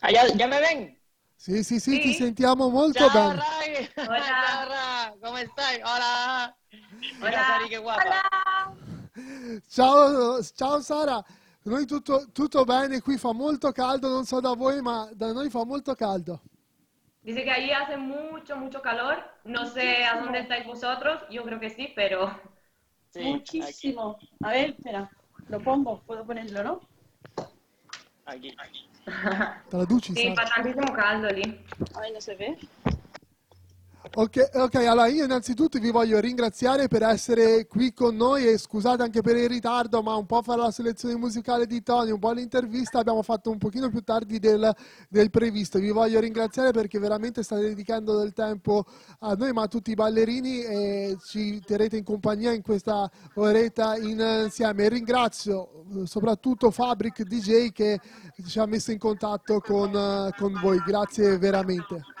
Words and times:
Ah, 0.00 0.10
¿ya, 0.10 0.26
ya 0.36 0.46
me 0.46 0.60
ven? 0.60 0.96
Sì, 1.36 1.62
sì, 1.62 1.78
sì, 1.80 1.92
Sì. 1.92 2.00
ti 2.00 2.12
sentiamo 2.14 2.68
molto 2.68 3.08
Ciao, 3.08 3.10
bene. 3.10 3.42
Hola. 3.96 4.22
Ciao, 4.22 4.68
Ra. 4.68 5.14
¿Cómo 5.22 5.38
estás? 5.38 5.78
Hola. 5.82 6.56
Hola. 7.20 7.42
Sari, 7.46 7.68
qué 7.68 7.78
guapa. 7.78 8.02
Ciao, 9.68 10.42
ciao 10.42 10.80
Sara, 10.80 11.22
noi 11.64 11.86
tutto, 11.86 12.26
tutto 12.32 12.64
bene, 12.64 13.00
qui 13.00 13.16
fa 13.16 13.32
molto 13.32 13.70
caldo, 13.72 14.08
non 14.08 14.24
so 14.24 14.40
da 14.40 14.54
voi, 14.54 14.80
ma 14.82 15.08
da 15.12 15.32
noi 15.32 15.48
fa 15.50 15.64
molto 15.64 15.94
caldo. 15.94 16.40
Dice 17.24 17.42
que 17.42 17.50
ahí 17.50 17.70
hace 17.72 17.96
mucho, 17.96 18.56
mucho 18.56 18.80
calor. 18.82 19.16
No 19.44 19.66
sé 19.66 20.04
a 20.04 20.20
dónde 20.20 20.40
estáis 20.40 20.66
vosotros. 20.66 21.22
Yo 21.30 21.42
creo 21.42 21.58
que 21.58 21.70
sí, 21.70 21.92
pero 21.96 22.30
Sí, 23.14 23.20
aquí, 23.20 23.30
Muchísimo. 23.32 24.18
A 24.42 24.50
ver, 24.50 24.70
espera. 24.70 25.08
Lo 25.48 25.60
pongo, 25.60 26.00
puedo 26.00 26.24
ponerlo, 26.24 26.64
¿no? 26.64 26.80
aquí. 28.26 28.56
Traduci, 29.70 30.14
sí, 30.14 30.34
Sara. 30.34 30.34
fa 30.34 30.54
tantissimo 30.54 30.92
caldo 30.92 31.28
lì. 31.28 31.64
A 31.94 32.00
ver, 32.00 32.12
no 32.12 32.20
se 32.20 32.34
ve. 32.34 32.58
Ok, 34.12 34.50
ok, 34.52 34.74
allora 34.74 35.06
io 35.06 35.24
innanzitutto 35.24 35.78
vi 35.78 35.90
voglio 35.90 36.20
ringraziare 36.20 36.88
per 36.88 37.02
essere 37.02 37.66
qui 37.66 37.92
con 37.94 38.14
noi 38.14 38.46
e 38.46 38.58
scusate 38.58 39.02
anche 39.02 39.22
per 39.22 39.34
il 39.34 39.48
ritardo, 39.48 40.02
ma 40.02 40.14
un 40.14 40.26
po' 40.26 40.42
fare 40.42 40.60
la 40.60 40.70
selezione 40.70 41.16
musicale 41.16 41.66
di 41.66 41.82
Tony, 41.82 42.10
un 42.10 42.18
po' 42.18 42.30
l'intervista 42.30 42.98
abbiamo 42.98 43.22
fatto 43.22 43.50
un 43.50 43.56
pochino 43.58 43.88
più 43.88 44.02
tardi 44.02 44.38
del, 44.38 44.72
del 45.08 45.30
previsto. 45.30 45.78
Vi 45.78 45.90
voglio 45.90 46.20
ringraziare 46.20 46.70
perché 46.70 46.98
veramente 46.98 47.42
state 47.42 47.62
dedicando 47.62 48.18
del 48.18 48.34
tempo 48.34 48.84
a 49.20 49.32
noi, 49.32 49.52
ma 49.52 49.62
a 49.62 49.68
tutti 49.68 49.90
i 49.90 49.94
ballerini 49.94 50.62
e 50.62 51.16
ci 51.24 51.60
terrete 51.64 51.96
in 51.96 52.04
compagnia 52.04 52.52
in 52.52 52.62
questa 52.62 53.10
oretta 53.34 53.96
insieme. 53.96 54.88
Ringrazio 54.88 55.86
eh, 55.96 56.06
soprattutto 56.06 56.70
Fabric 56.70 57.22
DJ 57.22 57.72
che 57.72 57.98
ci 58.46 58.58
ha 58.58 58.66
messo 58.66 58.92
in 58.92 58.98
contatto 58.98 59.60
con, 59.60 59.88
eh, 59.94 60.30
con 60.36 60.52
voi. 60.60 60.78
Grazie 60.84 61.38
veramente. 61.38 62.13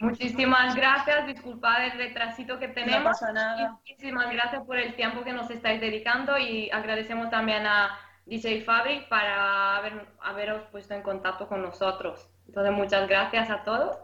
Muchísimas 0.00 0.74
gracias. 0.74 1.26
Disculpad 1.26 1.86
el 1.86 1.92
retrasito 1.92 2.58
que 2.58 2.68
tenemos. 2.68 3.04
pasa 3.04 3.32
nada. 3.32 3.70
Muchísimas 3.72 4.30
gracias 4.32 4.64
por 4.64 4.76
el 4.78 4.94
tiempo 4.94 5.22
que 5.24 5.32
nos 5.32 5.50
estáis 5.50 5.80
dedicando 5.80 6.38
y 6.38 6.70
agradecemos 6.70 7.30
también 7.30 7.66
a 7.66 7.98
DJ 8.26 8.62
Fabric 8.64 9.08
para 9.08 9.76
haber, 9.76 10.06
haberos 10.20 10.62
puesto 10.70 10.94
en 10.94 11.02
contacto 11.02 11.48
con 11.48 11.62
nosotros. 11.62 12.28
Entonces, 12.46 12.72
muchas 12.72 13.08
gracias 13.08 13.50
a 13.50 13.64
todos. 13.64 13.96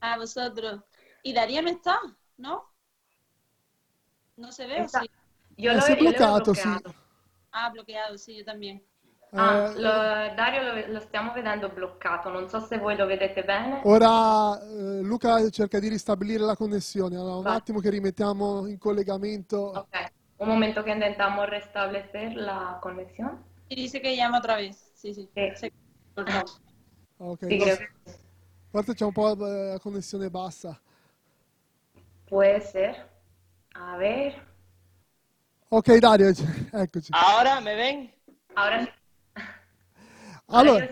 A 0.00 0.16
vosotros. 0.18 0.80
¿Y 1.22 1.32
Daría 1.32 1.62
no 1.62 1.68
está? 1.70 1.98
¿No? 2.36 2.70
¿No 4.36 4.50
se 4.52 4.66
ve 4.66 4.82
o 4.82 4.88
sí? 4.88 5.10
Yo 5.56 5.72
lo, 5.72 5.78
he- 5.78 5.82
sì. 5.82 5.94
bloqueato. 5.94 6.52
Ah, 7.52 7.70
bloqueado, 7.70 8.18
sí, 8.18 8.36
yo 8.36 8.44
también. 8.44 8.84
Ah, 9.36 9.68
Eh, 9.68 9.74
lo- 9.76 10.34
Dario 10.34 10.62
lo, 10.62 10.92
lo 10.92 11.00
stiamo 11.00 11.32
vedendo 11.32 11.68
bloccato, 11.68 12.30
non 12.30 12.48
so 12.48 12.60
se 12.60 12.78
voi 12.78 12.96
lo 12.96 13.06
vedete 13.06 13.42
bene. 13.44 13.82
Ora 13.86 14.58
eh, 14.62 15.00
Luca 15.02 15.48
cerca 15.50 15.78
di 15.78 15.88
ristabilire 15.88 16.42
la 16.42 16.56
connessione. 16.56 17.16
Allora, 17.16 17.36
un 17.36 17.48
Va. 17.48 17.54
attimo 17.54 17.78
che 17.80 17.90
rimettiamo 17.90 18.66
in 18.66 18.78
collegamento. 18.78 19.80
Ok, 19.80 19.88
un 20.38 20.48
momento 20.48 20.82
che 20.82 20.90
intentamos 20.92 21.48
restablecer 21.48 22.34
la 22.36 22.78
conexión. 22.80 23.44
Y 23.68 23.76
dice 23.76 24.00
que 24.00 24.16
llama 24.16 24.38
otra 24.38 24.56
vez. 24.56 24.90
Sí, 24.94 25.12
sí. 25.14 25.30
Sí. 25.34 25.52
Se. 25.56 25.70
Ok, 27.18 27.42
Sì, 27.48 27.56
no, 27.56 27.64
che 27.64 27.78
forse 28.70 28.94
c'è 28.94 29.04
un 29.04 29.12
po' 29.12 29.32
eh, 29.46 29.70
la 29.72 29.78
connessione 29.78 30.28
bassa. 30.30 30.78
puede 32.26 32.60
ser. 32.60 33.08
A 33.74 33.96
ver, 33.96 34.34
Ok, 35.70 35.98
Dario, 36.00 36.32
eccoci. 36.72 37.12
¿Ahora 37.12 37.60
me 37.60 37.74
ven? 37.76 38.12
ahora 38.54 38.84
sí. 38.84 38.90
Allora, 40.46 40.86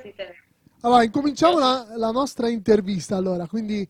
allora, 0.81 1.03
incominciamo 1.05 1.59
la, 1.59 1.87
la 1.97 2.11
nostra 2.11 2.49
intervista. 2.49 3.17
Allora, 3.17 3.47
quindi, 3.47 3.87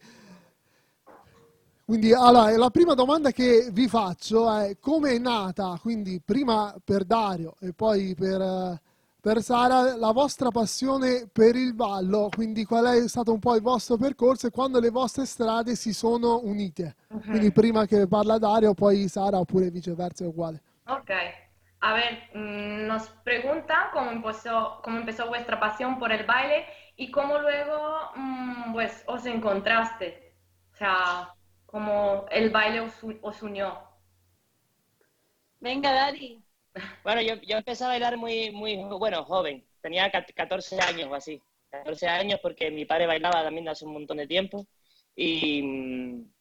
quindi 1.84 2.12
allora, 2.12 2.56
la 2.56 2.70
prima 2.70 2.94
domanda 2.94 3.30
che 3.30 3.68
vi 3.72 3.88
faccio 3.88 4.50
è 4.50 4.76
come 4.80 5.12
è 5.12 5.18
nata, 5.18 5.78
quindi 5.80 6.20
prima 6.24 6.74
per 6.84 7.04
Dario 7.04 7.54
e 7.60 7.72
poi 7.72 8.14
per, 8.14 8.80
per 9.20 9.42
Sara, 9.42 9.96
la 9.96 10.10
vostra 10.10 10.50
passione 10.50 11.28
per 11.32 11.54
il 11.54 11.74
ballo, 11.74 12.28
quindi 12.34 12.64
qual 12.64 12.86
è 12.86 13.08
stato 13.08 13.32
un 13.32 13.38
po' 13.38 13.54
il 13.54 13.62
vostro 13.62 13.96
percorso 13.96 14.48
e 14.48 14.50
quando 14.50 14.80
le 14.80 14.90
vostre 14.90 15.24
strade 15.26 15.76
si 15.76 15.94
sono 15.94 16.40
unite. 16.42 16.96
Quindi 17.24 17.52
prima 17.52 17.86
che 17.86 18.06
parla 18.06 18.38
Dario, 18.38 18.74
poi 18.74 19.08
Sara 19.08 19.38
oppure 19.38 19.70
viceversa 19.70 20.24
è 20.24 20.26
uguale. 20.26 20.60
Ok. 20.86 21.12
A 21.82 21.92
ver, 21.94 22.30
mm, 22.34 22.86
nos 22.86 23.08
preguntan 23.24 23.90
cómo 23.92 24.10
empezó, 24.10 24.80
cómo 24.82 24.98
empezó 24.98 25.26
vuestra 25.28 25.60
pasión 25.60 25.98
por 25.98 26.12
el 26.12 26.24
baile 26.26 26.66
y 26.96 27.10
cómo 27.10 27.38
luego 27.38 28.10
mm, 28.16 28.72
pues, 28.72 29.04
os 29.06 29.26
encontraste. 29.26 30.34
O 30.72 30.76
sea, 30.76 31.34
cómo 31.66 32.26
el 32.30 32.50
baile 32.50 32.80
os, 32.80 32.94
os 33.22 33.42
unió. 33.42 33.78
Venga, 35.60 35.92
Dari. 35.94 36.44
Bueno, 37.02 37.20
yo, 37.22 37.34
yo 37.42 37.56
empecé 37.58 37.84
a 37.84 37.88
bailar 37.88 38.16
muy, 38.16 38.50
muy, 38.52 38.76
bueno, 38.98 39.24
joven. 39.24 39.64
Tenía 39.80 40.10
cat- 40.10 40.30
14 40.34 40.80
años 40.80 41.08
o 41.10 41.14
así. 41.14 41.42
14 41.70 42.06
años 42.08 42.38
porque 42.40 42.70
mi 42.70 42.84
padre 42.84 43.06
bailaba 43.06 43.42
también 43.42 43.68
hace 43.68 43.84
un 43.84 43.92
montón 43.94 44.18
de 44.18 44.26
tiempo. 44.26 44.66
Y, 45.16 45.62
mm, 45.62 46.32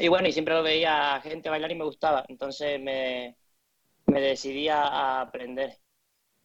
y 0.00 0.08
bueno, 0.08 0.28
y 0.28 0.32
siempre 0.32 0.54
lo 0.54 0.62
veía 0.62 1.16
a 1.16 1.20
gente 1.22 1.50
bailar 1.50 1.72
y 1.72 1.76
me 1.76 1.84
gustaba. 1.84 2.24
Entonces 2.28 2.80
me, 2.80 3.36
me 4.10 4.20
decidí 4.20 4.68
a, 4.68 5.20
aprender. 5.20 5.78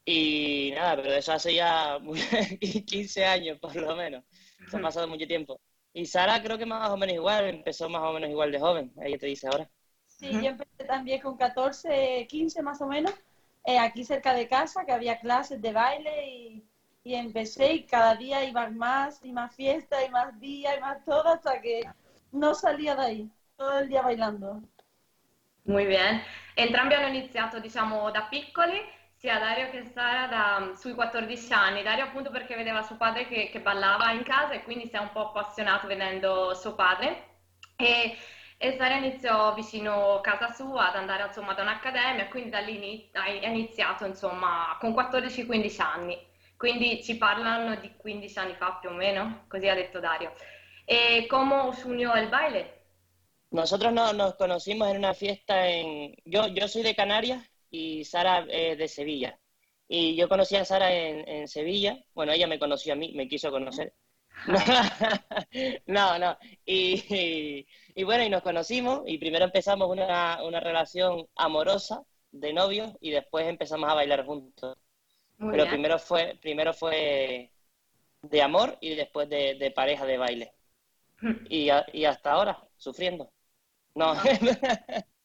Y 0.05 0.71
nada, 0.75 0.97
pero 0.97 1.13
eso 1.13 1.33
hace 1.33 1.55
ya 1.55 1.99
muy- 1.99 2.21
15 2.85 3.25
años 3.25 3.59
por 3.59 3.75
lo 3.75 3.95
menos. 3.95 4.23
Se 4.69 4.77
ha 4.77 4.81
pasado 4.81 5.07
mucho 5.07 5.27
tiempo. 5.27 5.59
Y 5.93 6.05
Sara 6.05 6.41
creo 6.43 6.57
que 6.57 6.65
más 6.65 6.89
o 6.89 6.97
menos 6.97 7.15
igual, 7.15 7.45
empezó 7.47 7.89
más 7.89 8.01
o 8.03 8.13
menos 8.13 8.29
igual 8.29 8.51
de 8.51 8.59
joven. 8.59 8.93
Ella 9.01 9.17
te 9.17 9.27
dice 9.27 9.47
ahora. 9.47 9.69
Sí, 10.07 10.31
yo 10.31 10.49
empecé 10.49 10.83
también 10.85 11.21
con 11.21 11.37
14, 11.37 12.25
15 12.29 12.61
más 12.61 12.81
o 12.81 12.87
menos, 12.87 13.13
eh, 13.65 13.77
aquí 13.79 14.03
cerca 14.03 14.33
de 14.33 14.47
casa, 14.47 14.85
que 14.85 14.91
había 14.91 15.19
clases 15.19 15.61
de 15.61 15.73
baile 15.73 16.27
y, 16.29 16.63
y 17.03 17.15
empecé 17.15 17.73
y 17.73 17.83
cada 17.85 18.15
día 18.15 18.43
iba 18.43 18.69
más 18.69 19.19
y 19.23 19.31
más 19.31 19.55
fiesta 19.55 20.03
y 20.05 20.09
más 20.09 20.39
día 20.39 20.75
y 20.77 20.79
más 20.81 21.03
todo 21.05 21.27
hasta 21.27 21.61
que 21.61 21.83
no 22.31 22.55
salía 22.55 22.95
de 22.95 23.01
ahí, 23.01 23.31
todo 23.57 23.79
el 23.79 23.89
día 23.89 24.01
bailando. 24.01 24.61
Muy 25.65 25.85
bien. 25.85 26.21
Entrambi 26.57 26.93
hanno 26.93 27.07
iniziato, 27.07 27.59
diciamo, 27.59 28.09
da 28.11 28.21
piccoli, 28.29 28.81
sia 29.17 29.38
Dario 29.39 29.69
che 29.71 29.83
Sara 29.93 30.27
da, 30.27 30.71
sui 30.77 30.93
14 30.93 31.51
anni. 31.51 31.83
Dario 31.83 32.05
appunto 32.05 32.29
perché 32.31 32.55
vedeva 32.55 32.81
suo 32.81 32.95
padre 32.95 33.27
che, 33.27 33.49
che 33.51 33.59
ballava 33.59 34.11
in 34.11 34.23
casa 34.23 34.53
e 34.53 34.63
quindi 34.63 34.88
si 34.88 34.95
è 34.95 34.99
un 34.99 35.11
po' 35.11 35.27
appassionato 35.27 35.85
vedendo 35.85 36.53
suo 36.55 36.73
padre. 36.73 37.39
E, 37.75 38.17
e 38.57 38.75
Sara 38.77 38.95
iniziò 38.95 39.53
vicino 39.53 40.21
casa 40.21 40.53
sua 40.53 40.88
ad 40.88 40.95
andare 40.95 41.25
insomma 41.25 41.53
da 41.53 41.63
un'accademia, 41.63 42.27
quindi 42.29 42.49
da 42.49 42.59
lì 42.59 43.09
ha 43.13 43.27
iniziato 43.27 44.05
insomma 44.05 44.77
con 44.79 44.91
14-15 44.91 45.81
anni. 45.81 46.17
Quindi 46.55 47.03
ci 47.03 47.17
parlano 47.17 47.75
di 47.75 47.91
15 47.97 48.39
anni 48.39 48.55
fa 48.55 48.77
più 48.79 48.89
o 48.89 48.94
meno, 48.94 49.44
così 49.49 49.67
ha 49.67 49.75
detto 49.75 49.99
Dario. 49.99 50.33
E 50.85 51.25
come 51.27 51.53
unió 51.83 52.15
el 52.15 52.29
baile? 52.29 52.75
Nosotros 53.55 53.93
no- 53.93 54.13
nos 54.13 54.35
conocimos 54.35 54.89
en 54.89 54.97
una 54.97 55.13
fiesta 55.13 55.69
en... 55.69 56.16
Yo, 56.25 56.47
yo 56.47 56.67
soy 56.67 56.83
de 56.83 56.95
Canarias 56.95 57.43
y 57.69 58.03
Sara 58.05 58.45
es 58.49 58.77
de 58.77 58.88
Sevilla. 58.88 59.39
Y 59.88 60.16
yo 60.16 60.27
conocí 60.27 60.55
a 60.55 60.66
Sara 60.66 60.91
en, 60.93 61.27
en 61.27 61.47
Sevilla. 61.47 61.97
Bueno, 62.13 62.33
ella 62.33 62.47
me 62.47 62.59
conoció 62.59 62.94
a 62.94 62.95
mí, 62.95 63.13
me 63.13 63.27
quiso 63.27 63.51
conocer. 63.51 63.94
No, 65.88 66.19
no. 66.19 66.38
Y, 66.65 67.03
y- 67.15 67.67
y 67.95 68.03
bueno, 68.03 68.23
y 68.25 68.29
nos 68.29 68.41
conocimos 68.41 69.03
y 69.06 69.18
primero 69.18 69.45
empezamos 69.45 69.89
una, 69.89 70.44
una 70.44 70.59
relación 70.59 71.25
amorosa 71.35 72.03
de 72.31 72.51
novios 72.53 72.91
y 73.00 73.12
después 73.12 73.47
empezamos 73.47 73.89
a 73.89 73.94
bailar 73.94 74.25
juntos. 74.25 74.77
Muy 75.38 75.51
Pero 75.51 75.63
bien. 75.63 75.75
primero 75.75 76.00
fue, 76.00 76.38
primero 76.41 76.74
fue 76.74 77.51
de 78.21 78.41
amor 78.41 78.77
y 78.81 78.95
después 78.95 79.30
de, 79.30 79.56
de 79.56 79.71
pareja 79.71 80.06
de 80.06 80.18
baile. 80.18 80.53
Y, 81.50 81.69
a- 81.69 81.85
y 81.94 82.06
hasta 82.06 82.31
ahora, 82.33 82.62
sufriendo. 82.77 83.31
No. 83.95 84.13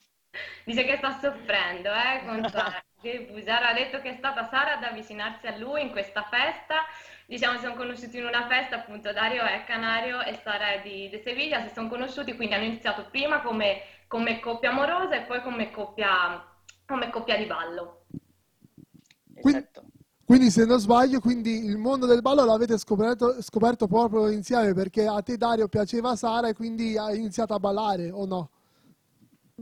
Dice 0.64 0.84
che 0.84 0.96
sta 0.98 1.18
soffrendo, 1.20 1.90
eh, 1.90 2.24
con 2.24 2.48
Sara. 2.48 2.82
Ha 3.02 3.72
detto 3.72 4.00
che 4.00 4.10
è 4.10 4.16
stata 4.16 4.48
Sara 4.48 4.76
ad 4.76 4.84
avvicinarsi 4.84 5.46
a 5.46 5.56
lui 5.56 5.82
in 5.82 5.90
questa 5.90 6.22
festa. 6.22 6.84
Diciamo, 7.26 7.56
si 7.56 7.64
sono 7.64 7.74
conosciuti 7.74 8.18
in 8.18 8.26
una 8.26 8.46
festa, 8.46 8.76
appunto 8.76 9.12
Dario 9.12 9.42
è 9.42 9.64
canario 9.64 10.22
e 10.22 10.38
Sara 10.42 10.72
è 10.74 10.82
di, 10.82 11.08
di 11.08 11.20
Sevilla, 11.24 11.66
si 11.66 11.72
sono 11.74 11.88
conosciuti, 11.88 12.36
quindi 12.36 12.54
hanno 12.54 12.64
iniziato 12.64 13.06
prima 13.10 13.40
come, 13.40 13.82
come 14.06 14.40
coppia 14.40 14.70
amorosa 14.70 15.16
e 15.16 15.22
poi 15.22 15.42
come 15.42 15.70
coppia, 15.70 16.44
come 16.86 17.10
coppia 17.10 17.36
di 17.36 17.46
ballo. 17.46 18.04
Quindi, 19.40 19.58
Exacto. 19.58 19.82
quindi 20.24 20.50
se 20.50 20.64
non 20.64 20.78
sbaglio, 20.78 21.20
quindi 21.20 21.64
il 21.64 21.78
mondo 21.78 22.06
del 22.06 22.20
ballo 22.20 22.44
l'avete 22.44 22.78
scoperto, 22.78 23.40
scoperto 23.42 23.86
proprio 23.86 24.28
insieme 24.28 24.74
perché 24.74 25.06
a 25.06 25.22
te 25.22 25.36
Dario 25.36 25.68
piaceva 25.68 26.14
Sara 26.16 26.48
e 26.48 26.54
quindi 26.54 26.98
hai 26.98 27.16
iniziato 27.16 27.54
a 27.54 27.58
ballare 27.58 28.10
o 28.10 28.26
no? 28.26 28.50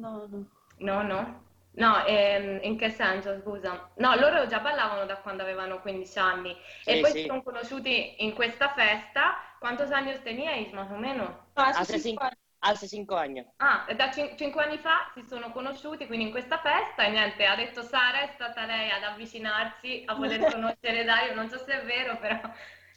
No, 0.03 0.27
no. 0.29 0.47
No, 0.81 1.03
no. 1.03 1.47
No, 1.75 2.05
ehm, 2.07 2.59
in 2.63 2.77
che 2.77 2.91
senso, 2.91 3.39
scusa? 3.41 3.91
No, 3.97 4.15
loro 4.17 4.47
già 4.47 4.59
ballavano 4.61 5.05
da 5.07 5.19
quando 5.19 5.43
avevano 5.43 5.81
15 5.81 6.19
anni 6.19 6.57
e 6.85 6.97
Sí, 6.97 6.99
poi 6.99 7.13
sí. 7.13 7.23
si 7.23 7.25
sono 7.27 7.43
conosciuti 7.43 8.25
in 8.25 8.35
questa 8.35 8.71
festa. 8.71 9.37
¿Cuántos 9.61 9.91
años 9.93 10.21
teníais, 10.23 10.73
más 10.73 10.91
o 10.91 10.97
menos? 10.97 11.31
No, 11.57 11.63
hace 11.65 11.85
Hace 11.85 11.99
cinco 11.99 12.09
cinco, 12.09 12.25
años. 12.25 12.39
hace 12.61 12.89
cinco 12.89 13.17
años. 13.19 13.47
Ah, 13.61 13.87
da 13.99 14.11
cin- 14.13 14.37
cinque 14.37 14.63
anni 14.63 14.79
fa 14.79 15.11
si 15.15 15.23
sono 15.27 15.51
conosciuti, 15.53 16.07
quindi 16.07 16.27
in 16.27 16.31
questa 16.31 16.59
festa, 16.61 17.05
e 17.05 17.11
niente, 17.11 17.45
ha 17.45 17.57
detto 17.57 17.83
Sara, 17.83 18.21
è 18.23 18.31
stata 18.35 18.65
lei 18.67 18.91
ad 18.91 19.03
avvicinarsi, 19.03 20.05
a 20.07 20.15
voler 20.15 20.45
conoscere 20.47 21.03
Dario, 21.05 21.35
non 21.35 21.49
so 21.49 21.59
se 21.59 21.81
è 21.81 21.85
vero, 21.85 22.19
però 22.19 22.41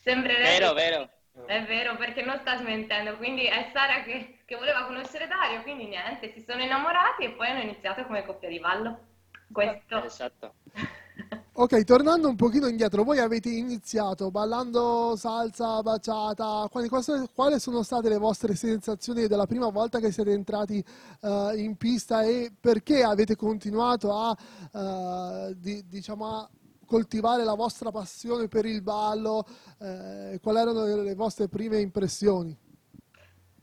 sembrerebbe... 0.03 0.47
Vero, 0.47 0.73
vero. 0.73 1.09
È 1.45 1.63
vero, 1.65 1.95
perché 1.97 2.23
non 2.23 2.37
sta 2.39 2.57
smentendo, 2.57 3.17
quindi 3.17 3.45
è 3.45 3.69
Sara 3.73 4.03
che, 4.03 4.39
che 4.45 4.55
voleva 4.55 4.85
conoscere 4.85 5.27
Dario, 5.27 5.61
quindi 5.63 5.87
niente, 5.87 6.31
si 6.33 6.43
sono 6.47 6.61
innamorati 6.61 7.23
e 7.23 7.31
poi 7.31 7.47
hanno 7.47 7.61
iniziato 7.61 8.05
come 8.05 8.25
coppia 8.25 8.49
di 8.49 8.59
ballo. 8.59 8.99
Questo. 9.51 10.03
Esatto. 10.03 10.53
Ok, 11.53 11.83
tornando 11.83 12.29
un 12.29 12.37
pochino 12.37 12.67
indietro, 12.67 13.03
voi 13.03 13.19
avete 13.19 13.49
iniziato 13.49 14.31
ballando 14.31 15.15
salsa, 15.17 15.81
baciata, 15.81 16.67
quali, 16.71 16.87
quali- 16.87 17.29
quali 17.35 17.59
sono 17.59 17.83
state 17.83 18.07
le 18.07 18.17
vostre 18.17 18.55
sensazioni 18.55 19.27
della 19.27 19.45
prima 19.45 19.67
volta 19.69 19.99
che 19.99 20.11
siete 20.13 20.31
entrati 20.31 20.83
eh, 21.21 21.53
in 21.57 21.75
pista 21.75 22.23
e 22.23 22.51
perché 22.57 23.03
avete 23.03 23.35
continuato 23.35 24.13
a, 24.15 24.35
eh, 24.73 25.53
di- 25.57 25.85
diciamo, 25.87 26.25
a 26.25 26.49
coltivare 26.91 27.45
la 27.45 27.53
vostra 27.53 27.89
passione 27.89 28.49
per 28.49 28.65
il 28.65 28.81
ballo? 28.81 29.47
eh, 29.79 30.39
quali 30.41 30.59
erano 30.59 30.83
le, 30.83 30.95
le 31.03 31.15
vostre 31.15 31.47
prime 31.47 31.79
impressioni? 31.79 32.53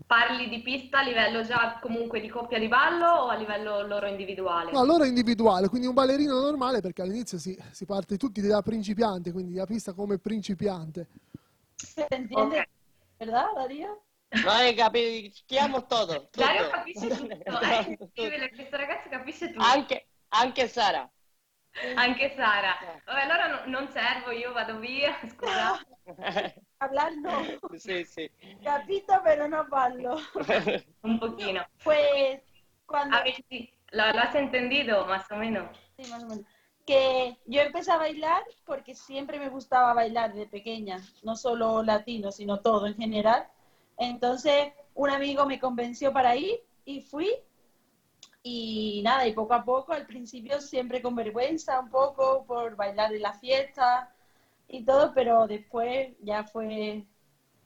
Parli 0.06 0.48
di 0.48 0.62
pista 0.62 1.00
a 1.00 1.02
livello 1.02 1.42
già 1.42 1.78
comunque 1.82 2.20
di 2.20 2.30
coppia 2.30 2.58
di 2.58 2.68
ballo 2.68 3.06
o 3.06 3.28
a 3.28 3.34
livello 3.34 3.86
loro 3.86 4.06
individuale? 4.06 4.72
No, 4.72 4.80
allora 4.80 5.04
individuale, 5.04 5.68
quindi 5.68 5.86
un 5.86 5.92
ballerino 5.92 6.40
normale 6.40 6.80
perché 6.80 7.02
all'inizio 7.02 7.38
si, 7.38 7.54
si 7.72 7.84
parte 7.84 8.16
tutti 8.16 8.40
da 8.40 8.62
principiante, 8.62 9.30
quindi 9.30 9.54
la 9.54 9.66
pista 9.66 9.92
come 9.92 10.16
principiante. 10.16 11.06
¿Se 11.74 12.06
entiende? 12.08 12.58
Ok. 12.60 12.68
¿Verdad, 13.18 13.52
Darío? 13.54 14.02
No 14.30 14.50
hai 14.50 14.74
capiamo 14.74 15.86
todo. 15.86 16.14
tutto. 16.14 16.40
Dario 16.40 16.68
capisce 16.68 17.06
tutto, 17.08 17.58
è 17.60 17.84
incredibile, 17.88 18.48
questo 18.50 18.76
ragazzo 18.76 19.08
capisce 19.10 19.50
tutto. 19.50 19.64
Anche, 19.64 20.06
anche 20.28 20.68
Sara. 20.68 21.10
Anche 21.96 22.34
Sara. 22.36 22.76
Vabbè, 23.06 23.20
allora 23.22 23.46
no- 23.48 23.66
non 23.66 23.88
servo, 23.88 24.30
io 24.30 24.52
vado 24.52 24.78
via, 24.78 25.16
scusa. 25.28 25.80
Hablar 26.78 27.12
no. 27.16 27.44
sí, 27.76 28.04
sí. 28.04 28.30
Capito, 28.62 29.20
pero 29.24 29.48
no 29.48 29.66
ballo. 29.68 30.16
Un 31.02 31.18
pochino. 31.18 31.64
Pues 31.82 32.40
cuando... 32.86 33.16
A 33.16 33.22
ver, 33.22 33.34
sí, 33.48 33.72
¿lo, 33.90 34.10
lo 34.12 34.20
has 34.20 34.34
entendido 34.34 35.04
más 35.06 35.30
o 35.30 35.36
menos? 35.36 35.76
Sí, 35.96 36.08
más 36.10 36.22
o 36.22 36.28
menos. 36.28 36.44
Que 36.86 37.36
yo 37.46 37.60
empecé 37.60 37.90
a 37.92 37.98
bailar 37.98 38.42
porque 38.64 38.94
siempre 38.94 39.38
me 39.38 39.48
gustaba 39.50 39.92
bailar 39.92 40.32
de 40.32 40.46
pequeña, 40.46 40.98
no 41.22 41.36
solo 41.36 41.82
latino, 41.82 42.32
sino 42.32 42.60
todo 42.60 42.86
en 42.86 42.94
general. 42.96 43.46
Entonces, 43.98 44.72
un 44.94 45.10
amigo 45.10 45.44
me 45.46 45.58
convenció 45.58 46.12
para 46.12 46.34
ir 46.36 46.60
y 46.84 47.02
fui. 47.02 47.28
Y 48.50 49.02
nada, 49.02 49.26
y 49.26 49.32
poco 49.34 49.52
a 49.54 49.62
poco, 49.62 49.92
al 49.92 50.06
principio 50.06 50.60
siempre 50.60 51.02
con 51.02 51.14
vergüenza 51.14 51.80
un 51.80 51.90
poco 51.90 52.44
por 52.46 52.76
bailar 52.76 53.14
en 53.14 53.20
la 53.22 53.34
fiesta 53.34 54.08
y 54.68 54.84
todo, 54.84 55.12
pero 55.14 55.46
después 55.46 56.08
ya 56.22 56.44
fue, 56.44 57.04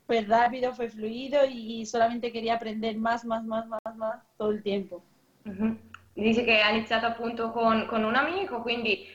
fue 0.06 0.22
rápido, 0.22 0.74
fue 0.74 0.88
fluido 0.88 1.44
y 1.48 1.86
solamente 1.86 2.32
quería 2.32 2.54
aprender 2.54 2.96
más, 2.96 3.24
más, 3.24 3.44
más, 3.44 3.64
más, 3.68 3.96
más 3.96 4.16
todo 4.36 4.50
el 4.50 4.62
tiempo. 4.62 5.02
Mhm. 5.44 5.78
Dice 6.14 6.44
che 6.44 6.60
ha 6.60 6.70
iniziato 6.70 7.06
appunto 7.06 7.52
con, 7.52 7.86
con 7.86 8.04
un 8.04 8.16
amico, 8.16 8.60
quindi 8.60 9.06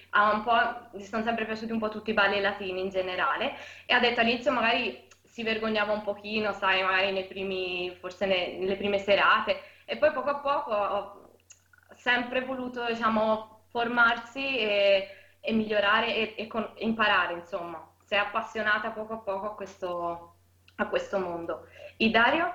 gli 0.93 1.03
sono 1.03 1.23
sempre 1.23 1.45
piaciuti 1.45 1.71
un 1.71 1.79
po' 1.79 1.89
tutti 1.89 2.09
i 2.09 2.13
balli 2.13 2.39
latini 2.39 2.79
in 2.81 2.89
generale 2.89 3.53
e 3.85 3.93
ha 3.93 3.99
detto 3.99 4.21
all'inizio 4.21 4.51
magari 4.51 5.05
si 5.23 5.43
vergognava 5.43 5.93
un 5.93 6.01
pochino, 6.01 6.53
sai, 6.53 6.81
magari 6.81 7.11
nei 7.11 7.25
primi, 7.25 7.95
forse 7.99 8.25
ne- 8.25 8.57
nelle 8.57 8.77
prime 8.77 8.97
serate 8.97 9.59
e 9.85 9.97
poi 9.97 10.11
poco 10.11 10.29
a 10.29 10.39
poco 10.39 11.26
sempre 12.07 12.41
voluto, 12.41 12.85
diciamo, 12.85 13.65
formarsi 13.69 14.39
e, 14.59 15.07
e 15.41 15.53
migliorare 15.53 16.15
e, 16.15 16.43
e 16.43 16.47
con- 16.47 16.73
imparare, 16.77 17.33
insomma. 17.33 17.79
È 18.07 18.15
appassionata 18.15 18.91
poco 18.91 19.13
a 19.13 19.17
poco 19.19 19.45
a 19.47 19.55
questo, 19.55 20.35
a 20.75 20.87
questo 20.87 21.19
mondo. 21.19 21.67
E 21.97 22.09
Dario? 22.09 22.45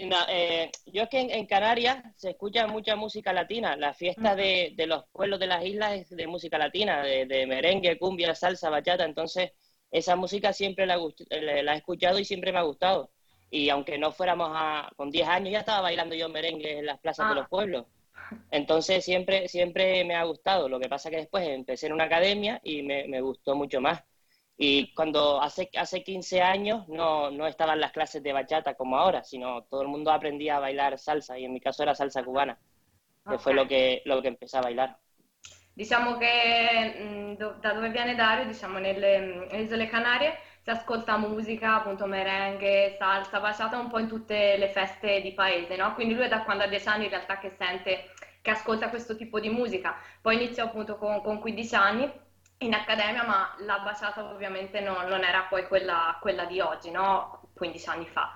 No, 0.00 0.16
eh, 0.28 0.70
yo 0.86 1.02
es 1.04 1.08
que 1.08 1.20
en, 1.20 1.30
en 1.30 1.46
Canarias 1.46 2.02
se 2.16 2.30
escucha 2.30 2.66
mucha 2.66 2.96
música 2.96 3.32
latina. 3.32 3.76
La 3.76 3.94
fiesta 3.94 4.34
de, 4.34 4.72
de 4.76 4.86
los 4.86 5.04
pueblos 5.12 5.38
de 5.38 5.46
las 5.46 5.64
islas 5.64 5.92
es 5.92 6.08
de 6.10 6.26
música 6.26 6.58
latina, 6.58 7.02
de, 7.02 7.26
de 7.26 7.46
merengue, 7.46 7.96
cumbia, 7.98 8.34
salsa, 8.34 8.70
bachata. 8.70 9.04
Entonces, 9.04 9.52
esa 9.90 10.16
música 10.16 10.52
siempre 10.52 10.86
la, 10.86 10.96
gust- 10.98 11.26
la- 11.30 11.74
he 11.74 11.76
escuchado 11.76 12.18
y 12.18 12.24
siempre 12.24 12.50
me 12.52 12.58
ha 12.58 12.62
gustado. 12.62 13.12
Y 13.50 13.68
aunque 13.68 13.98
no 13.98 14.10
fuéramos 14.10 14.50
a, 14.52 14.90
con 14.96 15.10
10 15.10 15.28
años, 15.28 15.52
ya 15.52 15.60
estaba 15.60 15.82
bailando 15.82 16.14
yo 16.16 16.28
merengue 16.28 16.78
en 16.78 16.86
las 16.86 16.98
plazas 17.00 17.26
de 17.28 17.32
Ah. 17.32 17.34
los 17.34 17.48
pueblos. 17.48 17.86
Entonces, 18.50 19.04
siempre, 19.04 19.48
siempre 19.48 20.04
me 20.04 20.14
ha 20.14 20.24
gustado. 20.24 20.68
Lo 20.68 20.78
que 20.80 20.88
pasa 20.88 21.10
que 21.10 21.16
después 21.18 21.46
empecé 21.48 21.86
en 21.86 21.92
una 21.94 22.04
academia 22.04 22.60
y 22.64 22.82
me, 22.82 23.06
me 23.08 23.20
gustó 23.20 23.54
mucho 23.56 23.80
más. 23.80 24.02
Y 24.56 24.94
cuando 24.94 25.40
hace, 25.42 25.68
hace 25.76 26.04
15 26.04 26.40
años 26.42 26.88
no, 26.88 27.30
no 27.30 27.46
estaban 27.46 27.80
las 27.80 27.92
clases 27.92 28.22
de 28.22 28.32
bachata 28.32 28.74
como 28.76 28.96
ahora, 28.98 29.24
sino 29.24 29.64
todo 29.64 29.82
el 29.82 29.88
mundo 29.88 30.12
aprendía 30.12 30.56
a 30.56 30.60
bailar 30.60 30.98
salsa 30.98 31.38
y 31.38 31.44
en 31.44 31.52
mi 31.52 31.60
caso 31.60 31.82
era 31.82 31.94
salsa 31.94 32.24
cubana, 32.24 32.60
que 33.28 33.38
fue 33.38 33.52
Ok. 33.52 33.54
lo 33.54 33.68
que, 33.68 34.02
lo 34.06 34.22
que 34.22 34.28
empecé 34.28 34.58
a 34.58 34.62
bailar. 34.62 34.98
Diciamo 35.76 36.16
che 36.18 37.34
do- 37.36 37.56
da 37.60 37.72
dove 37.72 37.88
viene 37.90 38.14
Dario, 38.14 38.44
diciamo 38.46 38.78
nelle, 38.78 39.18
nelle 39.50 39.62
isole 39.62 39.88
Canarie, 39.88 40.38
si 40.62 40.70
ascolta 40.70 41.16
musica, 41.18 41.74
appunto 41.76 42.06
merengue, 42.06 42.94
salsa, 42.96 43.40
baciata 43.40 43.76
un 43.78 43.88
po' 43.88 43.98
in 43.98 44.06
tutte 44.08 44.56
le 44.56 44.68
feste 44.70 45.20
di 45.20 45.32
paese, 45.34 45.74
no? 45.76 45.94
Quindi 45.94 46.14
lui 46.14 46.24
è 46.24 46.28
da 46.28 46.42
quando 46.44 46.62
ha 46.62 46.66
10 46.68 46.86
anni 46.88 47.04
in 47.04 47.10
realtà 47.10 47.38
che 47.38 47.50
sente, 47.58 48.13
che 48.44 48.50
ascolta 48.50 48.90
questo 48.90 49.16
tipo 49.16 49.40
di 49.40 49.48
musica. 49.48 49.96
Poi 50.20 50.34
iniziò 50.36 50.64
appunto 50.64 50.96
con, 50.98 51.22
con 51.22 51.40
15 51.40 51.74
anni 51.74 52.10
in 52.58 52.74
accademia, 52.74 53.24
ma 53.24 53.54
la 53.60 53.78
baciata 53.80 54.22
ovviamente 54.30 54.80
non, 54.80 55.06
non 55.08 55.22
era 55.24 55.44
poi 55.44 55.66
quella, 55.66 56.18
quella 56.20 56.44
di 56.44 56.60
oggi, 56.60 56.90
no? 56.90 57.48
15 57.54 57.88
anni 57.88 58.06
fa. 58.06 58.34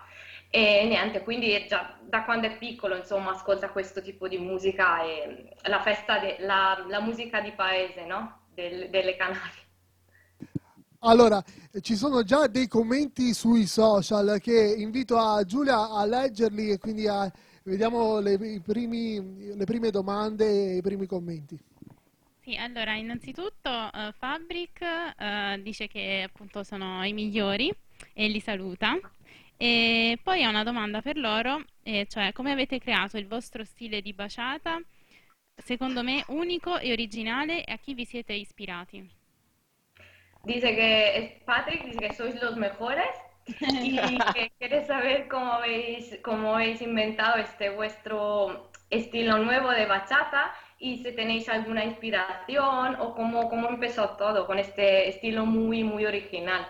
E 0.51 0.87
niente, 0.87 1.23
quindi 1.23 1.67
già 1.69 1.95
da 2.01 2.25
quando 2.25 2.47
è 2.47 2.57
piccolo, 2.57 2.97
insomma, 2.97 3.33
ascolta 3.33 3.69
questo 3.69 4.01
tipo 4.01 4.29
di 4.29 4.39
musica 4.39 5.03
e 5.03 5.55
la 5.65 5.81
festa, 5.83 6.19
de- 6.19 6.37
la, 6.41 6.85
la 6.89 7.01
musica 7.01 7.41
di 7.43 7.53
paese, 7.53 8.05
no? 8.07 8.47
Del- 8.55 8.89
delle 8.89 9.15
Canarie. 9.17 9.67
Allora, 11.01 11.43
ci 11.81 11.95
sono 11.95 12.25
già 12.25 12.49
dei 12.49 12.67
commenti 12.67 13.33
sui 13.33 13.67
social 13.67 14.41
che 14.41 14.75
invito 14.77 15.17
a 15.17 15.45
Giulia 15.45 15.91
a 15.91 16.05
leggerli 16.05 16.71
e 16.71 16.79
quindi 16.79 17.07
a- 17.07 17.31
vediamo 17.69 18.19
le, 18.21 18.35
i 18.35 18.61
primi- 18.61 19.55
le 19.55 19.65
prime 19.65 19.91
domande 19.91 20.45
e 20.47 20.77
i 20.77 20.83
primi 20.83 21.07
commenti. 21.07 21.59
Sì, 22.41 22.57
allora 22.57 22.95
innanzitutto 22.95 23.69
eh, 23.93 24.13
Fabric 24.17 24.81
eh, 24.81 25.61
dice 25.63 25.87
che 25.87 26.25
appunto 26.25 26.65
sono 26.65 27.05
i 27.05 27.13
migliori 27.13 27.71
e 28.15 28.29
li 28.29 28.41
saluta. 28.41 28.99
E 29.57 30.19
poi 30.23 30.45
ha 30.45 30.49
una 30.49 30.63
domanda 30.63 31.03
per 31.03 31.17
loro, 31.17 31.65
e 31.83 32.07
cioè 32.09 32.33
come 32.33 32.53
avete 32.53 32.79
creato 32.79 33.19
il 33.19 33.27
vostro 33.27 33.65
stile 33.65 34.01
di 34.01 34.13
baciata, 34.13 34.81
secondo 35.57 36.03
me 36.05 36.25
unico 36.29 36.79
e 36.79 36.93
originale, 36.93 37.65
e 37.65 37.73
a 37.73 37.77
chi 37.79 37.93
vi 37.93 38.05
siete 38.05 38.33
ispirati? 38.33 39.17
Dice 40.45 40.75
que 40.75 41.17
es- 41.17 41.43
Patrick 41.45 41.85
dice 41.85 41.99
que 41.99 42.15
sois 42.15 42.41
los 42.41 42.57
mejores 42.57 43.11
y 43.83 43.99
que 44.35 44.51
quiere 44.59 44.87
saber 44.87 45.29
cómo 45.29 45.53
habéis, 45.53 46.19
cómo 46.23 46.55
habéis 46.55 46.83
inventado 46.83 47.37
este 47.37 47.71
vuestro 47.71 48.71
estilo 48.91 49.39
nuevo 49.39 49.71
de 49.71 49.87
bachata 49.87 50.55
y 50.79 51.03
si 51.03 51.13
tenéis 51.13 51.49
alguna 51.49 51.85
inspiración 51.85 52.97
o 53.01 53.15
cómo, 53.15 53.49
cómo 53.49 53.69
empezó 53.69 54.11
todo 54.17 54.47
con 54.47 54.59
este 54.59 55.09
estilo 55.09 55.45
muy, 55.45 55.83
muy 55.83 56.07
original. 56.07 56.67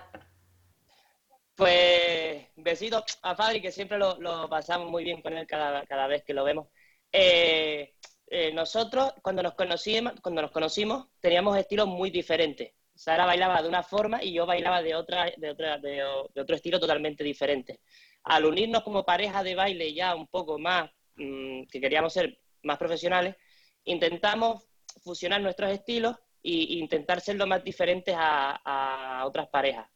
Pues 1.55 2.47
besito 2.57 3.05
a 3.23 3.35
Fabri, 3.35 3.61
que 3.61 3.73
siempre 3.73 3.99
lo, 3.99 4.19
lo 4.21 4.49
pasamos 4.49 4.89
muy 4.89 5.05
bien 5.05 5.21
con 5.21 5.37
él 5.37 5.47
cada, 5.47 5.85
cada 5.87 6.07
vez 6.07 6.23
que 6.25 6.33
lo 6.33 6.45
vemos. 6.45 6.69
Eh, 7.13 7.95
eh, 8.31 8.53
nosotros, 8.53 9.15
cuando 9.23 9.43
nos, 9.43 9.55
conocimos, 9.55 10.13
cuando 10.23 10.43
nos 10.43 10.51
conocimos, 10.51 11.07
teníamos 11.21 11.57
estilos 11.57 11.89
muy 11.89 12.11
diferentes. 12.11 12.73
Sara 12.99 13.26
bailaba 13.26 13.62
de 13.62 13.69
una 13.69 13.85
forma 13.85 14.25
y 14.25 14.33
yo 14.33 14.45
bailaba 14.45 14.83
de, 14.83 14.97
otra, 14.97 15.33
de, 15.37 15.50
otra, 15.50 15.78
de, 15.78 16.02
otro 16.02 16.57
estilo 16.57 16.81
totalmente 16.81 17.23
diferente. 17.23 17.78
Al 18.25 18.45
unirnos 18.45 18.83
como 18.83 19.05
pareja 19.05 19.45
de 19.45 19.55
baile 19.55 19.95
ya 19.95 20.17
un 20.17 20.26
poco 20.26 20.59
más, 20.59 20.90
mmm, 21.14 21.62
que 21.71 21.81
queríamos 21.81 22.12
ser 22.12 22.40
más 22.64 22.76
profesionales, 22.76 23.37
intentamos 23.85 24.67
fusionar 25.05 25.40
nuestros 25.40 25.71
estilos 25.71 26.17
e 26.43 26.81
intentar 26.81 27.21
ser 27.21 27.37
lo 27.37 27.47
más 27.47 27.62
diferentes 27.62 28.17
a, 28.19 29.23
otras 29.25 29.49
parejas. 29.49 29.88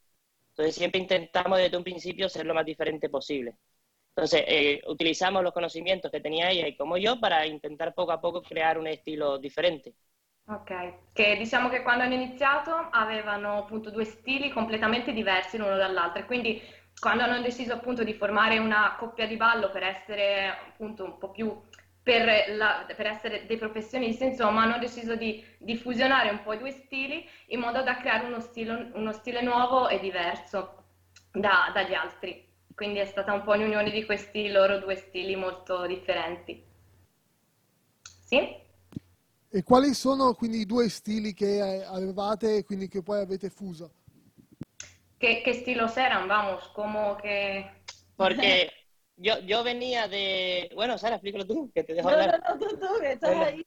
Entonces 0.51 0.77
siempre 0.77 1.01
intentamos 1.01 1.59
desde 1.59 1.77
un 1.77 1.83
principio 1.83 2.29
ser 2.29 2.47
lo 2.47 2.55
más 2.55 2.65
diferente 2.65 3.09
posible. 3.09 3.57
Entonces, 4.11 4.45
eh, 4.47 4.81
utilizamos 4.87 5.43
los 5.43 5.53
conocimientos 5.53 6.11
che 6.13 6.21
tenía 6.21 6.51
ella 6.51 6.69
y 6.69 6.77
como 6.77 6.97
yo 6.99 7.19
para 7.19 7.47
intentar 7.47 7.95
poco 7.95 8.13
a 8.13 8.21
poco 8.21 8.43
creare 8.43 8.79
un 8.79 8.87
estilo 8.87 9.39
differente. 9.39 9.95
Ok, 10.53 10.93
che 11.15 11.37
diciamo 11.39 11.71
che 11.71 11.81
quando 11.81 12.05
hanno 12.05 12.13
iniziato 12.13 12.89
avevano 12.91 13.61
appunto 13.61 13.91
due 13.91 14.05
stili 14.05 14.51
completamente 14.51 15.15
diversi 15.15 15.57
l'uno 15.57 15.77
dall'altro 15.77 16.27
quindi 16.27 16.61
quando 16.99 17.23
hanno 17.23 17.41
deciso 17.41 17.73
appunto 17.73 18.05
di 18.05 18.13
formare 18.13 18.59
una 18.59 18.95
coppia 18.99 19.27
di 19.27 19.37
ballo 19.37 19.71
per 19.71 19.83
essere 19.83 20.49
appunto 20.49 21.05
un 21.05 21.17
po' 21.17 21.31
più 21.31 21.59
per, 22.03 22.55
la, 22.55 22.85
per 22.95 23.07
essere 23.07 23.47
dei 23.47 23.57
professionisti, 23.57 24.25
insomma, 24.25 24.63
hanno 24.63 24.79
deciso 24.79 25.15
di, 25.15 25.43
di, 25.59 25.77
fusionare 25.77 26.31
un 26.31 26.43
po' 26.43 26.53
i 26.53 26.59
due 26.59 26.73
stili 26.73 27.25
in 27.47 27.61
modo 27.61 27.83
da 27.83 27.97
creare 27.97 28.27
uno 28.27 28.41
stile, 28.41 28.91
uno 28.95 29.13
stile 29.13 29.41
nuovo 29.41 29.89
e 29.89 30.01
diverso 30.01 30.83
da, 31.31 31.71
dagli 31.73 31.95
altri. 31.95 32.45
Quindi 32.75 32.99
è 32.99 33.05
stata 33.05 33.33
un 33.33 33.43
po' 33.43 33.53
un'unione 33.53 33.91
di 33.91 34.05
questi 34.05 34.51
loro 34.51 34.79
due 34.79 34.97
stili 34.97 35.37
molto 35.37 35.87
differenti. 35.87 36.61
Sì? 38.03 38.62
E 39.53 39.63
quali 39.63 39.95
sono 39.95 40.35
quindi 40.35 40.59
i 40.61 40.67
due 40.67 40.89
stili 40.89 41.33
che 41.33 41.61
avevate 41.85 42.57
e 42.57 42.65
quindi 42.65 42.89
che 42.89 43.03
poi 43.03 43.21
avete 43.21 43.51
fuso? 43.51 43.93
¿Qué, 45.19 45.43
qué 45.43 45.51
estilos 45.53 45.97
eran? 45.97 46.29
Vamos, 46.29 46.69
como 46.75 47.17
que... 47.19 47.71
Porque 48.17 48.71
yo, 49.17 49.39
yo 49.41 49.63
venía 49.65 50.09
de... 50.09 50.71
Bueno, 50.75 50.99
Sara, 50.99 51.17
explícalo 51.17 51.47
tú, 51.47 51.71
que 51.75 51.85
te 51.85 51.95
dejo 51.95 52.09
No, 52.09 52.11
hablar. 52.11 52.31
no, 52.33 52.39
no, 52.39 52.59
tú, 52.59 52.79
tú, 52.79 52.87
que 53.01 53.13
estás 53.13 53.31
Bueno. 53.35 53.41
ahí. 53.41 53.65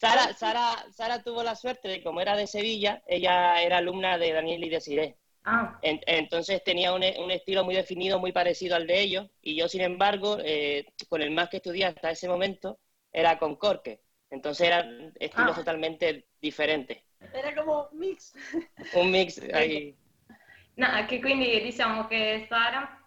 Sara, 0.00 0.32
Sara, 0.34 0.86
Sara 0.92 1.22
tuvo 1.22 1.42
la 1.42 1.56
suerte 1.56 1.88
de, 1.88 2.02
como 2.02 2.20
era 2.20 2.36
de 2.36 2.46
Sevilla, 2.46 3.02
ella 3.06 3.62
era 3.62 3.78
alumna 3.78 4.18
de 4.18 4.32
Daniel 4.32 4.64
y 4.64 4.68
de 4.70 4.80
Siré. 4.80 5.18
Ah, 5.44 5.82
En- 5.82 6.00
entonces 6.06 6.62
tenía 6.64 6.92
un, 6.94 7.02
un 7.04 7.30
estilo 7.32 7.64
muy 7.64 7.74
definido, 7.76 8.18
muy 8.20 8.32
parecido 8.32 8.76
al 8.76 8.86
de 8.86 9.00
ellos, 9.00 9.30
y 9.42 9.56
yo, 9.56 9.68
sin 9.68 9.82
embargo, 9.82 10.38
eh, 10.44 10.86
con 11.08 11.22
el 11.22 11.32
más 11.32 11.50
que 11.50 11.58
estudié 11.58 11.86
hasta 11.86 12.10
ese 12.12 12.28
momento, 12.28 12.78
era 13.12 13.38
con 13.38 13.56
Corque. 13.56 14.00
Entonces 14.30 14.66
eran 14.66 15.12
estilos 15.18 15.52
Ah. 15.52 15.58
totalmente 15.60 16.26
diferentes. 16.40 16.98
Era 17.32 17.54
como 17.54 17.88
mix. 17.92 18.34
Un 18.94 19.10
mix 19.10 19.38
ahí. 19.52 19.96
no, 20.76 20.86
che 21.06 21.18
quindi 21.20 21.60
diciamo 21.62 22.06
che 22.06 22.46
Sara, 22.48 23.00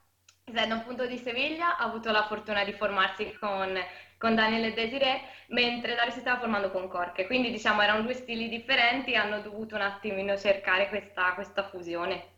essendo 0.44 0.76
appunto 0.76 1.06
di 1.06 1.18
Siviglia, 1.18 1.78
ha 1.78 1.84
avuto 1.86 2.12
la 2.12 2.26
fortuna 2.28 2.64
di 2.66 2.74
formarsi 2.74 3.32
con, 3.40 3.78
con 4.18 4.36
Daniel 4.36 4.66
e 4.66 4.74
Desiree, 4.74 5.22
mentre 5.50 5.96
Dario 5.96 6.12
si 6.12 6.20
stava 6.20 6.40
formando 6.40 6.72
con 6.72 6.88
Corche. 6.90 7.26
Quindi 7.28 7.52
diciamo 7.52 7.82
erano 7.82 8.02
due 8.02 8.14
stili 8.16 8.50
differenti 8.50 9.12
e 9.12 9.16
hanno 9.18 9.42
dovuto 9.42 9.76
un 9.76 9.82
attimino 9.82 10.36
cercare 10.38 10.90
questa, 10.90 11.34
questa 11.36 11.70
fusione. 11.70 12.30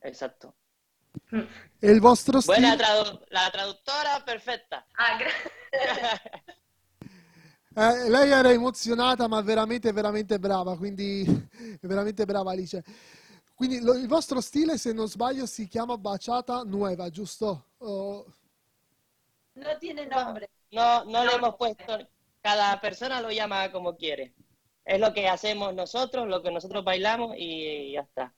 Exacto. 0.00 0.54
Mm. 1.34 1.40
E 1.80 1.90
il 1.90 2.00
vostro 2.00 2.40
Buena 2.44 2.72
stile? 2.72 2.76
tradu- 2.76 3.24
la 3.28 3.48
traductora 3.50 4.20
perfecta. 4.24 4.86
Ah, 4.92 5.16
grazie. 5.16 5.50
Eh, 7.76 8.08
lei 8.08 8.30
era 8.30 8.50
emozionata, 8.52 9.26
ma 9.26 9.40
veramente, 9.42 9.92
veramente 9.92 10.38
brava, 10.38 10.76
quindi 10.76 11.24
è 11.80 11.86
veramente 11.86 12.24
brava 12.24 12.52
Alice. 12.52 12.82
Quindi 13.54 13.80
lo- 13.80 13.94
il 13.94 14.06
vostro 14.06 14.40
stile, 14.40 14.78
se 14.78 14.92
non 14.92 15.08
sbaglio, 15.08 15.46
si 15.46 15.66
chiama 15.66 15.96
Baciata 15.98 16.62
Nueva, 16.64 17.08
giusto? 17.10 17.66
Oh, 17.78 18.24
No 19.56 19.78
tiene 19.78 20.06
nombre. 20.06 20.48
No, 20.70 21.04
no 21.04 21.24
le 21.24 21.32
hemos 21.34 21.56
puesto, 21.56 21.98
cada 22.42 22.80
persona 22.80 23.20
lo 23.20 23.30
llama 23.30 23.70
como 23.70 23.96
quiere. 23.96 24.34
Es 24.84 25.00
lo 25.00 25.12
que 25.12 25.28
hacemos 25.28 25.74
nosotros, 25.74 26.26
lo 26.28 26.42
que 26.42 26.50
nosotros 26.50 26.84
bailamos 26.84 27.34
y 27.38 27.92
ya 27.92 28.00
está. 28.02 28.34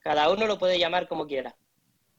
Cada 0.00 0.30
uno 0.30 0.46
lo 0.46 0.58
puede 0.58 0.78
llamar 0.78 1.08
como 1.08 1.26
quiera. 1.26 1.56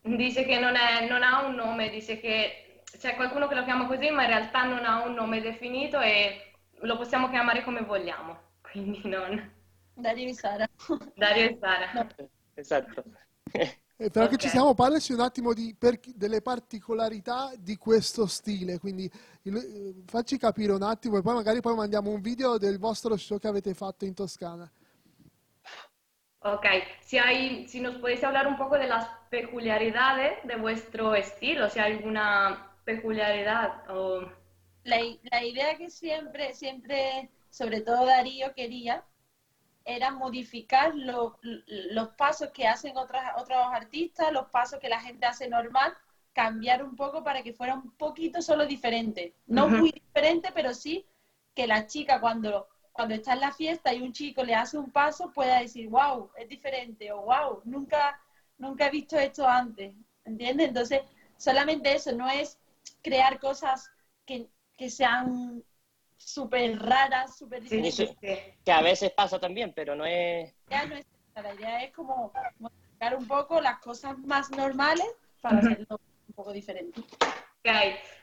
Dice 0.03 0.45
che 0.45 0.59
non, 0.59 0.75
è- 0.75 1.07
non 1.09 1.23
ha 1.23 1.45
un 1.45 1.55
nome, 1.55 1.89
dice 1.89 2.19
che 2.19 2.72
c'è 2.97 3.15
qualcuno 3.15 3.47
che 3.47 3.55
lo 3.55 3.63
chiama 3.63 3.87
così, 3.87 4.09
ma 4.09 4.23
in 4.23 4.29
realtà 4.29 4.63
non 4.63 4.85
ha 4.85 5.03
un 5.03 5.13
nome 5.13 5.41
definito 5.41 5.99
e 5.99 6.53
lo 6.81 6.97
possiamo 6.97 7.29
chiamare 7.29 7.63
come 7.63 7.83
vogliamo. 7.83 8.37
Quindi 8.61 9.01
non. 9.07 9.51
Dario 9.93 10.27
y 10.27 10.33
Sara. 10.33 10.67
Dario 11.15 11.49
e 11.49 11.57
Sara. 11.59 12.07
Exacto. 12.55 13.03
eh, 13.51 14.09
però 14.09 14.27
che 14.27 14.37
ci 14.37 14.47
siamo, 14.47 14.73
parlaci 14.73 15.13
un 15.13 15.19
attimo 15.19 15.53
di, 15.53 15.75
per- 15.77 15.99
delle 16.15 16.41
particolarità 16.41 17.51
di 17.57 17.77
questo 17.77 18.25
stile, 18.25 18.79
quindi 18.79 19.09
il- 19.43 19.55
eh, 19.55 20.03
facci 20.05 20.37
capire 20.37 20.71
un 20.71 20.81
attimo 20.83 21.17
e 21.17 21.21
poi 21.21 21.35
magari 21.35 21.61
poi 21.61 21.75
mandiamo 21.75 22.09
un 22.09 22.21
video 22.21 22.57
del 22.57 22.79
vostro 22.79 23.15
show 23.17 23.37
che 23.37 23.47
avete 23.47 23.73
fatto 23.73 24.05
in 24.05 24.13
Toscana. 24.13 24.69
Ok, 26.45 26.65
si, 26.99 27.17
hay, 27.17 27.67
si 27.67 27.79
nos 27.79 27.95
podéis 27.99 28.21
hablar 28.23 28.47
un 28.47 28.57
poco 28.57 28.77
de 28.77 28.87
las 28.87 29.07
peculiaridades 29.29 30.43
de 30.43 30.57
vuestro 30.57 31.15
estilo, 31.15 31.69
si 31.69 31.79
hay 31.79 31.93
alguna 31.93 32.72
peculiaridad 32.85 33.89
o... 33.89 34.21
La, 34.83 34.97
la 35.31 35.43
idea 35.43 35.77
que 35.77 35.89
siempre, 35.89 36.53
siempre, 36.53 37.29
sobre 37.49 37.81
todo 37.81 38.05
Darío 38.05 38.53
quería, 38.53 39.03
era 39.85 40.11
modificar 40.11 40.95
lo- 40.95 41.39
los 41.43 42.09
pasos 42.15 42.51
que 42.51 42.67
hacen 42.67 42.97
otras, 42.97 43.33
otros 43.37 43.59
artistas, 43.71 44.31
los 44.33 44.47
pasos 44.49 44.79
que 44.79 44.89
la 44.89 45.01
gente 45.01 45.25
hace 45.25 45.49
normal, 45.49 45.93
cambiar 46.33 46.83
un 46.83 46.95
poco 46.95 47.23
para 47.23 47.43
que 47.43 47.53
fuera 47.53 47.75
un 47.75 47.91
poquito 47.97 48.41
solo 48.41 48.65
diferente. 48.65 49.35
No 49.47 49.69
muy 49.69 49.91
diferente, 49.91 50.51
pero 50.53 50.73
sí 50.73 51.05
que 51.55 51.67
la 51.67 51.87
chica 51.87 52.19
cuando, 52.21 52.67
cuando 52.91 53.15
está 53.15 53.33
en 53.33 53.41
la 53.41 53.53
fiesta 53.53 53.93
y 53.93 54.01
un 54.01 54.13
chico 54.13 54.43
le 54.43 54.55
hace 54.55 54.77
un 54.77 54.91
paso 54.91 55.31
pueda 55.31 55.59
decir, 55.59 55.89
wow, 55.89 56.31
es 56.37 56.49
diferente 56.49 57.11
o 57.11 57.23
wow, 57.23 57.61
nunca, 57.65 58.19
nunca 58.57 58.87
he 58.87 58.91
visto 58.91 59.17
esto 59.17 59.47
antes. 59.47 59.93
¿Entiendes? 60.25 60.69
Entonces, 60.69 61.01
solamente 61.37 61.93
eso, 61.93 62.11
no 62.13 62.29
es 62.29 62.59
crear 63.03 63.39
cosas 63.39 63.91
que, 64.25 64.47
que 64.77 64.89
sean 64.89 65.63
súper 66.17 66.79
raras, 66.79 67.37
súper 67.37 67.61
diferentes. 67.61 67.95
sí. 67.95 68.17
sí. 68.19 68.37
Que 68.65 68.71
a 68.71 68.81
veces 68.81 69.11
pasa 69.11 69.39
también, 69.39 69.73
pero 69.75 69.95
no 69.95 70.05
es... 70.05 70.53
La 70.69 70.83
idea 70.83 70.85
no 70.87 70.95
es 70.95 71.05
la 71.41 71.53
idea 71.53 71.83
es 71.83 71.91
como 71.93 72.31
modificar 72.59 73.15
un 73.15 73.25
poco 73.25 73.59
las 73.59 73.79
cosas 73.79 74.17
más 74.19 74.51
normales 74.51 75.07
para 75.41 75.57
hacerlo 75.57 75.99
un 76.27 76.33
poco 76.35 76.51
diferente. 76.51 77.01
Ok, 77.01 77.71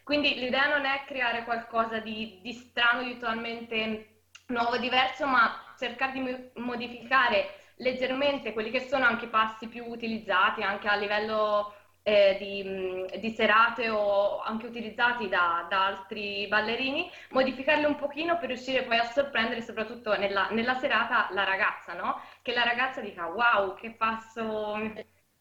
quindi 0.05 0.37
l'idea 0.37 0.69
non 0.69 0.85
è 0.85 1.05
creare 1.07 1.45
qualcosa 1.45 1.99
di, 1.99 2.41
di 2.43 2.53
strano, 2.53 3.03
di 3.03 3.19
totalmente 3.19 4.23
nuovo, 4.47 4.77
diverso, 4.77 5.27
ma 5.27 5.75
cercare 5.79 6.13
di 6.13 6.21
mo- 6.21 6.65
modificare 6.65 7.73
leggermente 7.77 8.53
quelli 8.53 8.71
che 8.71 8.87
sono 8.87 9.07
anche 9.07 9.25
i 9.25 9.31
passi 9.31 9.67
più 9.67 9.87
utilizzati 9.87 10.63
anche 10.63 10.87
a 10.87 10.97
livello 10.97 11.75
eh, 12.03 12.37
di, 12.39 13.21
di 13.21 13.31
serate 13.35 13.89
o 13.91 14.41
anche 14.41 14.67
utilizzati 14.67 15.29
da, 15.29 15.67
da 15.69 15.87
altri 15.87 16.47
ballerini, 16.49 17.11
modificarli 17.31 17.85
un 17.85 17.97
pochino 17.97 18.39
per 18.39 18.49
riuscire 18.49 18.83
poi 18.85 18.97
a 18.99 19.05
sorprendere 19.11 19.63
soprattutto 19.63 20.17
nella, 20.17 20.49
nella 20.51 20.75
serata 20.79 21.29
la 21.33 21.45
ragazza, 21.45 21.93
no? 21.95 22.21
Che 22.43 22.53
la 22.53 22.65
ragazza 22.65 23.01
dica 23.01 23.27
wow, 23.27 23.75
che 23.75 23.93
passo 23.93 24.75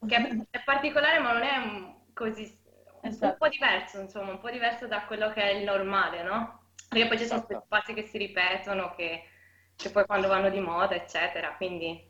che 0.06 0.16
è, 0.16 0.46
è 0.50 0.64
particolare 0.64 1.20
ma 1.20 1.34
non 1.34 1.44
è 1.44 1.58
un- 1.58 1.98
così 2.14 2.58
un 3.10 3.18
Esatto. 3.18 3.38
po' 3.38 3.48
diverso, 3.50 4.00
insomma, 4.00 4.32
un 4.32 4.40
po' 4.40 4.50
diverso 4.52 4.88
da 4.88 5.06
quello 5.06 5.32
che 5.32 5.42
è 5.42 5.50
il 5.50 5.64
normale, 5.64 6.22
no? 6.24 6.72
Perché 6.88 7.08
poi 7.08 7.18
ci 7.18 7.26
sono 7.26 7.42
Esatto. 7.42 7.68
passi 7.68 7.94
che 7.94 8.04
si 8.04 8.18
ripetono, 8.18 8.94
che, 8.96 9.24
che 9.76 9.90
poi 9.92 10.06
quando 10.06 10.28
vanno 10.28 10.50
di 10.50 10.60
moda, 10.60 10.96
eccetera, 10.96 11.56
quindi 11.56 12.09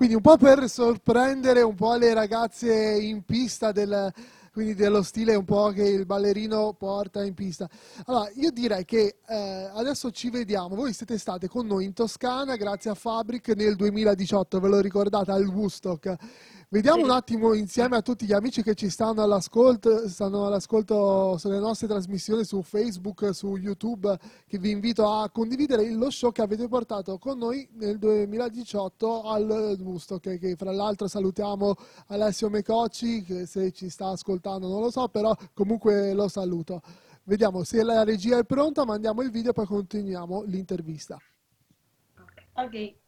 Quindi 0.00 0.16
un 0.16 0.24
po' 0.24 0.38
per 0.38 0.66
sorprendere 0.66 1.60
un 1.60 1.74
po' 1.74 1.94
le 1.94 2.14
ragazze 2.14 2.72
in 2.72 3.22
pista 3.22 3.70
del, 3.70 4.10
quindi 4.50 4.74
dello 4.74 5.02
stile 5.02 5.34
un 5.34 5.44
po' 5.44 5.68
che 5.72 5.82
il 5.82 6.06
ballerino 6.06 6.72
porta 6.72 7.22
in 7.22 7.34
pista. 7.34 7.68
Allora, 8.06 8.30
io 8.36 8.50
direi 8.50 8.86
che 8.86 9.16
eh, 9.28 9.70
adesso 9.74 10.10
ci 10.10 10.30
vediamo. 10.30 10.74
Voi 10.74 10.94
siete 10.94 11.18
state 11.18 11.48
con 11.48 11.66
noi 11.66 11.84
in 11.84 11.92
Toscana 11.92 12.56
grazie 12.56 12.88
a 12.88 12.94
Fabric 12.94 13.48
nel 13.48 13.76
2018, 13.76 14.58
ve 14.58 14.68
lo 14.68 14.80
ricordate, 14.80 15.32
al 15.32 15.44
Woodstock. 15.44 16.16
Vediamo 16.72 16.98
Sì. 16.98 17.02
un 17.02 17.10
attimo 17.10 17.52
insieme 17.54 17.96
a 17.96 18.00
tutti 18.00 18.26
gli 18.26 18.32
amici 18.32 18.62
che 18.62 18.76
ci 18.76 18.90
stanno 18.90 19.24
all'ascolto, 19.24 20.08
stanno 20.08 20.46
all'ascolto 20.46 21.36
sulle 21.36 21.58
nostre 21.58 21.88
trasmissioni 21.88 22.44
su 22.44 22.62
Facebook, 22.62 23.34
su 23.34 23.56
YouTube, 23.56 24.16
che 24.46 24.56
vi 24.56 24.70
invito 24.70 25.10
a 25.10 25.28
condividere 25.30 25.90
lo 25.90 26.10
show 26.10 26.30
che 26.30 26.42
avete 26.42 26.68
portato 26.68 27.18
con 27.18 27.38
noi 27.38 27.68
nel 27.72 27.98
2018 27.98 29.22
al 29.24 29.76
Woodstock, 29.80 30.38
che 30.38 30.54
fra 30.54 30.70
l'altro 30.70 31.08
salutiamo 31.08 31.74
Alessio 32.06 32.48
Mecocci, 32.48 33.24
che 33.24 33.46
se 33.46 33.72
ci 33.72 33.88
sta 33.90 34.10
ascoltando 34.10 34.68
non 34.68 34.80
lo 34.80 34.92
so, 34.92 35.08
però 35.08 35.34
comunque 35.52 36.12
lo 36.12 36.28
saluto. 36.28 36.82
Vediamo 37.24 37.64
se 37.64 37.82
la 37.82 38.04
regia 38.04 38.38
è 38.38 38.44
pronta, 38.44 38.84
mandiamo 38.84 39.22
il 39.22 39.32
video 39.32 39.50
e 39.50 39.54
poi 39.54 39.66
continuiamo 39.66 40.42
l'intervista. 40.44 41.18
Ok. 42.54 42.99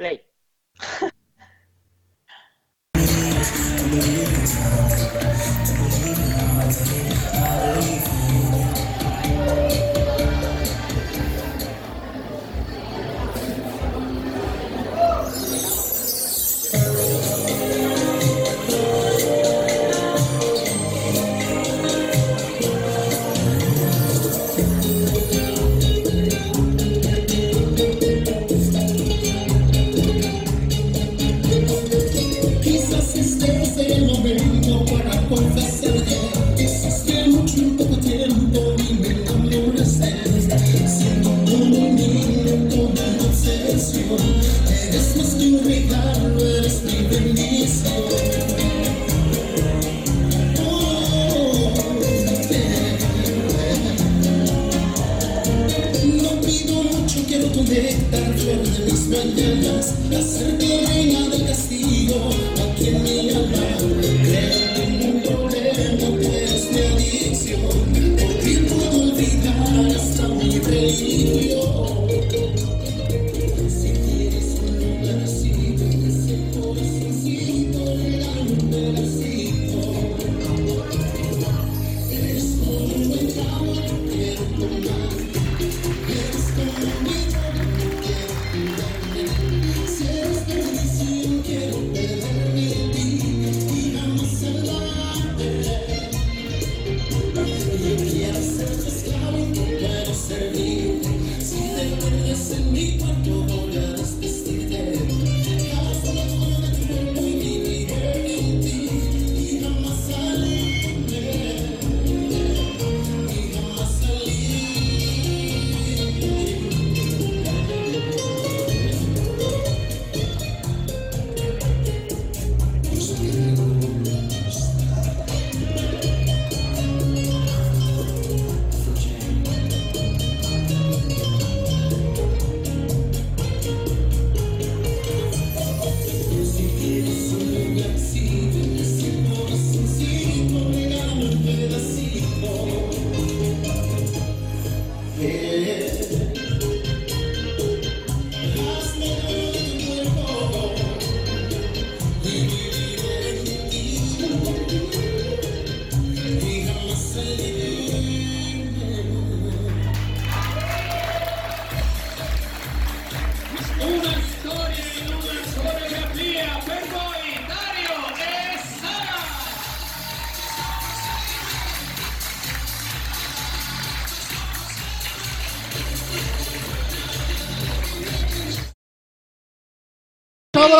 Play. 0.00 0.22
La 60.10 60.20
cerveña 60.20 61.28
del 61.28 61.46
castigo 61.46 62.16
a 62.58 62.74
quien 62.74 63.00
me 63.00 63.30
llama 63.30 63.62
Creo 63.78 64.74
que 64.74 64.86
ningún 64.88 65.22
problema 65.22 65.82
es 66.34 66.74
de 66.74 66.88
adicción 66.88 67.60
Por 68.18 68.34
hasta 69.96 70.26
de 70.26 70.60
volver 70.60 71.49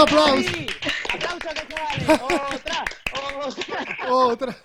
L'applauso! 0.00 0.50
Applauso! 2.06 3.60
Oh, 4.08 4.34
tra- 4.36 4.56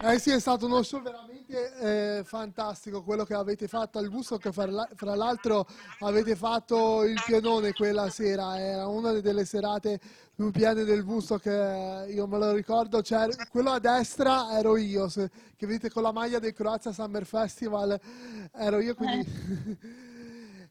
Eh 0.00 0.18
sì, 0.20 0.30
è 0.30 0.38
stato 0.38 0.66
uno 0.66 0.82
show 0.84 1.02
veramente 1.02 2.18
eh, 2.18 2.22
fantastico 2.24 3.02
quello 3.02 3.24
che 3.24 3.34
avete 3.34 3.66
fatto 3.66 3.98
al 3.98 4.08
busto, 4.10 4.38
che 4.38 4.52
fra, 4.52 4.66
la- 4.66 4.88
fra 4.94 5.16
l'altro 5.16 5.66
avete 6.00 6.36
fatto 6.36 7.02
il 7.02 7.20
pianone 7.26 7.72
quella 7.72 8.08
sera, 8.10 8.60
era 8.60 8.86
una 8.86 9.10
delle 9.12 9.44
serate 9.44 9.98
più 10.36 10.52
piene 10.52 10.84
del 10.84 11.02
busto 11.02 11.38
che 11.38 12.06
io 12.10 12.28
me 12.28 12.38
lo 12.38 12.52
ricordo, 12.52 13.00
C'era- 13.00 13.34
quello 13.50 13.70
a 13.72 13.80
destra 13.80 14.56
ero 14.56 14.76
io, 14.76 15.08
se- 15.08 15.30
che 15.56 15.66
vedete 15.66 15.90
con 15.90 16.04
la 16.04 16.12
maglia 16.12 16.38
del 16.38 16.52
Croazia 16.52 16.92
Summer 16.92 17.26
Festival, 17.26 17.98
ero 18.54 18.78
io, 18.78 18.94
quindi... 18.94 19.96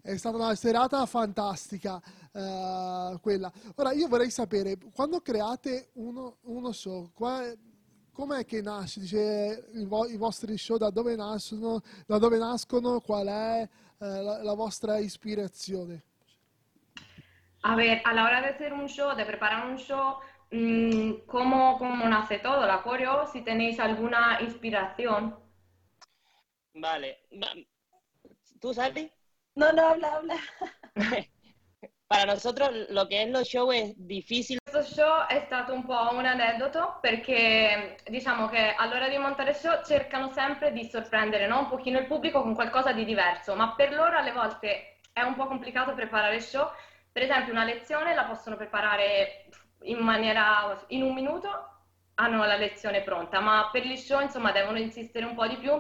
È 0.08 0.16
stata 0.16 0.38
una 0.38 0.56
serata 0.56 1.06
fantastica 1.06 2.02
eh, 2.32 3.18
quella. 3.20 3.52
Ora 3.76 3.92
io 3.92 4.08
vorrei 4.08 4.32
sapere, 4.32 4.78
quando 4.94 5.20
create 5.20 5.90
uno, 5.96 6.38
uno 6.44 6.72
show, 6.72 7.12
qua- 7.14 7.44
com'è 8.14 8.46
che 8.46 8.62
nasce? 8.62 9.02
Dice, 9.02 9.68
i, 9.74 9.84
vo- 9.84 10.08
i 10.08 10.16
vostri 10.16 10.58
show 10.58 10.78
da 10.78 10.92
dove 10.92 11.14
nascono, 11.18 11.82
da 12.06 12.20
dove 12.20 12.38
nascono 12.38 13.02
qual 13.02 13.28
è 13.28 13.68
eh, 14.00 14.22
la, 14.24 14.42
la 14.44 14.54
vostra 14.54 14.98
ispirazione? 14.98 16.04
A 17.64 17.76
ver, 17.76 18.00
a 18.06 18.14
la 18.14 18.24
hora 18.24 18.40
de 18.40 18.48
hacer 18.48 18.72
un 18.72 18.88
show, 18.88 19.14
de 19.14 19.26
preparar 19.26 19.70
un 19.70 19.78
show, 19.78 20.20
mm, 20.56 21.26
¿cómo, 21.26 21.78
cómo 21.78 22.08
nace 22.08 22.40
todo? 22.40 22.66
La 22.66 22.82
coreo, 22.82 23.28
si 23.28 23.42
tenéis 23.42 23.78
alguna 23.78 24.40
inspiración. 24.40 25.36
Vale. 26.76 27.28
Va- 27.34 27.54
¿Tú, 28.62 28.74
Sally? 28.74 29.12
No, 29.58 29.72
no, 29.72 29.88
habla, 29.88 30.14
habla. 30.14 30.36
Para 32.08 32.26
nosotros 32.26 32.70
lo 32.90 33.08
que 33.08 33.24
es 33.24 33.30
los 33.30 33.48
shows 33.48 33.74
es 33.74 33.96
difícil. 33.98 34.60
Questo 34.64 34.84
show 34.84 35.26
è 35.28 35.42
stato 35.48 35.74
un 35.74 35.84
po' 35.84 36.10
un 36.14 36.28
aneddoto 36.28 37.00
perché 37.02 37.98
diciamo 38.08 38.48
che 38.50 38.76
all'ora 38.78 39.10
di 39.10 39.18
montare 39.18 39.56
show 39.56 39.84
cercano 39.84 40.32
sempre 40.32 40.72
di 40.72 40.86
sorprendere 40.86 41.48
no? 41.48 41.62
un 41.62 41.70
pochino 41.70 41.98
il 41.98 42.06
pubblico 42.06 42.44
con 42.44 42.54
qualcosa 42.54 42.92
di 42.92 43.04
diverso, 43.04 43.56
ma 43.56 43.74
per 43.74 43.94
loro 43.94 44.16
alle 44.16 44.32
volte 44.32 45.00
è 45.12 45.24
un 45.24 45.34
po' 45.34 45.48
complicato 45.48 45.96
preparare 45.96 46.40
show. 46.40 46.70
Per 47.12 47.24
esempio 47.24 47.52
una 47.52 47.66
lezione 47.66 48.14
la 48.14 48.26
possono 48.26 48.58
preparare 48.58 49.50
in 49.82 49.98
maniera 49.98 50.86
in 50.90 51.02
un 51.02 51.16
minuto, 51.16 51.50
hanno 52.14 52.46
la 52.46 52.58
lezione 52.58 53.02
pronta, 53.02 53.40
ma 53.40 53.70
per 53.72 53.84
gli 53.88 53.98
show 53.98 54.22
insomma 54.22 54.52
devono 54.52 54.78
insistere 54.78 55.26
un 55.26 55.34
po' 55.34 55.48
di 55.48 55.58
più. 55.58 55.72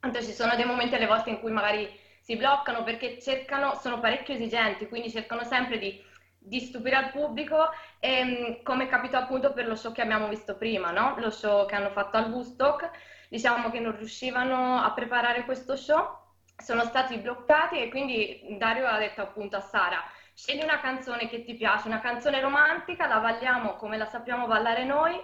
Tanto 0.00 0.22
ci 0.22 0.32
sono 0.32 0.56
dei 0.56 0.64
momenti 0.64 0.94
alle 0.94 1.06
volte 1.06 1.28
in 1.28 1.40
cui 1.40 1.52
magari 1.52 2.06
si 2.28 2.36
bloccano 2.36 2.82
perché 2.82 3.18
cercano, 3.18 3.74
sono 3.76 4.00
parecchio 4.00 4.34
esigenti, 4.34 4.86
quindi 4.86 5.10
cercano 5.10 5.44
sempre 5.44 5.78
di, 5.78 5.98
di 6.36 6.60
stupire 6.60 6.98
il 6.98 7.10
pubblico, 7.10 7.70
e, 7.98 8.60
come 8.62 8.86
capitò 8.86 9.16
appunto 9.16 9.54
per 9.54 9.66
lo 9.66 9.74
show 9.74 9.92
che 9.92 10.02
abbiamo 10.02 10.28
visto 10.28 10.54
prima, 10.54 10.90
no? 10.90 11.14
Lo 11.20 11.30
show 11.30 11.64
che 11.64 11.74
hanno 11.74 11.88
fatto 11.88 12.18
al 12.18 12.30
Woodstock, 12.30 12.90
diciamo 13.30 13.70
che 13.70 13.80
non 13.80 13.96
riuscivano 13.96 14.78
a 14.78 14.92
preparare 14.92 15.46
questo 15.46 15.74
show, 15.74 16.06
sono 16.54 16.84
stati 16.84 17.16
bloccati 17.16 17.80
e 17.80 17.88
quindi 17.88 18.58
Dario 18.58 18.86
ha 18.86 18.98
detto 18.98 19.22
appunto 19.22 19.56
a 19.56 19.60
Sara, 19.60 20.04
scegli 20.34 20.62
una 20.62 20.80
canzone 20.80 21.30
che 21.30 21.44
ti 21.44 21.54
piace, 21.54 21.88
una 21.88 22.00
canzone 22.00 22.42
romantica, 22.42 23.06
la 23.06 23.20
balliamo 23.20 23.76
come 23.76 23.96
la 23.96 24.04
sappiamo 24.04 24.46
ballare 24.46 24.84
noi 24.84 25.18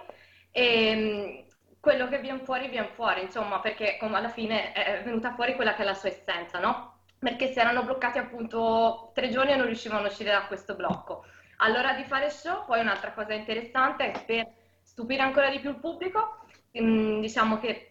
e 0.49 0.95
mm, 0.95 1.49
quello 1.79 2.07
che 2.07 2.17
viene 2.17 2.39
fuori 2.39 2.67
viene 2.67 2.89
fuori, 2.95 3.21
insomma, 3.21 3.59
perché 3.59 3.99
alla 4.01 4.29
fine 4.29 4.71
è 4.73 5.03
venuta 5.03 5.35
fuori 5.35 5.53
quella 5.53 5.75
che 5.75 5.83
è 5.83 5.85
la 5.85 5.93
sua 5.93 6.09
essenza, 6.09 6.57
no? 6.57 6.93
Perché 7.19 7.51
si 7.51 7.59
erano 7.59 7.83
bloccati 7.83 8.17
appunto 8.17 9.11
tre 9.13 9.29
giorni 9.29 9.51
e 9.51 9.55
non 9.55 9.65
riuscivano 9.65 10.05
a 10.05 10.09
uscire 10.09 10.31
da 10.31 10.45
questo 10.45 10.75
blocco. 10.75 11.25
Allora 11.57 11.93
di 11.93 12.03
fare 12.03 12.29
show, 12.29 12.65
poi 12.65 12.81
un'altra 12.81 13.13
cosa 13.13 13.33
interessante 13.33 14.11
è 14.11 14.25
per 14.25 14.47
stupire 14.81 15.21
ancora 15.21 15.49
di 15.49 15.59
più 15.59 15.69
il 15.69 15.79
pubblico, 15.79 16.45
mm, 16.79 17.21
diciamo 17.21 17.59
che 17.59 17.89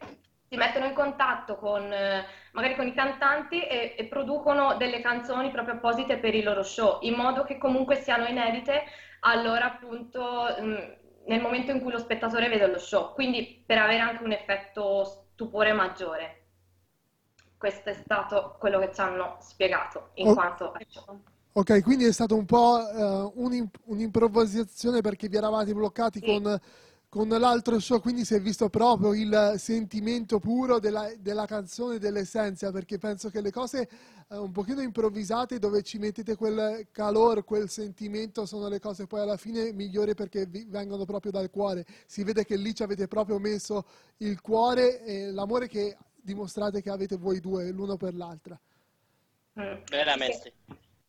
si 0.49 0.57
mettono 0.57 0.87
in 0.87 0.93
contatto 0.93 1.57
con 1.57 1.91
eh, 1.91 2.25
magari 2.53 2.77
con 2.77 2.87
i 2.87 2.95
cantanti 2.95 3.63
e, 3.63 3.95
e 3.97 4.05
producono 4.05 4.77
delle 4.77 5.01
canzoni 5.01 5.51
proprio 5.51 5.75
apposite 5.75 6.19
per 6.19 6.35
i 6.35 6.43
loro 6.43 6.63
show, 6.63 6.99
in 7.03 7.15
modo 7.15 7.43
che 7.45 7.59
comunque 7.59 7.97
siano 7.97 8.27
inedite 8.27 8.85
allora 9.21 9.65
appunto 9.65 10.55
mm, 10.61 10.77
nel 11.27 11.41
momento 11.41 11.71
in 11.73 11.81
cui 11.81 11.91
lo 11.91 11.99
spettatore 11.99 12.49
vede 12.49 12.67
lo 12.67 12.79
show, 12.79 13.15
quindi 13.15 13.63
per 13.67 13.79
avere 13.79 14.01
anche 14.01 14.23
un 14.23 14.33
effetto 14.33 15.05
stupore 15.05 15.73
maggiore. 15.73 16.44
Questo 17.65 17.89
è 17.89 17.95
stato 18.05 18.57
quello 18.59 18.79
che 18.79 18.91
ci 18.93 19.01
hanno 19.01 19.39
spiegato 19.41 20.11
in 20.17 20.29
Oh. 20.29 20.35
quanto. 20.35 20.75
Ok, 21.53 21.83
quindi 21.83 22.05
è 22.05 22.13
stato 22.13 22.37
un 22.37 22.45
po' 22.45 23.33
un'im- 23.37 23.71
un'improvvisazione 23.85 25.01
perché 25.01 25.29
vi 25.31 25.39
eravate 25.39 25.73
bloccati 25.73 26.19
Sì. 26.19 26.27
con, 26.27 26.61
con 27.09 27.27
l'altro 27.29 27.79
show, 27.81 28.01
quindi 28.01 28.27
si 28.27 28.35
è 28.35 28.41
visto 28.43 28.69
proprio 28.69 29.15
il 29.15 29.55
sentimento 29.57 30.39
puro 30.41 30.79
della, 30.79 31.11
della 31.19 31.47
canzone, 31.47 31.97
dell'essenza, 31.97 32.71
perché 32.71 32.99
penso 32.99 33.31
che 33.31 33.41
le 33.41 33.51
cose 33.51 33.89
eh, 34.29 34.37
un 34.37 34.51
pochino 34.51 34.83
improvvisate 34.83 35.59
dove 35.59 35.81
ci 35.81 35.97
mettete 35.97 36.37
quel 36.37 36.89
calore, 36.93 37.45
quel 37.45 37.71
sentimento, 37.71 38.45
sono 38.45 38.69
le 38.69 38.79
cose 38.79 39.07
poi 39.07 39.21
alla 39.21 39.39
fine 39.39 39.73
migliori 39.73 40.13
perché 40.13 40.45
vi 40.45 40.67
vengono 40.69 41.07
proprio 41.07 41.33
dal 41.33 41.49
cuore. 41.49 41.87
Si 42.05 42.25
vede 42.25 42.45
che 42.45 42.57
lì 42.57 42.75
ci 42.75 42.83
avete 42.83 43.09
proprio 43.09 43.39
messo 43.39 43.87
il 44.19 44.39
cuore 44.43 45.03
e 45.03 45.31
l'amore 45.33 45.67
che 45.67 45.97
dimostrate 46.25 46.81
che 46.83 46.91
avete 46.91 47.17
voi 47.17 47.39
due 47.41 47.71
l'uno 47.71 47.97
per 47.97 48.15
l'altra. 48.15 48.59
Mm. 49.59 49.85
Veramente. 49.91 50.53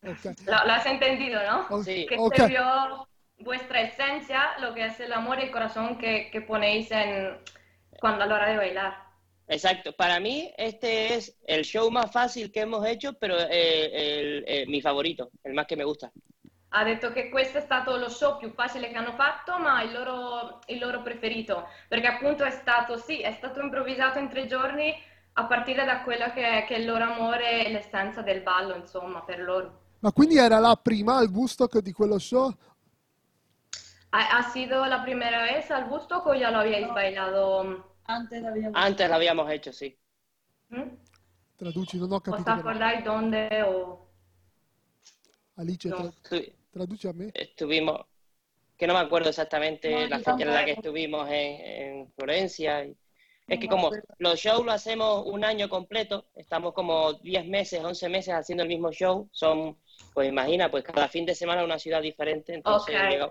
Ok. 0.04 0.24
Lo, 0.44 0.52
lo 0.52 0.72
has 0.72 0.86
entendido, 0.86 1.40
¿no? 1.42 1.82
Sí. 1.82 2.06
Que 2.06 2.16
ok. 2.18 2.36
se 2.36 2.46
vio 2.48 3.08
vuestra 3.38 3.80
esencia, 3.80 4.58
lo 4.60 4.72
que 4.74 4.84
es 4.86 5.00
el 5.00 5.12
amor 5.12 5.38
y 5.40 5.44
el 5.44 5.50
corazón 5.50 5.98
que, 5.98 6.30
que 6.30 6.42
ponéis 6.42 6.90
en, 6.90 7.38
cuando 7.98 8.24
a 8.24 8.26
la 8.26 8.34
hora 8.36 8.48
de 8.50 8.56
bailar. 8.56 8.94
Exacto. 9.48 9.92
Para 9.94 10.20
mí, 10.20 10.52
este 10.56 11.14
es 11.14 11.36
el 11.46 11.64
show 11.64 11.90
más 11.90 12.10
fácil 12.12 12.50
che 12.52 12.60
hemos 12.60 12.86
hecho, 12.86 13.14
pero 13.14 13.36
eh, 13.38 13.90
el- 13.92 14.44
eh, 14.46 14.66
mi 14.66 14.80
favorito, 14.80 15.30
el 15.44 15.54
más 15.54 15.66
que 15.66 15.76
me 15.76 15.84
gusta. 15.84 16.12
Ha 16.70 16.84
detto 16.84 17.12
che 17.12 17.28
questo 17.30 17.58
è 17.58 17.60
stato 17.60 17.96
lo 17.96 18.08
show 18.08 18.38
più 18.38 18.50
facile 18.52 18.88
che 18.90 18.96
hanno 18.96 19.12
fatto, 19.12 19.58
ma 19.58 19.82
il 19.82 19.92
loro, 19.92 20.60
il 20.66 20.78
loro 20.78 21.00
preferito, 21.02 21.68
perché 21.88 22.06
appunto 22.06 22.44
è 22.44 22.50
stato, 22.50 22.98
sì, 22.98 23.20
è 23.22 23.32
stato 23.32 23.60
improvvisato 23.60 24.18
in 24.18 24.28
tre 24.28 24.46
giorni 24.46 24.92
a 25.34 25.44
partire 25.46 25.84
da 25.84 26.02
quello 26.02 26.26
che, 26.32 26.64
che 26.66 26.74
è 26.74 26.78
il 26.78 26.86
loro 26.86 27.04
amore 27.04 27.64
e 27.64 27.70
l'essenza 27.70 28.20
del 28.22 28.42
ballo, 28.42 28.74
insomma, 28.74 29.22
per 29.22 29.40
loro. 29.40 29.80
Ma 30.00 30.12
quindi 30.12 30.36
era 30.38 30.58
la 30.58 30.76
prima 30.76 31.16
al 31.16 31.28
Woodstock 31.28 31.78
di 31.78 31.92
quello 31.92 32.18
show? 32.18 32.52
¿Ha, 34.10 34.36
ha 34.38 34.42
sido 34.42 34.84
la 34.84 35.00
primera 35.00 35.42
vez 35.42 35.70
al 35.70 35.88
Woodstock 35.88 36.26
o 36.26 36.34
ya 36.34 36.50
lo 36.50 36.58
habíais 36.58 36.88
bailado? 36.92 37.94
Antes 38.04 38.44
habíamos... 38.44 38.72
Antes 38.80 39.08
lo 39.08 39.14
habíamos 39.14 39.50
hecho, 39.50 39.72
sí. 39.72 39.96
¿Mm? 40.74 40.96
Traduci, 41.56 41.98
non 41.98 42.12
ho 42.12 42.16
¿Os 42.16 42.22
capito. 42.22 42.44
però. 42.44 42.56
acordáis 42.60 43.04
dónde 43.04 43.48
o...? 43.66 44.05
Alice, 45.56 45.88
No. 45.88 45.96
tra- 45.96 46.12
Estu- 46.22 46.52
traduci 46.72 47.08
a 47.08 47.12
me. 47.12 47.30
estuvimos, 47.34 48.00
que 48.76 48.86
no 48.86 48.94
me 48.94 49.00
acuerdo 49.00 49.30
exactamente 49.30 49.90
No, 49.90 50.06
la 50.08 50.18
fecha 50.18 50.36
en 50.42 50.52
la 50.54 50.64
que 50.64 50.72
estuvimos 50.72 51.28
en, 51.30 51.60
en 51.60 52.12
Florencia. 52.12 52.84
y- 52.84 52.96
es 53.48 53.56
No 53.56 53.60
que 53.60 53.68
como 53.68 53.86
acuerdo. 53.86 54.06
los 54.18 54.38
shows 54.40 54.64
lo 54.66 54.72
hacemos 54.72 55.24
un 55.26 55.44
año 55.44 55.68
completo, 55.68 56.26
estamos 56.34 56.72
como 56.74 57.12
10 57.14 57.46
meses, 57.46 57.82
11 57.82 58.08
meses 58.08 58.34
haciendo 58.34 58.64
el 58.64 58.68
mismo 58.68 58.90
show, 58.90 59.28
son, 59.30 59.78
pues 60.12 60.28
imagina, 60.28 60.68
pues 60.70 60.82
cada 60.84 61.08
fin 61.08 61.24
de 61.24 61.34
semana 61.34 61.62
una 61.64 61.78
ciudad 61.78 62.02
diferente, 62.02 62.52
entonces 62.54 62.94
Ok. 62.96 63.08
llega- 63.10 63.30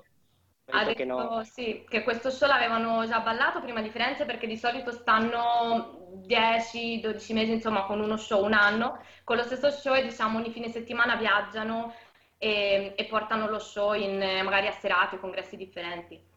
Ha 0.71 0.79
dico 0.79 0.93
che 0.97 1.05
detto 1.05 1.21
no. 1.21 1.43
sì, 1.43 1.85
che 1.87 2.01
questo 2.03 2.31
show 2.31 2.47
l'avevano 2.47 3.05
già 3.05 3.19
ballato 3.19 3.61
prima 3.61 3.81
di 3.83 3.89
Firenze 3.91 4.25
perché 4.25 4.47
di 4.47 4.57
solito 4.57 4.91
stanno 4.91 6.07
10-12 6.25 7.33
mesi, 7.33 7.51
insomma, 7.51 7.83
con 7.85 7.99
uno 7.99 8.17
show 8.17 8.43
un 8.43 8.53
anno. 8.53 8.97
Con 9.23 9.35
lo 9.37 9.43
stesso 9.43 9.69
show, 9.69 9.93
e, 9.93 10.01
diciamo, 10.01 10.39
ogni 10.39 10.49
fine 10.51 10.69
settimana 10.69 11.17
viaggiano 11.17 11.93
e, 12.37 12.93
e 12.95 13.05
portano 13.05 13.49
lo 13.49 13.59
show 13.59 13.93
in, 13.93 14.21
eh, 14.21 14.43
magari 14.43 14.67
a 14.67 14.71
serate 14.71 15.15
o 15.15 15.19
congressi 15.19 15.57
differenti. 15.57 16.33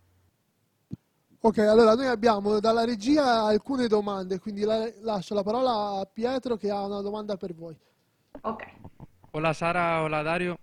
Ok, 1.41 1.59
allora 1.59 1.95
noi 1.95 2.07
abbiamo 2.07 2.59
dalla 2.59 2.85
regia 2.85 3.45
alcune 3.45 3.87
domande, 3.87 4.41
quindi 4.41 4.63
la- 4.63 4.91
lascio 5.03 5.35
la 5.35 5.45
parola 5.45 6.01
a 6.01 6.05
Pietro 6.13 6.57
che 6.57 6.69
ha 6.69 6.85
una 6.85 7.01
domanda 7.01 7.37
per 7.37 7.55
voi. 7.55 7.77
Ok. 8.41 8.67
Hola 9.31 9.53
Sara, 9.53 10.03
hola 10.03 10.23
Dario. 10.23 10.59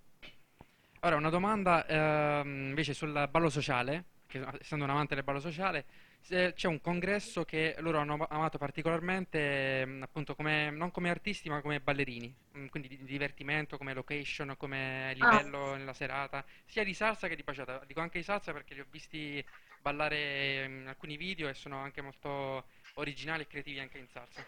Ora 1.02 1.16
una 1.16 1.30
domanda 1.30 1.86
ehm, 1.86 2.68
invece 2.70 2.94
sul 2.94 3.28
ballo 3.30 3.50
sociale, 3.50 4.06
che 4.28 4.44
essendo 4.60 4.84
un 4.84 4.90
amante 4.90 5.16
del 5.16 5.24
ballo 5.24 5.40
sociale, 5.40 5.86
c'è 6.28 6.68
un 6.68 6.82
congresso 6.82 7.46
che 7.46 7.76
loro 7.80 8.00
hanno 8.00 8.26
amato 8.30 8.58
particolarmente, 8.58 9.82
ehm, 9.82 10.02
appunto 10.04 10.36
come, 10.36 10.70
non 10.72 10.92
come 10.92 11.10
artisti 11.10 11.50
ma 11.50 11.62
come 11.62 11.80
ballerini, 11.80 12.36
mm, 12.58 12.68
quindi 12.68 12.88
di 12.88 12.98
di 12.98 13.06
divertimento, 13.06 13.78
come 13.78 13.94
location, 13.94 14.56
come 14.58 15.14
livello 15.16 15.76
nella 15.76 15.94
serata, 15.94 16.44
sia 16.66 16.84
di 16.84 16.94
salsa 16.94 17.28
che 17.28 17.36
di 17.36 17.44
baciata. 17.44 17.84
Dico 17.86 18.00
anche 18.02 18.18
di 18.20 18.24
salsa 18.24 18.52
perché 18.54 18.74
li 18.74 18.80
ho 18.82 18.86
visti 18.90 19.44
ballare 19.78 20.64
in 20.66 20.86
alcuni 20.88 21.16
video 21.18 21.48
e 21.48 21.54
sono 21.54 21.78
anche 21.78 22.02
molto 22.02 22.66
originali 22.96 23.44
e 23.44 23.48
creativi 23.48 23.80
anche 23.80 23.98
in 24.00 24.08
salsa. 24.08 24.44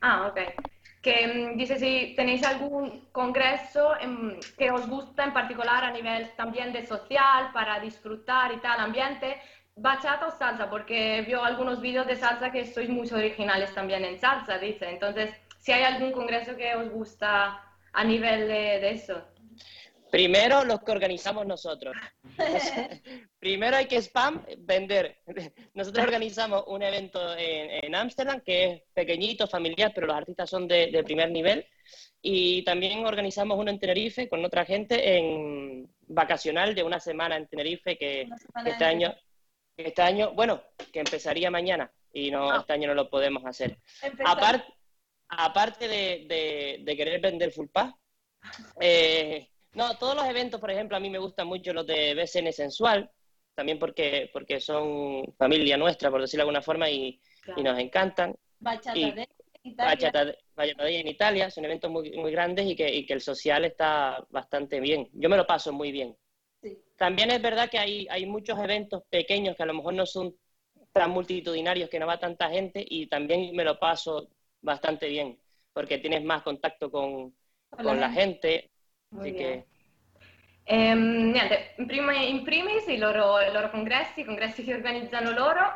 Ah, 0.00 0.26
ok. 0.26 0.54
Que 1.00 1.26
mm, 1.26 1.56
dice 1.56 1.78
si 1.78 2.12
tenéis 2.14 2.42
algún 2.42 3.08
congreso 3.12 3.96
em, 3.98 4.38
que 4.56 4.70
os 4.70 4.86
gusta 4.88 5.24
en 5.24 5.32
particular 5.32 5.84
a 5.84 5.90
nivel 5.90 6.30
también 6.36 6.72
de 6.72 6.84
social 6.84 7.52
para 7.52 7.80
disfrutar 7.80 8.52
y 8.52 8.58
tal 8.58 8.80
ambiente, 8.80 9.40
bachata 9.76 10.26
o 10.26 10.30
salsa, 10.30 10.68
porque 10.68 11.22
vio 11.26 11.44
algunos 11.44 11.80
vídeos 11.80 12.06
de 12.06 12.16
salsa 12.16 12.50
que 12.50 12.64
sois 12.64 12.88
muy 12.88 13.08
originales 13.12 13.72
también 13.74 14.04
en 14.04 14.18
salsa, 14.18 14.58
dice. 14.58 14.88
Entonces, 14.88 15.30
si 15.60 15.72
hay 15.72 15.82
algún 15.82 16.12
congreso 16.12 16.56
que 16.56 16.74
os 16.74 16.90
gusta 16.90 17.62
a 17.92 18.04
nivel 18.04 18.48
de, 18.48 18.80
de 18.80 18.90
eso. 18.90 19.22
Primero 20.10 20.64
los 20.64 20.82
que 20.82 20.92
organizamos 20.92 21.46
nosotros. 21.46 21.94
Primero 23.38 23.76
hay 23.76 23.86
que 23.86 24.00
spam, 24.00 24.44
vender. 24.58 25.18
Nosotros 25.74 26.06
organizamos 26.06 26.64
un 26.68 26.82
evento 26.82 27.20
en 27.36 27.94
Ámsterdam 27.94 28.40
que 28.40 28.64
es 28.64 28.82
pequeñito, 28.94 29.46
familiar, 29.46 29.92
pero 29.94 30.06
los 30.06 30.16
artistas 30.16 30.48
son 30.48 30.68
de, 30.68 30.90
de 30.90 31.04
primer 31.04 31.30
nivel. 31.30 31.66
Y 32.22 32.62
también 32.64 33.04
organizamos 33.04 33.58
uno 33.58 33.70
en 33.70 33.78
Tenerife 33.78 34.28
con 34.28 34.44
otra 34.44 34.64
gente 34.64 35.18
en 35.18 35.88
vacacional 36.08 36.74
de 36.74 36.82
una 36.82 37.00
semana 37.00 37.36
en 37.36 37.46
Tenerife 37.46 37.98
que, 37.98 38.28
semana 38.38 38.70
este 38.70 38.84
año, 38.84 39.14
este 39.76 40.02
año, 40.02 40.32
bueno, 40.32 40.62
que 40.92 41.00
empezaría 41.00 41.50
mañana 41.50 41.90
y 42.12 42.30
no, 42.30 42.50
Ah. 42.50 42.58
este 42.60 42.72
año 42.72 42.88
no 42.88 42.94
lo 42.94 43.10
podemos 43.10 43.44
hacer. 43.44 43.78
Aparte, 45.28 45.88
de, 45.88 46.24
de- 46.28 46.78
de 46.82 46.96
querer 46.96 47.20
vender 47.20 47.50
full 47.52 47.66
pass, 47.68 47.92
eh, 48.80 49.48
no, 49.74 49.96
todos 49.98 50.14
los 50.14 50.24
eventos, 50.26 50.60
por 50.60 50.70
ejemplo, 50.70 50.96
a 50.96 51.00
mí 51.00 51.10
me 51.10 51.18
gustan 51.18 51.46
mucho 51.48 51.72
los 51.72 51.86
de 51.86 52.14
BCN 52.14 52.52
Sensual, 52.52 53.10
también 53.54 53.78
porque, 53.78 54.30
porque 54.32 54.60
son 54.60 55.34
familia 55.36 55.76
nuestra, 55.76 56.10
por 56.10 56.20
decirlo 56.20 56.42
de 56.44 56.48
alguna 56.48 56.62
forma, 56.62 56.88
y, 56.88 57.20
y 57.56 57.62
nos 57.62 57.78
encantan. 57.78 58.34
Bachata 58.60 58.96
y- 58.96 59.10
de 59.12 59.28
Italia. 59.64 60.10
Bachata, 60.54 60.88
en 60.88 61.08
Italia, 61.08 61.50
son 61.50 61.64
eventos 61.64 61.90
muy, 61.90 62.10
muy 62.12 62.30
grandes 62.30 62.66
y 62.66 62.76
que, 62.76 62.88
y 62.88 63.04
que 63.04 63.14
el 63.14 63.20
social 63.20 63.64
está 63.64 64.24
bastante 64.30 64.78
bien. 64.80 65.08
Yo 65.12 65.28
me 65.28 65.36
lo 65.36 65.46
paso 65.46 65.72
muy 65.72 65.90
bien. 65.90 66.16
Sí. 66.62 66.78
También 66.96 67.30
es 67.30 67.42
verdad 67.42 67.68
que 67.70 67.78
hay, 67.78 68.06
hay 68.10 68.26
muchos 68.26 68.58
eventos 68.58 69.02
pequeños 69.10 69.56
que 69.56 69.62
a 69.62 69.66
lo 69.66 69.74
mejor 69.74 69.94
no 69.94 70.06
son 70.06 70.34
tan 70.92 71.10
multitudinarios, 71.10 71.90
que 71.90 71.98
no 71.98 72.06
va 72.06 72.18
tanta 72.18 72.48
gente, 72.48 72.84
y 72.88 73.06
también 73.06 73.54
me 73.54 73.64
lo 73.64 73.78
paso 73.78 74.28
bastante 74.62 75.08
bien, 75.08 75.38
porque 75.72 75.98
tienes 75.98 76.24
más 76.24 76.42
contacto 76.42 76.90
con, 76.90 77.34
Con 77.70 78.00
la 78.00 78.10
gente. 78.10 78.70
Muy 79.10 79.28
Así 79.28 79.32
bien. 79.32 79.64
que, 79.64 79.76
Ehm, 80.68 81.30
niente, 81.30 81.74
in, 81.78 82.42
primis 82.42 82.88
i 82.88 82.96
loro, 82.98 83.40
i 83.40 83.52
loro 83.52 83.70
congressi, 83.70 84.20
i 84.20 84.24
congressi 84.24 84.64
che 84.64 84.74
organizzano 84.74 85.30
loro, 85.30 85.70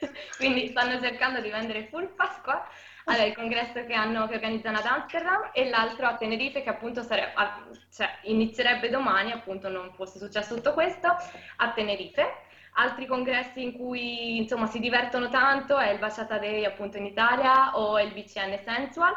quindi 0.38 0.66
stanno 0.68 0.98
cercando 1.00 1.40
di 1.40 1.50
vendere 1.50 1.86
full 1.86 2.08
pass 2.16 2.40
qua. 2.42 2.66
Allora, 3.06 3.24
il 3.26 3.34
congresso 3.34 3.84
che, 3.84 3.92
hanno, 3.92 4.26
che 4.26 4.34
organizzano 4.34 4.78
ad 4.78 4.86
Amsterdam 4.86 5.50
e 5.52 5.68
l'altro 5.68 6.06
a 6.06 6.16
Tenerife 6.16 6.62
che 6.62 6.70
appunto 6.70 7.02
sare- 7.02 7.32
a- 7.34 7.66
cioè, 7.94 8.08
inizierebbe 8.22 8.88
domani, 8.88 9.30
appunto 9.32 9.68
non 9.68 9.92
fosse 9.92 10.18
successo 10.18 10.54
tutto 10.54 10.72
questo, 10.72 11.08
a 11.56 11.72
Tenerife. 11.72 12.42
Altri 12.76 13.06
congressi 13.06 13.62
in 13.62 13.72
cui 13.76 14.36
insomma 14.38 14.66
si 14.66 14.80
divertono 14.80 15.28
tanto 15.28 15.78
è 15.78 15.90
il 15.90 15.98
Bachata 15.98 16.38
Day 16.38 16.64
appunto 16.64 16.96
in 16.96 17.04
Italia 17.04 17.76
o 17.78 18.00
il 18.00 18.12
BCN 18.12 18.58
Sensual 18.64 19.14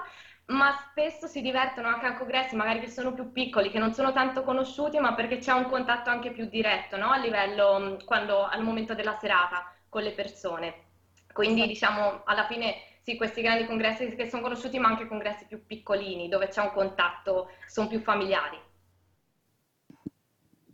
ma 0.48 0.72
spesso 0.90 1.28
si 1.28 1.42
divertono 1.42 1.88
anche 1.90 2.06
a 2.06 2.16
congressi 2.18 2.56
magari 2.56 2.80
che 2.80 2.90
sono 2.90 3.14
più 3.14 3.32
piccoli, 3.34 3.70
che 3.70 3.80
non 3.80 3.94
sono 3.94 4.14
tanto 4.14 4.44
conosciuti, 4.44 4.98
ma 5.00 5.14
perché 5.14 5.40
c'è 5.40 5.52
un 5.52 5.66
contatto 5.68 6.10
anche 6.10 6.32
più 6.32 6.46
diretto, 6.46 6.96
no? 6.98 7.10
A 7.12 7.18
livello, 7.18 7.78
mh, 7.80 8.06
quando, 8.06 8.46
al 8.46 8.64
momento 8.64 8.94
della 8.96 9.18
serata 9.20 9.74
con 9.90 10.04
le 10.04 10.12
persone. 10.12 10.86
Quindi 11.34 11.68
diciamo, 11.68 12.22
alla 12.26 12.46
fine, 12.46 12.76
sì, 13.08 13.16
questi 13.16 13.42
grandi 13.42 13.66
congressi 13.66 14.14
che 14.16 14.28
sono 14.28 14.42
conosciuti, 14.42 14.80
ma 14.80 14.90
anche 14.90 15.08
congressi 15.08 15.46
più 15.46 15.66
piccolini, 15.66 16.28
dove 16.28 16.50
c'è 16.50 16.62
un 16.62 16.74
contatto, 16.74 17.52
sono 17.66 17.88
più 17.88 18.02
familiari. 18.02 18.60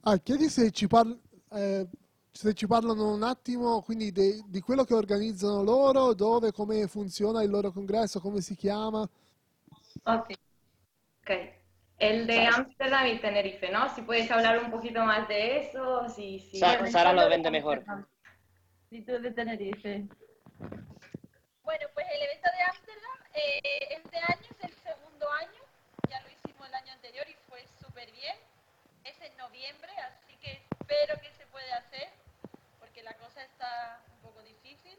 Ah, 0.01 0.17
chiedi 0.17 0.49
se 0.49 0.71
ci, 0.71 0.87
parl- 0.87 1.15
eh, 1.51 1.85
se 2.31 2.53
ci 2.55 2.65
parlano 2.65 3.13
un 3.13 3.21
attimo 3.21 3.83
quindi 3.83 4.11
de- 4.11 4.41
di 4.47 4.61
quello 4.61 4.83
che 4.83 4.95
organizzano 4.95 5.61
loro, 5.61 6.15
dove, 6.15 6.51
come 6.51 6.87
funziona 6.87 7.43
il 7.43 7.51
loro 7.51 7.71
congresso, 7.71 8.19
come 8.19 8.41
si 8.41 8.55
chiama. 8.55 9.07
Ok. 10.05 10.33
Ok. 11.21 11.51
El 11.99 12.25
de 12.25 12.47
Ámsterdam 12.47 13.05
y 13.05 13.19
Tenerife, 13.19 13.69
¿no? 13.69 13.87
Si 13.89 14.01
puedes 14.01 14.29
hablar 14.31 14.57
un 14.63 14.71
poquito 14.71 15.05
más 15.05 15.27
de 15.27 15.59
eso, 15.59 16.09
sí, 16.09 16.39
sí. 16.39 16.57
Sara 16.57 17.11
yo 17.11 17.13
lo 17.13 17.21
de 17.21 17.29
vende 17.29 17.51
mejor. 17.51 17.83
Amsterdam. 17.85 18.07
Y 18.89 19.01
tú 19.05 19.21
de 19.21 19.31
Tenerife. 19.31 20.07
Bueno, 21.63 21.87
pues 21.93 22.05
el 22.13 22.21
evento 22.21 22.49
de 22.57 22.63
Ámsterdam 22.63 23.19
eh, 23.33 23.87
este 23.91 24.17
año 24.17 24.47
es 24.49 24.63
el 24.63 24.73
segundo 24.83 25.31
año, 25.31 25.61
ya 26.09 26.19
lo 26.21 26.29
hicimos 26.29 26.67
el 26.67 26.75
año 26.75 26.93
anterior 26.93 27.25
y 27.29 27.35
fue 27.49 27.65
súper 27.81 28.11
bien. 28.11 28.35
Es 29.03 29.19
en 29.21 29.35
noviembre, 29.37 29.91
así 29.99 30.35
que 30.37 30.61
espero 30.71 31.19
que 31.21 31.31
se 31.31 31.45
pueda 31.47 31.77
hacer, 31.77 32.09
porque 32.79 33.01
la 33.03 33.13
cosa 33.13 33.43
está 33.43 34.01
un 34.15 34.21
poco 34.21 34.41
difícil. 34.43 34.97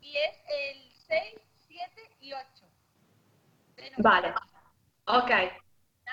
Y 0.00 0.16
es 0.18 0.36
el 0.46 0.92
6, 1.08 1.40
7 1.68 2.10
y 2.20 2.32
8. 2.34 2.44
de 3.76 3.90
noviembre. 3.90 4.02
Vale. 4.02 4.34
Ok. 5.06 5.30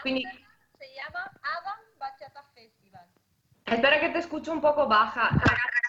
Quindi 0.03 0.23
se 0.77 0.93
llama 0.95 1.31
Adam. 1.43 1.88
Espera 3.75 3.99
que 3.99 4.09
te 4.09 4.19
escucho 4.19 4.51
un 4.51 4.61
poco 4.61 4.87
baja. 4.87 5.29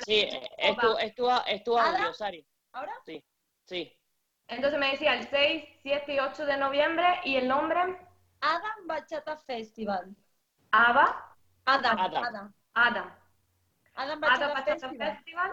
Sí, 0.05 0.29
es 0.57 0.77
tu, 0.77 0.99
es 0.99 1.15
tu, 1.15 1.31
es 1.47 1.65
tu 1.65 1.79
audio, 1.79 2.05
¿Ada? 2.07 2.15
Sari. 2.15 2.47
¿Ahora? 2.73 2.93
Sí, 3.05 3.25
sí. 3.65 3.97
Entonces 4.49 4.79
me 4.79 4.91
decía 4.93 5.15
el 5.15 5.29
6, 5.29 5.65
7 5.83 6.15
y 6.15 6.19
8 6.19 6.47
de 6.47 6.57
noviembre 6.57 7.21
y 7.25 7.37
el 7.37 7.47
nombre 7.47 7.81
Adam 8.41 8.87
Bachata 8.87 9.37
Festival. 9.37 10.17
Ava 10.73 11.37
Adam, 11.65 11.99
Adam. 11.99 12.25
Adam. 12.25 12.55
Adam. 12.75 13.11
Adam 13.95 14.25
Ada 14.25 14.49
Bachata 14.49 14.55
Pateta 14.55 14.89
Festival. 14.89 15.15
Festival 15.17 15.51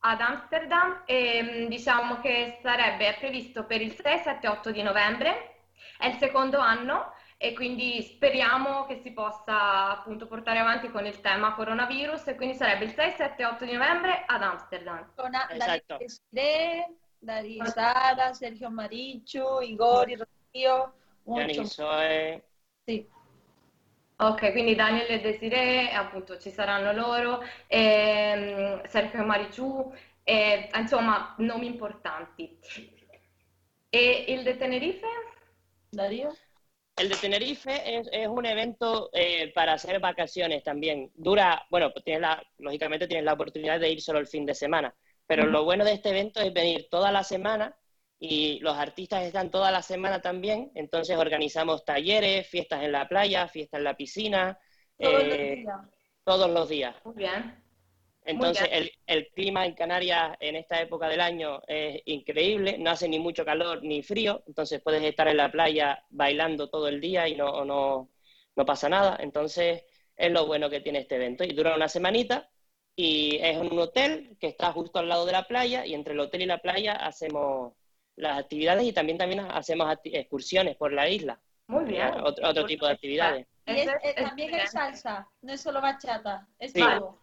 ad 0.00 0.20
Amsterdam 0.20 1.02
e 1.04 1.66
diciamo 1.68 2.20
che 2.20 2.58
sarebbe 2.62 3.16
previsto 3.18 3.64
per 3.64 3.82
il 3.82 3.94
6, 3.94 4.18
7 4.20 4.48
8 4.48 4.70
di 4.70 4.82
novembre, 4.82 5.66
è 5.98 6.06
il 6.06 6.16
secondo 6.16 6.58
anno 6.58 7.12
e 7.42 7.54
quindi 7.54 8.02
speriamo 8.02 8.84
che 8.84 9.00
si 9.02 9.12
possa 9.12 9.88
appunto 9.92 10.26
portare 10.26 10.58
avanti 10.58 10.90
con 10.90 11.06
il 11.06 11.22
tema 11.22 11.54
coronavirus 11.54 12.26
e 12.26 12.34
quindi 12.34 12.54
sarebbe 12.54 12.84
il 12.84 12.92
6, 12.92 13.12
7 13.12 13.46
8 13.46 13.64
di 13.64 13.72
novembre 13.72 14.24
ad 14.26 14.42
Amsterdam. 14.42 15.10
Con 15.16 15.34
a-. 15.34 15.48
Darío 15.56 15.96
Desiree, 15.96 16.96
Darío 17.18 17.64
Sara, 17.64 18.34
Sergio 18.34 18.68
Marichu, 18.68 19.60
Igor, 19.62 20.06
Rocío. 20.18 20.92
Zoe, 21.64 22.44
Sí. 22.84 23.08
Ok, 24.16 24.52
quindi 24.52 24.74
Daniel 24.74 25.10
e 25.10 25.20
Desiree, 25.22 25.92
appunto 25.92 26.36
ci 26.36 26.50
saranno 26.50 26.92
loro, 26.92 27.42
ehm, 27.68 28.84
Sergio 28.84 29.24
Mariciù, 29.24 29.90
e, 30.24 30.68
insomma 30.74 31.34
nomi 31.38 31.64
importanti. 31.64 32.58
E 33.88 34.24
il 34.28 34.42
de 34.42 34.58
Tenerife? 34.58 35.06
Darío. 35.88 36.36
El 36.96 37.08
de 37.08 37.16
Tenerife 37.16 37.96
es, 37.98 38.08
es 38.12 38.28
un 38.28 38.44
evento 38.46 39.08
eh, 39.12 39.52
para 39.54 39.72
hacer 39.74 40.00
vacaciones 40.00 40.62
también. 40.62 41.10
Dura, 41.14 41.66
bueno, 41.70 41.90
pues 41.92 42.04
tienes 42.04 42.20
la, 42.22 42.42
lógicamente 42.58 43.06
tienes 43.08 43.24
la 43.24 43.32
oportunidad 43.32 43.80
de 43.80 43.90
ir 43.90 44.02
solo 44.02 44.18
el 44.18 44.26
fin 44.26 44.44
de 44.46 44.54
semana, 44.54 44.94
pero 45.26 45.46
lo 45.46 45.64
bueno 45.64 45.84
de 45.84 45.92
este 45.94 46.10
evento 46.10 46.40
es 46.40 46.52
venir 46.52 46.88
toda 46.90 47.10
la 47.10 47.24
semana 47.24 47.76
y 48.18 48.58
los 48.60 48.76
artistas 48.76 49.24
están 49.24 49.50
toda 49.50 49.70
la 49.70 49.82
semana 49.82 50.20
también, 50.20 50.70
entonces 50.74 51.16
organizamos 51.16 51.84
talleres, 51.86 52.46
fiestas 52.48 52.82
en 52.82 52.92
la 52.92 53.08
playa, 53.08 53.48
fiestas 53.48 53.78
en 53.78 53.84
la 53.84 53.96
piscina, 53.96 54.58
Todos 55.00 55.24
los 55.26 55.38
eh, 55.38 55.56
días. 55.56 55.80
todos 56.24 56.50
los 56.50 56.68
días. 56.68 56.96
Muy 57.04 57.14
bien. 57.16 57.69
Entonces, 58.30 58.68
el, 58.72 58.92
el 59.06 59.28
clima 59.28 59.66
en 59.66 59.74
Canarias 59.74 60.36
en 60.40 60.56
esta 60.56 60.80
época 60.80 61.08
del 61.08 61.20
año 61.20 61.60
es 61.66 62.00
increíble, 62.06 62.76
no 62.78 62.90
hace 62.90 63.08
ni 63.08 63.18
mucho 63.18 63.44
calor 63.44 63.82
ni 63.82 64.02
frío, 64.02 64.42
entonces 64.46 64.80
puedes 64.82 65.02
estar 65.02 65.28
en 65.28 65.36
la 65.36 65.50
playa 65.50 66.04
bailando 66.10 66.68
todo 66.68 66.88
el 66.88 67.00
día 67.00 67.28
y 67.28 67.34
no, 67.36 67.64
no, 67.64 68.08
no 68.56 68.64
pasa 68.66 68.88
nada. 68.88 69.18
Entonces, 69.20 69.84
es 70.16 70.30
lo 70.30 70.46
bueno 70.46 70.68
que 70.68 70.80
tiene 70.80 71.00
este 71.00 71.16
evento. 71.16 71.44
Y 71.44 71.52
dura 71.54 71.74
una 71.74 71.88
semanita 71.88 72.48
y 72.96 73.36
es 73.40 73.56
un 73.56 73.78
hotel 73.78 74.36
que 74.40 74.48
está 74.48 74.72
justo 74.72 74.98
al 74.98 75.08
lado 75.08 75.24
de 75.24 75.32
la 75.32 75.44
playa 75.44 75.86
y 75.86 75.94
entre 75.94 76.12
el 76.14 76.20
hotel 76.20 76.42
y 76.42 76.46
la 76.46 76.58
playa 76.58 76.92
hacemos 76.94 77.72
las 78.16 78.38
actividades 78.38 78.84
y 78.84 78.92
también, 78.92 79.16
también 79.16 79.40
hacemos 79.40 79.88
excursiones 80.04 80.76
por 80.76 80.92
la 80.92 81.08
isla, 81.08 81.40
Muy 81.68 81.84
bien. 81.84 82.08
otro, 82.22 82.46
otro 82.48 82.66
tipo 82.66 82.86
de 82.86 82.92
actividades. 82.92 83.46
Y 83.64 83.72
es- 83.72 83.90
es 84.02 84.14
también 84.16 84.52
hay 84.54 84.66
salsa, 84.66 85.26
no 85.42 85.52
es 85.52 85.60
solo 85.62 85.80
bachata, 85.80 86.46
es 86.58 86.72
Sí. 86.72 86.80
todo. 86.80 87.19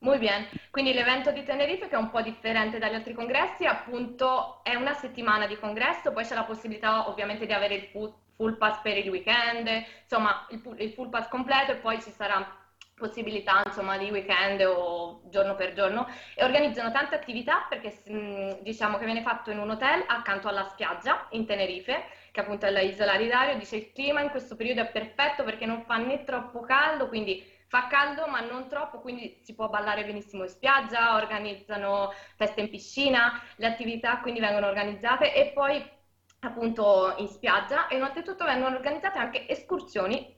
Muy 0.00 0.18
bien, 0.18 0.46
quindi 0.70 0.92
l'evento 0.92 1.32
di 1.32 1.42
Tenerife 1.42 1.88
che 1.88 1.96
è 1.96 1.98
un 1.98 2.10
po' 2.10 2.22
differente 2.22 2.78
dagli 2.78 2.94
altri 2.94 3.14
congressi, 3.14 3.66
appunto 3.66 4.60
è 4.62 4.76
una 4.76 4.94
settimana 4.94 5.48
di 5.48 5.58
congresso, 5.58 6.12
poi 6.12 6.24
c'è 6.24 6.34
la 6.36 6.44
possibilità 6.44 7.08
ovviamente 7.08 7.46
di 7.46 7.52
avere 7.52 7.74
il 7.74 7.88
full, 8.36 8.56
pass 8.56 8.80
per 8.80 8.96
il 8.96 9.08
weekend, 9.08 9.68
insomma 10.02 10.46
il, 10.50 10.62
il 10.78 10.92
full 10.92 11.08
pass 11.08 11.28
completo 11.28 11.72
e 11.72 11.76
poi 11.76 12.00
ci 12.00 12.10
sarà 12.10 12.46
possibilità 12.94 13.62
insomma 13.64 13.96
di 13.96 14.08
weekend 14.10 14.60
o 14.60 15.22
giorno 15.30 15.56
per 15.56 15.72
giorno. 15.72 16.06
E 16.36 16.44
organizzano 16.44 16.92
tante 16.92 17.16
attività 17.16 17.66
perché 17.68 17.92
diciamo 18.62 18.98
che 18.98 19.04
viene 19.04 19.22
fatto 19.22 19.50
in 19.50 19.58
un 19.58 19.70
hotel 19.70 20.04
accanto 20.06 20.46
alla 20.46 20.68
spiaggia 20.68 21.26
in 21.30 21.44
Tenerife 21.44 22.04
che 22.30 22.40
appunto 22.40 22.66
è 22.66 22.70
la 22.70 22.80
isola 22.80 23.16
di 23.16 23.26
Dario, 23.26 23.56
dice 23.56 23.76
il 23.76 23.92
clima 23.92 24.20
in 24.20 24.30
questo 24.30 24.54
periodo 24.54 24.82
è 24.82 24.86
perfetto 24.90 25.42
perché 25.42 25.66
non 25.66 25.82
fa 25.82 25.96
né 25.96 26.22
troppo 26.22 26.60
caldo, 26.60 27.08
quindi 27.08 27.56
fa 27.68 27.86
caldo 27.86 28.26
ma 28.26 28.40
non 28.40 28.68
troppo, 28.68 29.00
quindi 29.00 29.40
si 29.42 29.54
può 29.54 29.68
ballare 29.68 30.04
benissimo 30.04 30.42
in 30.42 30.48
spiaggia, 30.48 31.14
organizzano 31.14 32.12
feste 32.36 32.60
in 32.62 32.70
piscina, 32.70 33.42
le 33.56 33.66
attività 33.66 34.18
quindi 34.20 34.40
vengono 34.40 34.66
organizzate 34.66 35.34
e 35.34 35.52
poi 35.52 35.84
appunto 36.40 37.14
in 37.18 37.28
spiaggia 37.28 37.88
e 37.88 38.00
oltretutto 38.00 38.44
vengono 38.44 38.76
organizzate 38.76 39.18
anche 39.18 39.48
escursioni 39.48 40.36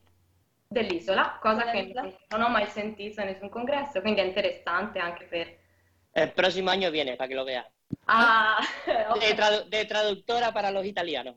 dell'isola, 0.66 1.38
cosa 1.40 1.70
che 1.70 1.92
non, 2.28 2.42
ho 2.42 2.48
mai 2.48 2.66
sentito 2.66 3.20
in 3.20 3.28
nessun 3.28 3.48
congresso, 3.48 4.00
quindi 4.00 4.20
è 4.20 4.24
interessante 4.24 4.98
anche 4.98 5.24
per... 5.24 5.58
El 6.12 6.32
próximo 6.32 6.70
año 6.70 6.90
viene, 6.90 7.16
para 7.16 7.28
que 7.28 7.34
lo 7.34 7.44
veas. 7.44 7.66
Ah, 8.06 8.58
De, 9.20 9.34
tradu- 9.34 9.68
de 9.68 9.84
traductora 9.84 10.52
para 10.52 10.70
los 10.70 10.84
italianos. 10.84 11.36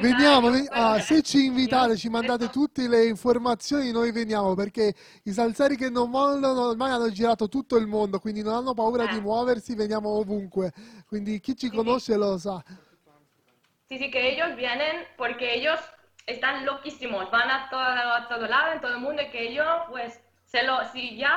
Veniamo, 0.00 0.50
ve- 0.50 0.68
ah, 0.70 1.00
se 1.00 1.22
ci 1.22 1.46
invitate, 1.46 1.96
ci 1.96 2.08
mandate 2.08 2.48
tutte 2.48 2.86
le 2.86 3.06
informazioni, 3.06 3.90
noi 3.90 4.12
veniamo 4.12 4.54
perché 4.54 4.94
i 5.24 5.32
salsari 5.32 5.76
che 5.76 5.90
non 5.90 6.10
mollano 6.10 6.68
ormai 6.68 6.92
hanno 6.92 7.10
girato 7.10 7.48
tutto 7.48 7.76
il 7.76 7.86
mondo, 7.86 8.20
quindi 8.20 8.42
non 8.42 8.54
hanno 8.54 8.72
paura 8.72 9.06
di 9.06 9.16
Eh. 9.16 9.20
muoversi, 9.20 9.74
veniamo 9.74 10.10
ovunque. 10.10 10.72
Quindi 11.06 11.40
chi 11.40 11.56
ci 11.56 11.70
conosce 11.70 12.16
lo 12.16 12.38
sa. 12.38 12.62
Sí, 13.88 13.98
sí, 13.98 14.10
que 14.10 14.28
ellos 14.32 14.54
vienen 14.56 15.04
porque 15.16 15.54
ellos 15.54 15.78
están 16.26 16.64
loquísimos, 16.64 17.30
van 17.30 17.50
a 17.50 17.68
todo, 17.68 17.80
a 17.82 18.26
todo 18.28 18.46
lado, 18.46 18.72
en 18.72 18.80
todo 18.80 18.94
el 18.94 19.00
mundo, 19.00 19.22
y 19.22 19.30
que 19.30 19.48
ellos, 19.48 19.66
pues, 19.90 20.20
se 20.46 20.62
lo, 20.64 20.78
si 20.92 21.16
ya, 21.16 21.36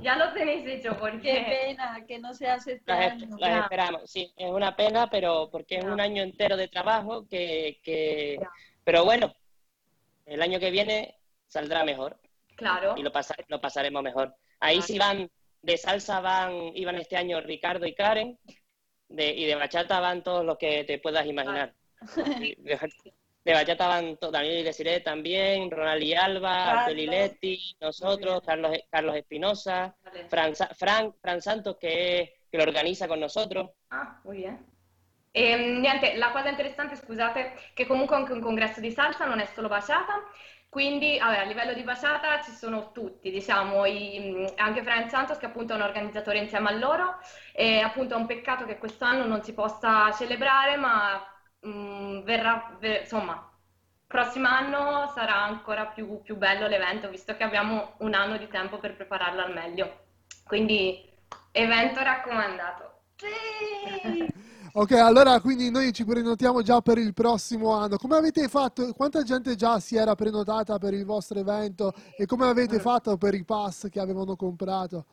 ya 0.00 0.16
lo 0.16 0.32
tenéis 0.32 0.66
hecho, 0.66 0.90
Qué 0.90 0.96
porque... 0.98 1.44
pena 1.66 2.04
que 2.06 2.18
no 2.18 2.34
se 2.34 2.48
hace 2.48 2.74
este 2.74 2.92
Las, 2.92 3.12
año. 3.12 3.24
es- 3.24 3.30
las 3.40 3.50
Ya. 3.50 3.60
esperamos, 3.60 4.10
sí, 4.10 4.32
es 4.36 4.50
una 4.50 4.74
pena, 4.76 5.08
pero 5.08 5.48
porque 5.50 5.76
es 5.78 5.84
un 5.84 6.00
año 6.00 6.22
entero 6.22 6.56
de 6.56 6.68
trabajo 6.68 7.26
que, 7.28 7.80
que- 7.82 8.38
pero 8.84 9.04
bueno, 9.04 9.34
el 10.26 10.42
año 10.42 10.58
que 10.60 10.70
viene 10.70 11.18
saldrá 11.46 11.84
mejor 11.84 12.18
Claro, 12.56 12.94
y 12.96 13.02
lo, 13.02 13.12
pasa- 13.12 13.36
lo 13.48 13.60
pasaremos 13.60 14.02
mejor. 14.02 14.34
Ahí 14.60 14.76
Claro. 14.76 14.86
sí 14.86 14.98
van, 14.98 15.30
de 15.62 15.76
salsa 15.78 16.20
van, 16.20 16.76
iban 16.76 16.96
este 16.96 17.16
año 17.16 17.40
Ricardo 17.40 17.86
y 17.86 17.94
Karen, 17.94 18.38
de, 19.08 19.30
y 19.30 19.44
de 19.44 19.54
bachata 19.54 20.00
van 20.00 20.22
todos 20.22 20.44
los 20.44 20.58
que 20.58 20.84
te 20.84 20.98
puedas 20.98 21.26
imaginar. 21.26 21.74
De, 23.44 23.52
bachata 23.52 23.86
van 23.88 24.16
Daniel 24.32 24.64
Desiree 24.64 25.00
también, 25.00 25.70
Ronald 25.70 26.02
y 26.02 26.14
Alba, 26.14 26.90
y 26.90 27.06
Leti, 27.06 27.76
nosotros, 27.78 28.40
Carlos, 28.44 28.72
Carlos 28.90 29.16
Espinosa, 29.16 29.94
Vale. 30.02 30.28
Fran, 30.28 30.54
Fran, 30.54 31.14
Fran 31.20 31.42
Santos 31.42 31.76
que, 31.78 32.40
que 32.50 32.56
lo 32.56 32.62
organiza 32.64 33.06
con 33.06 33.20
nosotros. 33.20 33.70
Ah, 33.90 34.18
muy 34.24 34.38
bien. 34.38 34.64
E, 35.30 35.56
niente, 35.58 36.16
la 36.16 36.30
cosa 36.30 36.48
interessante, 36.48 36.96
scusate, 36.96 37.54
che 37.74 37.86
comunque 37.86 38.16
anche 38.16 38.32
un 38.32 38.40
congresso 38.40 38.80
di 38.80 38.90
salsa 38.90 39.26
non 39.26 39.40
è 39.40 39.46
solo 39.46 39.68
bachata, 39.68 40.22
quindi 40.70 41.18
vabbè, 41.18 41.38
a 41.38 41.44
livello 41.44 41.74
di 41.74 41.82
bachata 41.82 42.40
ci 42.40 42.52
sono 42.52 42.92
tutti, 42.92 43.30
diciamo, 43.30 43.84
i- 43.84 44.46
anche 44.56 44.82
Frank 44.82 45.10
Santos 45.10 45.36
che 45.38 45.46
appunto 45.46 45.72
è 45.72 45.76
un 45.76 45.82
organizzatore 45.82 46.38
insieme 46.38 46.68
a 46.70 46.72
loro, 46.72 47.18
e 47.52 47.80
appunto 47.80 48.14
è 48.14 48.16
un 48.16 48.26
peccato 48.26 48.64
che 48.64 48.78
quest'anno 48.78 49.26
non 49.26 49.42
si 49.42 49.52
possa 49.52 50.10
celebrare, 50.12 50.76
ma 50.76 51.22
mm, 51.66 52.20
verrà, 52.22 52.76
ve- 52.78 53.00
insomma, 53.00 53.50
prossimo 54.06 54.48
anno 54.48 55.10
sarà 55.14 55.42
ancora 55.42 55.86
più, 55.86 56.20
più 56.22 56.36
bello 56.36 56.66
l'evento, 56.66 57.08
visto 57.08 57.36
che 57.36 57.42
abbiamo 57.42 57.94
un 57.98 58.14
anno 58.14 58.36
di 58.36 58.48
tempo 58.48 58.78
per 58.78 58.96
prepararlo 58.96 59.42
al 59.42 59.52
meglio. 59.52 60.02
Quindi, 60.46 61.10
evento 61.52 62.02
raccomandato. 62.02 63.00
Sí. 63.16 64.32
Ok, 64.76 64.90
allora 64.90 65.40
quindi 65.40 65.70
noi 65.70 65.92
ci 65.92 66.04
prenotiamo 66.04 66.60
già 66.62 66.80
per 66.80 66.98
il 66.98 67.14
prossimo 67.14 67.74
anno. 67.74 67.96
Come 67.96 68.16
avete 68.16 68.48
fatto? 68.48 68.92
Quanta 68.92 69.22
gente 69.22 69.54
già 69.54 69.78
si 69.78 69.96
era 69.96 70.16
prenotata 70.16 70.78
per 70.78 70.94
il 70.94 71.04
vostro 71.04 71.38
evento 71.38 71.92
e 72.16 72.26
come 72.26 72.46
avete 72.46 72.80
fatto 72.80 73.16
per 73.16 73.34
i 73.34 73.44
pass 73.44 73.88
che 73.88 74.00
avevano 74.00 74.34
comprato? 74.34 75.04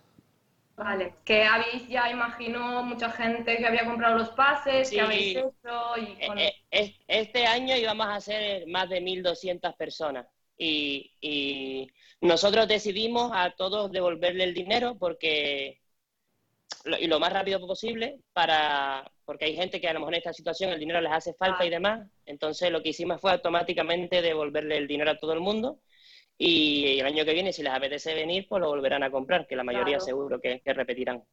Vale, 0.76 1.16
que 1.26 1.44
habéis 1.44 1.88
ya, 1.88 2.10
imagino, 2.10 2.82
mucha 2.84 3.12
gente 3.12 3.58
que 3.58 3.66
había 3.68 3.86
comprado 3.86 4.18
los 4.18 4.30
pases, 4.30 4.90
Sí. 4.90 4.96
que 4.96 5.02
habéis 5.02 5.38
hecho 5.38 5.98
y 5.98 6.04
Eh, 6.20 6.28
con- 6.28 6.38
eh, 6.40 6.54
es- 6.72 6.96
Este 7.08 7.46
año 7.46 7.76
íbamos 7.76 8.08
a 8.08 8.20
ser 8.22 8.66
más 8.68 8.90
de 8.90 9.02
1.200 9.02 9.76
personas 9.76 10.26
y, 10.58 11.12
y 11.22 11.88
nosotros 12.22 12.68
decidimos 12.68 13.32
a 13.34 13.52
todos 13.52 13.92
devolverle 13.92 14.44
el 14.46 14.54
dinero 14.54 14.98
porque 14.98 15.80
y 17.00 17.08
lo 17.08 17.20
más 17.20 17.32
rápido 17.32 17.60
posible 17.60 18.20
para 18.34 19.04
porque 19.26 19.46
hay 19.46 19.56
gente 19.56 19.80
que 19.80 19.88
a 19.88 19.94
lo 19.94 20.00
mejor 20.00 20.14
en 20.16 20.18
esta 20.20 20.34
situación 20.34 20.72
el 20.72 20.80
dinero 20.80 21.00
les 21.02 21.12
hace 21.12 21.34
falta 21.36 21.66
y 21.66 21.70
demás. 21.70 22.08
Entonces 22.26 22.72
lo 22.72 22.82
que 22.82 22.90
hicimos 22.90 23.22
fue 23.22 23.32
automáticamente 23.32 24.22
devolverle 24.22 24.78
el 24.78 24.88
dinero 24.88 25.12
a 25.12 25.18
todo 25.18 25.34
el 25.34 25.40
mundo 25.42 25.80
y 26.44 27.00
el 27.00 27.06
año 27.06 27.26
que 27.26 27.34
viene 27.34 27.54
si 27.54 27.64
les 27.64 27.74
apetece 27.74 28.14
venir 28.16 28.48
pues 28.48 28.62
lo 28.62 28.68
volverán 28.70 29.04
a 29.04 29.12
comprar, 29.12 29.48
que 29.48 29.56
la 29.56 29.64
mayoría 29.64 30.00
Claro. 30.00 30.02
seguro 30.02 30.40
que, 30.42 30.62
que 30.62 30.74
repetirán. 30.74 31.24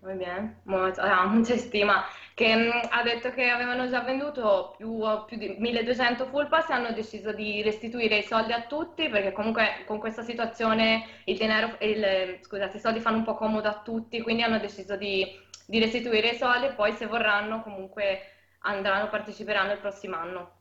Muy 0.00 0.14
bien, 0.16 0.56
molto- 0.64 1.02
ha 1.02 1.26
mucha 1.26 1.56
stima. 1.56 2.04
Che 2.34 2.54
mh, 2.54 2.88
ha 2.90 3.02
detto 3.02 3.30
che 3.32 3.48
avevano 3.48 3.88
già 3.88 4.00
venduto 4.02 4.74
più, 4.76 5.00
più 5.26 5.36
di 5.36 5.56
1200 5.58 6.26
full 6.26 6.48
pass 6.48 6.68
e 6.70 6.72
hanno 6.72 6.92
deciso 6.92 7.32
di 7.32 7.62
restituire 7.62 8.18
i 8.18 8.22
soldi 8.22 8.52
a 8.52 8.62
tutti 8.66 9.08
perché 9.08 9.32
comunque 9.32 9.82
con 9.86 9.98
questa 9.98 10.22
situazione 10.22 11.04
il 11.24 11.36
denaro, 11.36 11.76
il- 11.80 12.38
scusate, 12.42 12.76
i 12.76 12.80
soldi 12.80 13.00
fanno 13.00 13.16
un 13.18 13.24
po' 13.24 13.34
comodo 13.34 13.68
a 13.68 13.80
tutti, 13.82 14.20
quindi 14.22 14.42
hanno 14.42 14.58
deciso 14.60 14.96
di, 14.96 15.26
di 15.66 15.78
restituire 15.80 16.28
i 16.30 16.36
soldi 16.36 16.66
e 16.66 16.74
poi 16.74 16.92
se 16.92 17.06
vorranno 17.06 17.62
comunque 17.62 18.20
andranno, 18.60 19.08
parteciperanno 19.08 19.72
il 19.72 19.78
prossimo 19.80 20.14
anno. 20.16 20.52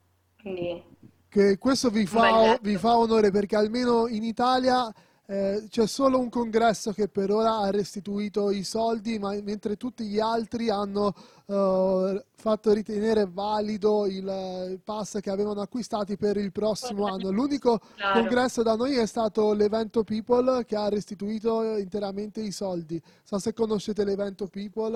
Quindi 0.41 0.84
Che 1.30 1.58
questo 1.58 1.90
vi 1.90 2.06
fa, 2.06 2.58
vi 2.62 2.78
fa 2.78 2.98
onore 2.98 3.32
perché 3.32 3.56
almeno 3.58 4.08
in 4.08 4.24
Italia 4.24 4.92
eh, 5.30 5.66
c'è 5.70 5.86
solo 5.86 6.20
un 6.20 6.30
congresso 6.30 6.94
che 6.94 7.10
per 7.10 7.32
ora 7.32 7.58
ha 7.58 7.70
restituito 7.70 8.50
i 8.50 8.63
soldi, 8.63 9.20
ma 9.20 9.34
mentre 9.42 9.76
tutti 9.76 10.06
gli 10.06 10.20
altri 10.22 10.70
hanno 10.70 11.13
eh, 11.46 12.24
fatto 12.34 12.72
ritenere 12.72 13.28
valido 13.30 14.06
il, 14.06 14.24
il 14.70 14.80
pass 14.82 15.20
che 15.20 15.30
avevano 15.30 15.60
acquistati 15.60 16.16
per 16.16 16.38
il 16.38 16.54
prossimo 16.54 17.08
anno. 17.08 17.30
L'unico 17.30 17.82
Claro. 17.98 18.22
congresso 18.22 18.63
da 18.63 18.76
noi 18.76 18.96
è 18.96 19.06
stato 19.06 19.52
l'Evento 19.52 20.06
People 20.06 20.63
che 20.63 20.78
ha 20.78 20.88
restituito 20.88 21.76
interamente 21.76 22.40
i 22.40 22.52
soldi. 22.52 23.02
So 23.24 23.38
se 23.38 23.52
conoscete 23.54 24.06
l'Evento 24.06 24.48
People. 24.48 24.96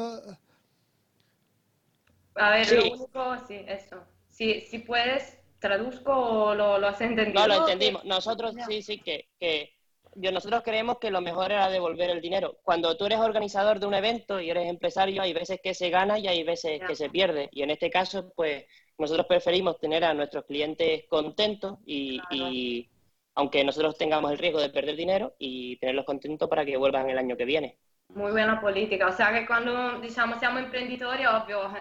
A 2.35 2.49
ver, 2.51 2.65
Sí. 2.65 2.75
lo 2.75 2.83
único, 2.93 3.45
sí, 3.45 3.61
eso. 3.67 3.97
Si, 4.29 4.65
si 4.69 4.79
puedes, 4.79 5.37
traduzco 5.61 6.11
o 6.13 6.55
lo, 6.55 6.77
lo 6.77 6.87
has 6.87 6.99
entendido. 6.99 7.39
No, 7.39 7.47
lo 7.47 7.53
que- 7.65 7.71
entendimos. 7.71 8.03
Nosotros 8.03 8.53
Ya. 8.55 8.65
sí, 8.65 8.81
sí, 8.81 8.97
que, 8.99 9.29
que 9.39 9.73
yo, 10.15 10.33
nosotros 10.33 10.61
creemos 10.63 10.97
que 10.99 11.09
lo 11.11 11.21
mejor 11.21 11.51
era 11.53 11.69
devolver 11.69 12.09
el 12.09 12.19
dinero. 12.19 12.57
Cuando 12.63 12.97
tú 12.97 13.05
eres 13.05 13.19
organizador 13.19 13.79
de 13.79 13.85
un 13.85 13.93
evento 13.93 14.41
y 14.41 14.49
eres 14.49 14.67
empresario, 14.67 15.21
hay 15.21 15.31
veces 15.31 15.61
que 15.63 15.73
se 15.73 15.89
gana 15.89 16.19
y 16.19 16.27
hay 16.27 16.43
veces 16.43 16.79
Ya. 16.81 16.87
que 16.87 16.95
se 16.95 17.09
pierde. 17.09 17.47
Y 17.53 17.61
en 17.61 17.69
este 17.69 17.89
caso, 17.89 18.33
pues 18.35 18.65
nosotros 18.97 19.25
preferimos 19.27 19.79
tener 19.79 20.03
a 20.03 20.13
nuestros 20.13 20.43
clientes 20.45 21.05
contentos 21.07 21.77
y, 21.85 22.19
Claro. 22.19 22.35
y 22.51 22.89
aunque 23.35 23.63
nosotros 23.63 23.97
tengamos 23.97 24.31
el 24.31 24.37
riesgo 24.39 24.59
de 24.59 24.69
perder 24.69 24.95
dinero 24.97 25.33
y 25.39 25.77
tenerlos 25.77 26.05
contentos 26.05 26.49
para 26.49 26.65
que 26.65 26.75
vuelvan 26.75 27.09
el 27.09 27.17
año 27.17 27.37
que 27.37 27.45
viene. 27.45 27.77
Muy 28.09 28.31
buena 28.31 28.59
politica, 28.59 29.07
o 29.07 29.11
sea 29.13 29.31
che 29.31 29.45
quando 29.47 29.99
diciamo 30.01 30.37
siamo 30.37 30.59
imprenditori, 30.59 31.25
ovvio, 31.25 31.71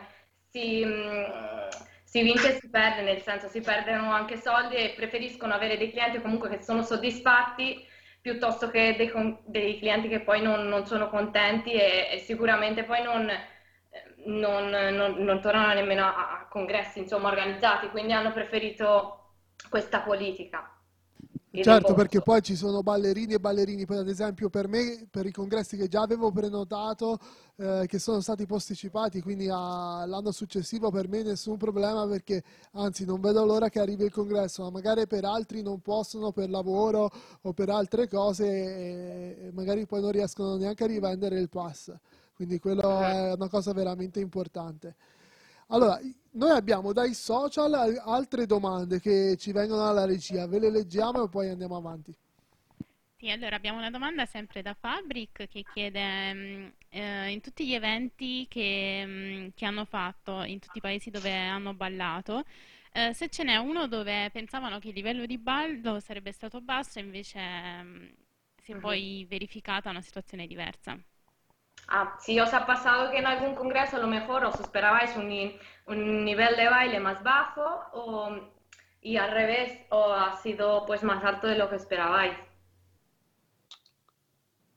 si, 0.53 0.85
mh, 0.87 1.90
si 2.11 2.23
vince 2.23 2.57
e 2.57 2.59
si 2.61 2.69
perde, 2.69 3.03
nel 3.03 3.23
senso 3.23 3.47
si 3.49 3.61
perdono 3.61 4.11
anche 4.13 4.37
soldi 4.37 4.75
e 4.75 4.95
preferiscono 4.97 5.55
avere 5.55 5.77
dei 5.79 5.91
clienti 5.93 6.21
comunque 6.21 6.49
che 6.49 6.61
sono 6.61 6.83
soddisfatti 6.83 7.87
piuttosto 8.21 8.69
che 8.69 8.97
dei, 8.97 9.13
dei 9.47 9.79
clienti 9.79 10.09
che 10.09 10.21
poi 10.21 10.43
non, 10.43 10.67
non 10.69 10.85
sono 10.87 11.09
contenti 11.09 11.71
e, 11.73 12.09
e 12.11 12.19
sicuramente 12.19 12.83
poi 12.83 13.03
non, 13.05 13.31
non, 14.27 14.69
non- 14.71 15.23
non 15.23 15.41
tornano 15.41 15.73
nemmeno 15.75 16.05
a, 16.05 16.41
a 16.41 16.47
congressi 16.49 16.99
insomma 16.99 17.29
organizzati, 17.29 17.89
quindi 17.91 18.13
hanno 18.13 18.33
preferito 18.33 19.35
questa 19.69 20.01
politica. 20.01 20.80
Certo, 21.53 21.95
perché 21.95 22.21
poi 22.23 22.41
ci 22.43 22.55
sono 22.55 22.81
ballerini 22.83 23.35
e 23.35 23.41
ballerini, 23.41 23.85
poi 23.85 23.99
ad 23.99 24.09
esempio 24.09 24.49
per 24.49 24.69
me, 24.69 25.07
per 25.11 25.27
i 25.27 25.33
congressi 25.33 25.77
che 25.77 25.89
già 25.89 26.01
avevo 26.01 26.31
prenotato, 26.31 27.19
eh, 27.57 27.85
che 27.89 27.99
sono 27.99 28.21
stati 28.21 28.47
posticipati, 28.47 29.21
quindi 29.21 29.49
all'anno 29.51 30.31
successivo 30.31 30.91
per 30.91 31.09
me 31.09 31.23
nessun 31.23 31.57
problema 31.57 32.07
perché 32.07 32.43
anzi 32.75 33.05
non 33.05 33.21
vedo 33.21 33.45
l'ora 33.45 33.69
che 33.69 33.81
arrivi 33.81 34.05
il 34.05 34.13
congresso, 34.13 34.63
ma 34.63 34.71
magari 34.71 35.07
per 35.09 35.25
altri 35.25 35.61
non 35.61 35.81
possono 35.81 36.31
per 36.31 36.51
lavoro 36.51 37.11
o 37.43 37.53
per 37.53 37.69
altre 37.69 38.07
cose 38.09 38.47
e, 38.47 39.47
e 39.47 39.51
magari 39.53 39.87
poi 39.87 40.01
non 40.01 40.13
riescono 40.13 40.57
neanche 40.57 40.85
a 40.85 40.87
rivendere 40.87 41.39
il 41.41 41.49
pass, 41.49 41.93
quindi 42.33 42.61
quello 42.61 43.01
è 43.01 43.33
una 43.35 43.49
cosa 43.49 43.73
veramente 43.73 44.21
importante. 44.21 44.95
Allora, 45.69 46.01
noi 46.33 46.51
abbiamo 46.51 46.93
dai 46.93 47.15
social 47.15 47.73
al- 47.75 48.01
altre 48.05 48.47
domande 48.47 49.01
che 49.01 49.37
ci 49.39 49.53
vengono 49.53 49.85
dalla 49.85 50.05
regia, 50.05 50.47
ve 50.47 50.59
le 50.59 50.71
leggiamo 50.71 51.25
e 51.25 51.29
poi 51.29 51.49
andiamo 51.49 51.77
avanti. 51.77 52.15
Sì, 53.17 53.29
allora 53.31 53.55
abbiamo 53.57 53.77
una 53.79 53.91
domanda 53.91 54.25
sempre 54.25 54.63
da 54.63 54.73
Fabric 54.73 55.47
che 55.47 55.65
chiede 55.65 56.33
mh, 56.33 56.73
eh, 56.89 57.31
in 57.33 57.41
tutti 57.43 57.67
gli 57.67 57.75
eventi 57.75 58.47
che, 58.49 59.05
mh, 59.05 59.53
che 59.55 59.67
hanno 59.67 59.85
fatto, 59.85 60.43
in 60.43 60.59
tutti 60.59 60.79
i 60.79 60.81
paesi 60.81 61.11
dove 61.11 61.31
hanno 61.37 61.75
ballato, 61.75 62.45
eh, 62.93 63.13
se 63.13 63.29
ce 63.29 63.43
n'è 63.45 63.57
uno 63.57 63.87
dove 63.89 64.31
pensavano 64.31 64.79
che 64.79 64.89
il 64.89 64.95
livello 64.95 65.27
di 65.27 65.37
ballo 65.37 66.01
sarebbe 66.01 66.33
stato 66.33 66.63
basso 66.63 66.99
e 66.99 67.03
invece 67.03 67.39
mh, 67.83 68.15
si 68.57 68.73
è 68.73 68.75
Mhm. 68.75 68.77
poi 68.77 69.27
verificata 69.29 69.91
una 69.91 70.01
situazione 70.01 70.47
diversa. 70.47 70.99
Ah, 71.89 72.17
sí, 72.21 72.41
os 72.41 72.55
ha 72.55 72.65
pasado 72.67 73.11
que 73.11 73.19
en 73.19 73.27
algún 73.27 73.55
congreso 73.55 73.97
a 73.97 74.01
lo 74.01 74.07
mejor 74.07 74.45
os 74.45 74.59
esperabais 74.61 75.15
un, 75.17 75.29
un 75.91 76.25
nivel 76.25 76.57
de 76.57 76.69
baile 76.69 77.01
más 77.01 77.23
bajo 77.23 77.63
o, 77.93 78.31
y 79.03 79.17
al 79.17 79.31
revés, 79.33 79.87
o 79.91 80.13
ha 80.13 80.37
sido 80.37 80.85
pues 80.87 81.03
más 81.03 81.23
alto 81.25 81.47
de 81.49 81.57
lo 81.57 81.69
que 81.69 81.77
esperabais. 81.77 82.37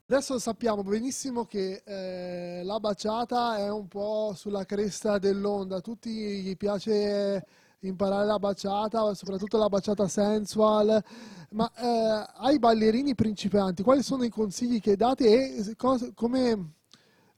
Adesso 0.09 0.37
sappiamo 0.37 0.83
benissimo 0.83 1.45
che 1.45 1.81
eh, 1.85 2.61
la 2.63 2.79
baciata 2.79 3.57
è 3.57 3.69
un 3.71 3.87
po' 3.87 4.33
sulla 4.35 4.65
cresta 4.65 5.17
dell'onda, 5.17 5.77
a 5.77 5.81
tutti 5.81 6.09
gli 6.11 6.55
piace 6.57 7.43
imparare 7.79 8.25
la 8.25 8.37
baciata, 8.37 9.13
soprattutto 9.13 9.57
la 9.57 9.69
baciata 9.69 10.07
sensual, 10.07 11.03
ma 11.51 11.71
eh, 11.75 12.25
ai 12.37 12.59
ballerini 12.59 13.15
principianti, 13.15 13.81
quali 13.81 14.03
sono 14.03 14.23
i 14.23 14.29
consigli 14.29 14.79
che 14.79 14.95
date 14.95 15.55
e 15.55 15.75
cos- 15.75 16.11
come, 16.13 16.73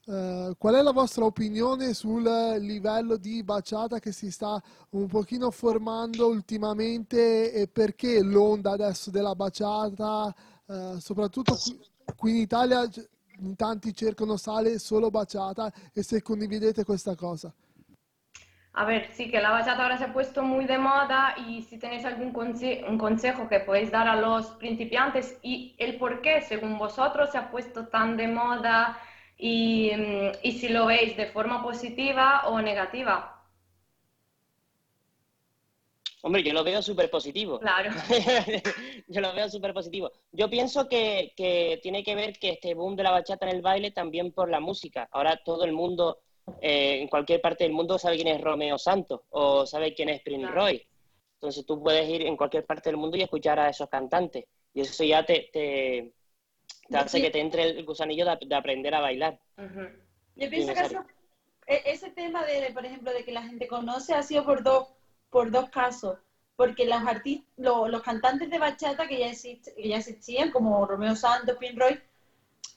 eh, 0.08 0.54
qual 0.56 0.74
è 0.74 0.82
la 0.82 0.92
vostra 0.92 1.24
opinione 1.24 1.92
sul 1.92 2.22
livello 2.60 3.16
di 3.16 3.42
baciata 3.42 3.98
che 3.98 4.12
si 4.12 4.30
sta 4.30 4.62
un 4.90 5.08
pochino 5.08 5.50
formando 5.50 6.28
ultimamente 6.28 7.52
e 7.52 7.66
perché 7.66 8.22
l'onda 8.22 8.72
adesso 8.72 9.10
della 9.10 9.34
baciata, 9.34 10.32
eh, 10.68 11.00
soprattutto 11.00 11.56
qui, 11.56 11.80
qui 12.16 12.30
in 12.30 12.36
Italia, 12.36 12.88
in 13.38 13.56
tanti 13.56 13.92
cercano 13.94 14.36
sale 14.36 14.78
solo 14.78 15.10
baciata 15.10 15.72
e 15.92 16.02
se 16.02 16.22
condividete 16.22 16.84
questa 16.84 17.14
cosa. 17.16 17.52
A 18.78 18.84
ver, 18.84 19.10
sí, 19.14 19.30
que 19.30 19.40
la 19.40 19.50
bachata 19.50 19.82
ahora 19.82 19.96
se 19.96 20.04
ha 20.04 20.12
puesto 20.12 20.42
muy 20.42 20.66
de 20.66 20.76
moda 20.76 21.34
y 21.38 21.62
si 21.62 21.78
tenéis 21.78 22.04
algún 22.04 22.30
conse- 22.30 22.84
un 22.86 22.98
consejo 22.98 23.48
que 23.48 23.60
podéis 23.60 23.90
dar 23.90 24.06
a 24.06 24.20
los 24.20 24.48
principiantes 24.58 25.38
y 25.40 25.74
el 25.78 25.96
por 25.96 26.20
qué, 26.20 26.42
según 26.42 26.76
vosotros, 26.76 27.30
se 27.32 27.38
ha 27.38 27.50
puesto 27.50 27.88
tan 27.88 28.18
de 28.18 28.28
moda 28.28 28.98
y, 29.36 29.90
mm, 29.94 30.32
y 30.42 30.52
si 30.52 30.68
lo 30.68 30.86
veis 30.86 31.16
de 31.16 31.26
forma 31.26 31.62
positiva 31.62 32.48
o 32.48 32.60
negativa. 32.60 33.32
Hombre, 36.22 36.42
yo 36.42 36.52
lo 36.52 36.64
veo 36.64 36.82
súper 36.82 37.08
positivo. 37.08 37.60
Claro. 37.60 37.92
Yo 39.06 39.20
lo 39.20 39.32
veo 39.32 39.48
súper 39.48 39.72
positivo. 39.72 40.10
Yo 40.32 40.50
pienso 40.50 40.88
que, 40.88 41.32
que 41.36 41.78
tiene 41.84 42.02
que 42.02 42.16
ver 42.16 42.36
que 42.36 42.50
este 42.50 42.74
boom 42.74 42.96
de 42.96 43.04
la 43.04 43.12
bachata 43.12 43.48
en 43.48 43.54
el 43.54 43.62
baile 43.62 43.92
también 43.92 44.32
por 44.32 44.50
la 44.50 44.58
música. 44.58 45.08
Ahora 45.12 45.40
todo 45.44 45.64
el 45.64 45.72
mundo, 45.72 46.18
eh, 46.60 46.98
en 47.00 47.06
cualquier 47.06 47.40
parte 47.40 47.62
del 47.62 47.72
mundo, 47.72 47.96
sabe 47.96 48.16
quién 48.16 48.26
es 48.26 48.40
Romeo 48.40 48.76
Santos 48.76 49.20
o 49.30 49.66
sabe 49.66 49.94
quién 49.94 50.08
es 50.08 50.20
Prince 50.22 50.46
Claro. 50.46 50.62
Roy. 50.62 50.84
Entonces 51.34 51.64
tú 51.64 51.80
puedes 51.80 52.08
ir 52.08 52.22
en 52.22 52.36
cualquier 52.36 52.66
parte 52.66 52.90
del 52.90 52.96
mundo 52.96 53.16
y 53.16 53.22
escuchar 53.22 53.60
a 53.60 53.68
esos 53.68 53.88
cantantes. 53.88 54.46
Y 54.74 54.80
eso 54.80 55.04
ya 55.04 55.24
te, 55.24 55.48
te, 55.52 56.12
te 56.88 56.96
hace 56.96 57.18
Sí. 57.18 57.22
que 57.22 57.30
te 57.30 57.40
entre 57.40 57.62
el 57.64 57.84
gusanillo 57.84 58.24
de, 58.26 58.38
de 58.46 58.54
aprender 58.54 58.94
a 58.94 59.00
bailar. 59.00 59.38
Yo 60.36 60.50
pienso 60.50 60.74
que 60.74 60.80
eso- 60.80 61.04
e- 61.66 61.82
ese 61.86 62.10
tema 62.10 62.44
de, 62.44 62.70
por 62.72 62.84
ejemplo, 62.84 63.12
de 63.12 63.24
que 63.24 63.32
la 63.32 63.42
gente 63.42 63.66
conoce 63.66 64.14
ha 64.14 64.22
sido 64.22 64.44
por 64.44 64.62
dos, 64.62 64.88
por 65.30 65.50
dos 65.50 65.68
casos. 65.70 66.18
Porque 66.54 66.86
los 66.86 67.02
artistas, 67.06 67.46
los 67.58 68.02
cantantes 68.02 68.48
de 68.48 68.58
bachata 68.58 69.06
que 69.06 69.18
ya, 69.18 69.26
exist- 69.28 69.74
que 69.74 69.88
ya 69.88 69.98
existían, 69.98 70.50
como 70.50 70.86
Romeo 70.86 71.14
Santos, 71.14 71.56
Pin 71.58 71.78
Roy, 71.78 72.00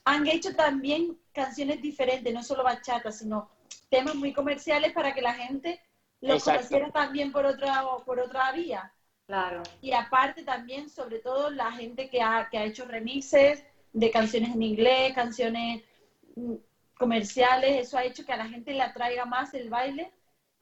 han 0.04 0.26
hecho 0.26 0.54
también 0.54 1.18
canciones 1.32 1.80
diferentes, 1.80 2.32
no 2.34 2.42
solo 2.42 2.62
bachata, 2.62 3.10
sino 3.12 3.48
temas 3.88 4.14
muy 4.16 4.32
comerciales 4.32 4.92
para 4.92 5.14
que 5.14 5.22
la 5.22 5.32
gente 5.34 5.80
los 6.20 6.36
Exacto. 6.38 6.58
conociera 6.60 6.90
también 6.90 7.32
por 7.32 7.46
otra, 7.46 7.82
por 8.04 8.18
otra 8.20 8.52
vía. 8.52 8.92
Claro. 9.26 9.62
Y 9.80 9.92
aparte 9.92 10.42
también, 10.42 10.90
sobre 10.90 11.20
todo, 11.20 11.50
la 11.50 11.72
gente 11.72 12.10
que 12.10 12.20
ha, 12.20 12.48
que 12.50 12.58
ha 12.58 12.64
hecho 12.64 12.84
remixes 12.84 13.64
de 13.92 14.10
canciones 14.10 14.50
en 14.50 14.62
inglés, 14.62 15.12
canciones 15.12 15.80
mm, 16.36 16.54
comerciales, 16.94 17.86
eso 17.86 17.96
ha 17.96 18.04
hecho 18.04 18.22
que 18.24 18.32
a 18.32 18.36
la 18.36 18.46
gente 18.46 18.72
le 18.72 18.82
atraiga 18.82 19.24
más 19.24 19.52
el 19.54 19.68
baile 19.68 20.10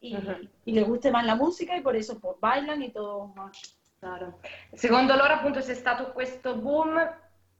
y, 0.01 0.17
y 0.65 0.73
le 0.73 0.83
guste 0.83 1.11
más 1.11 1.25
la 1.25 1.35
música 1.35 1.77
y 1.77 1.81
por 1.81 1.97
eso 1.97 2.17
pues 2.19 2.37
bailan 2.39 2.83
y 2.83 2.91
todo 2.91 3.27
más. 3.35 3.61
Claro. 3.99 4.39
Secondo 4.73 5.17
loro 5.17 5.35
appunto 5.35 5.61
c'è 5.61 5.75
stato 5.75 6.13
questo 6.13 6.55
boom 6.55 6.97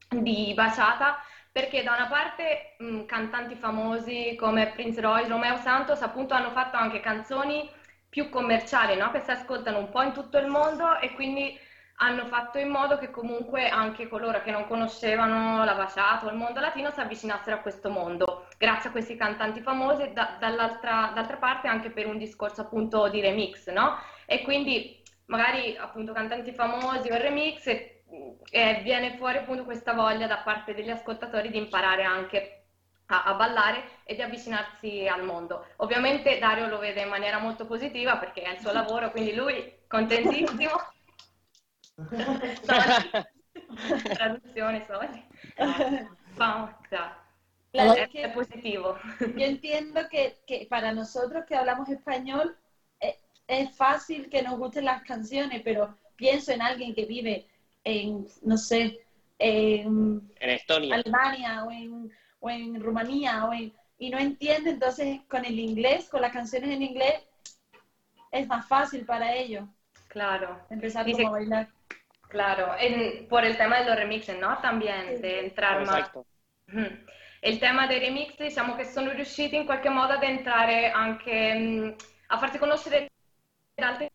di 0.07 0.53
baciata 0.53 1.17
perché 1.51 1.83
da 1.83 1.93
una 1.93 2.07
parte 2.07 2.75
mh, 2.77 3.01
cantanti 3.01 3.55
famosi 3.55 4.35
come 4.37 4.67
Prince 4.67 5.01
Royce, 5.01 5.27
Romeo 5.27 5.57
Santos 5.57 6.01
appunto 6.01 6.33
hanno 6.33 6.51
fatto 6.51 6.77
anche 6.77 6.99
canzoni 6.99 7.69
più 8.07 8.29
commerciali, 8.29 8.95
no? 8.95 9.11
Che 9.11 9.19
si 9.19 9.31
ascoltano 9.31 9.77
un 9.77 9.89
po' 9.89 10.01
in 10.01 10.13
tutto 10.13 10.37
il 10.37 10.47
mondo 10.47 10.97
e 10.99 11.13
quindi 11.13 11.55
hanno 12.01 12.25
fatto 12.25 12.57
in 12.57 12.69
modo 12.69 12.97
che 12.97 13.09
comunque 13.11 13.67
anche 13.67 14.07
coloro 14.07 14.41
che 14.41 14.51
non 14.51 14.67
conoscevano 14.67 15.63
la 15.65 15.75
baciata 15.75 16.25
o 16.25 16.29
il 16.29 16.37
mondo 16.37 16.59
latino 16.59 16.91
si 16.91 16.99
avvicinassero 17.01 17.57
a 17.57 17.59
questo 17.59 17.89
mondo, 17.89 18.47
grazie 18.57 18.89
a 18.89 18.91
questi 18.91 19.15
cantanti 19.17 19.61
famosi 19.61 20.03
e 20.03 20.11
da- 20.13 20.37
dall'altra, 20.39 21.11
d'altra 21.13 21.37
parte 21.37 21.67
anche 21.67 21.89
per 21.89 22.07
un 22.07 22.17
discorso 22.17 22.61
appunto 22.61 23.09
di 23.09 23.19
remix, 23.19 23.69
no? 23.69 23.97
E 24.25 24.43
quindi 24.43 25.01
magari 25.25 25.75
appunto 25.75 26.13
cantanti 26.13 26.53
famosi 26.53 27.09
o 27.09 27.15
il 27.15 27.19
remix 27.19 27.67
e, 27.67 28.03
e 28.49 28.79
viene 28.81 29.17
fuori 29.17 29.37
appunto 29.37 29.65
questa 29.65 29.93
voglia 29.93 30.25
da 30.25 30.37
parte 30.37 30.73
degli 30.73 30.89
ascoltatori 30.89 31.49
di 31.49 31.57
imparare 31.57 32.03
anche 32.03 32.63
a, 33.07 33.23
a 33.23 33.33
ballare 33.33 33.83
e 34.05 34.15
di 34.15 34.21
avvicinarsi 34.21 35.05
al 35.05 35.25
mondo. 35.25 35.65
Ovviamente 35.77 36.39
Dario 36.39 36.67
lo 36.67 36.77
vede 36.77 37.01
in 37.01 37.09
maniera 37.09 37.39
molto 37.39 37.65
positiva 37.65 38.15
perché 38.17 38.41
è 38.43 38.51
il 38.51 38.59
suo 38.59 38.71
lavoro, 38.73 39.11
quindi 39.11 39.33
lui 39.35 39.79
contentissimo. 39.85 40.97
Sorry. 42.63 43.25
Vamos, 46.37 46.69
claro. 46.89 47.15
Claro, 47.71 47.93
Es, 47.93 47.99
es 47.99 48.09
que 48.09 48.23
es 48.23 48.33
positivo. 48.33 48.97
yo 49.19 49.45
entiendo 49.45 50.01
que, 50.09 50.37
que 50.47 50.65
para 50.69 50.91
nosotros 50.91 51.45
que 51.47 51.55
hablamos 51.55 51.87
español 51.89 52.55
eh, 52.99 53.15
es 53.47 53.75
fácil 53.75 54.27
que 54.29 54.41
nos 54.41 54.57
gusten 54.57 54.85
las 54.85 55.03
canciones, 55.03 55.61
pero 55.63 55.95
pienso 56.15 56.51
en 56.51 56.61
alguien 56.63 56.95
que 56.95 57.05
vive 57.05 57.47
en, 57.83 58.25
no 58.41 58.57
sé, 58.57 59.05
en 59.37 60.21
En 60.39 60.49
Estonia. 60.49 60.95
Alemania 60.95 61.63
o 61.63 61.71
en, 61.71 62.11
o 62.39 62.49
en 62.49 62.81
Rumanía 62.81 63.45
o 63.45 63.53
en, 63.53 63.71
y 63.99 64.09
no 64.09 64.17
entiende, 64.17 64.71
entonces 64.71 65.21
con 65.29 65.45
el 65.45 65.59
inglés, 65.59 66.09
con 66.09 66.21
las 66.21 66.31
canciones 66.33 66.71
en 66.71 66.81
inglés, 66.81 67.21
es 68.31 68.47
más 68.47 68.67
fácil 68.67 69.05
para 69.05 69.33
ellos 69.35 69.65
Claro. 70.07 70.59
empezar 70.71 71.05
Dice- 71.05 71.21
como 71.23 71.35
a 71.35 71.39
bailar. 71.39 71.67
Claro, 72.29 72.75
en- 72.77 73.27
por 73.27 73.43
el 73.43 73.57
tema 73.57 73.79
de 73.79 73.85
los 73.85 73.95
remixes, 73.95 74.37
no? 74.39 74.59
También, 74.61 75.21
de 75.21 75.39
entrar 75.39 75.83
más. 75.85 76.01
Esatto. 76.01 76.25
Mhm. 76.67 77.05
Il 77.41 77.59
tema 77.59 77.87
dei 77.87 77.99
remix, 77.99 78.35
diciamo 78.37 78.75
che 78.75 78.85
sono 78.85 79.11
riusciti 79.11 79.55
in 79.55 79.65
qualche 79.65 79.89
modo 79.89 80.13
ad 80.13 80.23
entrare 80.23 80.91
anche 80.91 81.53
mh, 81.53 81.95
a 82.27 82.37
farsi 82.37 82.57
conoscere 82.59 83.09
da 83.75 83.87
altre 83.87 84.11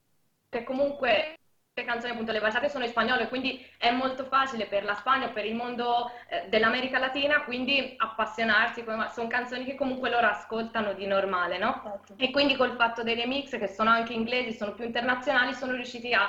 che 0.49 0.63
comunque 0.65 1.37
le 1.77 1.85
canzoni 1.85 2.13
appunto 2.13 2.31
le 2.31 2.41
basate 2.41 2.69
sono 2.69 2.85
in 2.85 2.91
spagnolo, 2.91 3.27
quindi 3.29 3.67
è 3.79 3.91
molto 3.91 4.25
facile 4.27 4.67
per 4.67 4.85
la 4.85 4.95
Spagna 4.95 5.27
o 5.27 5.33
per 5.33 5.45
il 5.45 5.57
mondo 5.57 6.11
eh, 6.29 6.49
dell'America 6.49 6.99
Latina, 7.01 7.43
quindi 7.43 7.95
appassionarsi, 7.97 8.85
come- 8.85 9.11
sono 9.11 9.27
canzoni 9.29 9.65
che 9.65 9.75
comunque 9.75 10.11
loro 10.11 10.29
ascoltano 10.29 10.93
di 10.93 11.07
normale, 11.07 11.59
no? 11.59 12.01
E 12.17 12.31
quindi 12.31 12.55
col 12.57 12.77
fatto 12.77 13.03
dei 13.03 13.17
remix, 13.17 13.59
che 13.59 13.67
sono 13.67 13.91
anche 13.91 14.13
inglesi, 14.13 14.53
sono 14.53 14.75
più 14.75 14.85
internazionali, 14.85 15.53
sono 15.55 15.73
riusciti 15.73 16.13
a, 16.15 16.29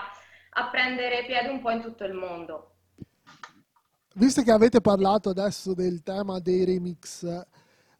a 0.57 0.69
prendere 0.69 1.25
piede 1.25 1.49
un 1.49 1.61
po' 1.61 1.71
in 1.71 1.81
tutto 1.81 2.03
il 2.05 2.13
mondo. 2.13 2.71
Visto 4.15 4.41
che 4.41 4.51
avete 4.51 4.79
parlato 4.79 5.29
adesso 5.29 5.73
del 5.73 6.01
tema 6.01 6.39
dei 6.39 6.63
remix, 6.63 7.25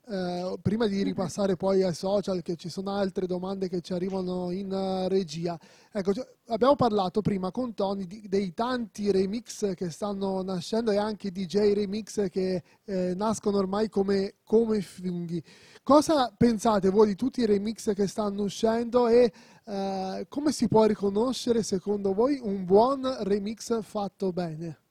eh, 0.07 0.57
prima 0.61 0.87
di 0.87 1.01
ripassare 1.01 1.55
poi 1.55 1.83
ai 1.83 1.93
social, 1.93 2.41
che 2.41 2.55
ci 2.55 2.69
sono 2.69 2.91
altre 2.91 3.25
domande 3.25 3.69
che 3.69 3.81
ci 3.81 3.93
arrivano 3.93 4.51
in 4.51 4.71
eh, 4.71 5.07
regia, 5.09 5.59
ecco, 5.91 6.13
cioè, 6.13 6.27
abbiamo 6.47 6.75
parlato 6.75 7.21
prima 7.21 7.51
con 7.51 7.73
Tony 7.73 8.05
di- 8.05 8.27
dei 8.27 8.53
tanti 8.53 9.11
remix 9.11 9.73
che 9.73 9.89
stanno 9.89 10.43
nascendo 10.43 10.91
e 10.91 10.97
anche 10.97 11.31
DJ 11.31 11.73
remix 11.73 12.29
che 12.29 12.63
eh, 12.85 13.13
nascono 13.15 13.57
ormai 13.57 13.89
come, 13.89 14.35
come 14.43 14.81
funghi. 14.81 15.41
Cosa 15.81 16.31
pensate 16.35 16.89
voi 16.89 17.07
di 17.07 17.15
tutti 17.15 17.41
i 17.41 17.45
remix 17.45 17.93
che 17.93 18.07
stanno 18.07 18.43
uscendo 18.43 19.07
e 19.07 19.31
eh, 19.65 20.25
come 20.29 20.51
si 20.51 20.67
può 20.67 20.85
riconoscere 20.85 21.63
secondo 21.63 22.13
voi 22.13 22.39
un 22.41 22.65
buon 22.65 23.01
remix 23.21 23.81
fatto 23.81 24.31
bene? 24.31 24.84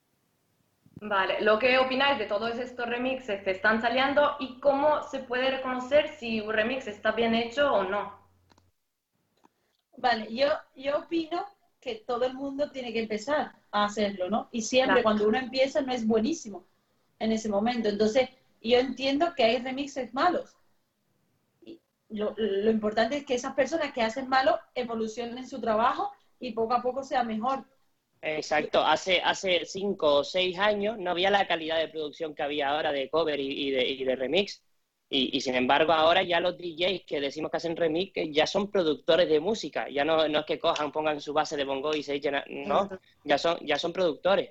Vale, 1.12 1.34
lo 1.40 1.56
que 1.60 1.78
opináis 1.78 2.18
de 2.18 2.26
todos 2.26 2.58
estos 2.58 2.88
remixes 2.88 3.44
que 3.44 3.52
están 3.52 3.80
saliendo 3.80 4.34
y 4.40 4.58
cómo 4.58 5.02
se 5.04 5.20
puede 5.20 5.52
reconocer 5.52 6.08
si 6.08 6.40
un 6.40 6.52
remix 6.52 6.88
está 6.88 7.12
bien 7.12 7.32
hecho 7.36 7.72
o 7.72 7.84
no. 7.84 8.12
Vale, 9.96 10.26
yo, 10.34 10.46
yo 10.76 10.98
opino 10.98 11.44
que 11.80 11.96
todo 12.06 12.24
el 12.26 12.34
mundo 12.34 12.70
tiene 12.70 12.92
que 12.92 13.00
empezar 13.00 13.52
a 13.72 13.84
hacerlo, 13.84 14.28
¿no? 14.30 14.48
Y 14.52 14.62
siempre 14.62 15.02
Claro. 15.02 15.02
cuando 15.02 15.26
uno 15.28 15.38
empieza 15.38 15.80
no 15.82 15.92
es 15.92 16.06
buenísimo 16.06 16.64
en 17.18 17.32
ese 17.32 17.48
momento. 17.48 17.88
Entonces, 17.88 18.28
yo 18.60 18.78
entiendo 18.78 19.32
que 19.36 19.44
hay 19.44 19.58
remixes 19.58 20.12
malos. 20.14 20.56
Y 21.62 21.80
lo, 22.10 22.32
lo 22.36 22.70
importante 22.70 23.16
es 23.16 23.24
que 23.24 23.34
esas 23.34 23.54
personas 23.54 23.92
que 23.92 24.02
hacen 24.02 24.28
malo 24.28 24.60
evolucionen 24.74 25.48
su 25.48 25.60
trabajo 25.60 26.12
y 26.38 26.52
poco 26.52 26.74
a 26.74 26.80
poco 26.82 27.02
sea 27.02 27.24
mejor. 27.24 27.64
Exacto, 28.26 28.80
hace, 28.84 29.20
hace 29.20 29.64
cinco 29.66 30.14
o 30.16 30.24
seis 30.24 30.58
años 30.58 30.96
no 30.98 31.10
había 31.10 31.30
la 31.30 31.46
calidad 31.46 31.78
de 31.78 31.88
producción 31.88 32.34
que 32.34 32.42
había 32.42 32.70
ahora 32.70 32.90
de 32.92 33.10
cover 33.10 33.38
y, 33.38 33.68
y 33.68 33.70
de, 33.70 33.86
y 33.86 34.02
de 34.04 34.16
remix. 34.16 34.62
Y, 35.10 35.36
y 35.36 35.40
sin 35.42 35.54
embargo 35.54 35.92
ahora 35.92 36.22
ya 36.22 36.40
los 36.40 36.56
DJs 36.56 37.04
que 37.06 37.20
decimos 37.20 37.50
que 37.50 37.58
hacen 37.58 37.76
remix 37.76 38.12
ya 38.32 38.46
son 38.46 38.70
productores 38.70 39.28
de 39.28 39.40
música, 39.40 39.88
ya 39.90 40.04
no, 40.04 40.26
no 40.28 40.38
es 40.40 40.46
que 40.46 40.58
cojan, 40.58 40.90
pongan 40.90 41.20
su 41.20 41.34
base 41.34 41.56
de 41.56 41.64
bongo 41.64 41.94
y 41.94 42.02
se 42.02 42.14
echen, 42.14 42.36
a- 42.36 42.44
no, 42.48 42.88
ya 43.24 43.36
son, 43.38 43.58
ya 43.66 43.78
son 43.78 43.92
productores. 43.92 44.50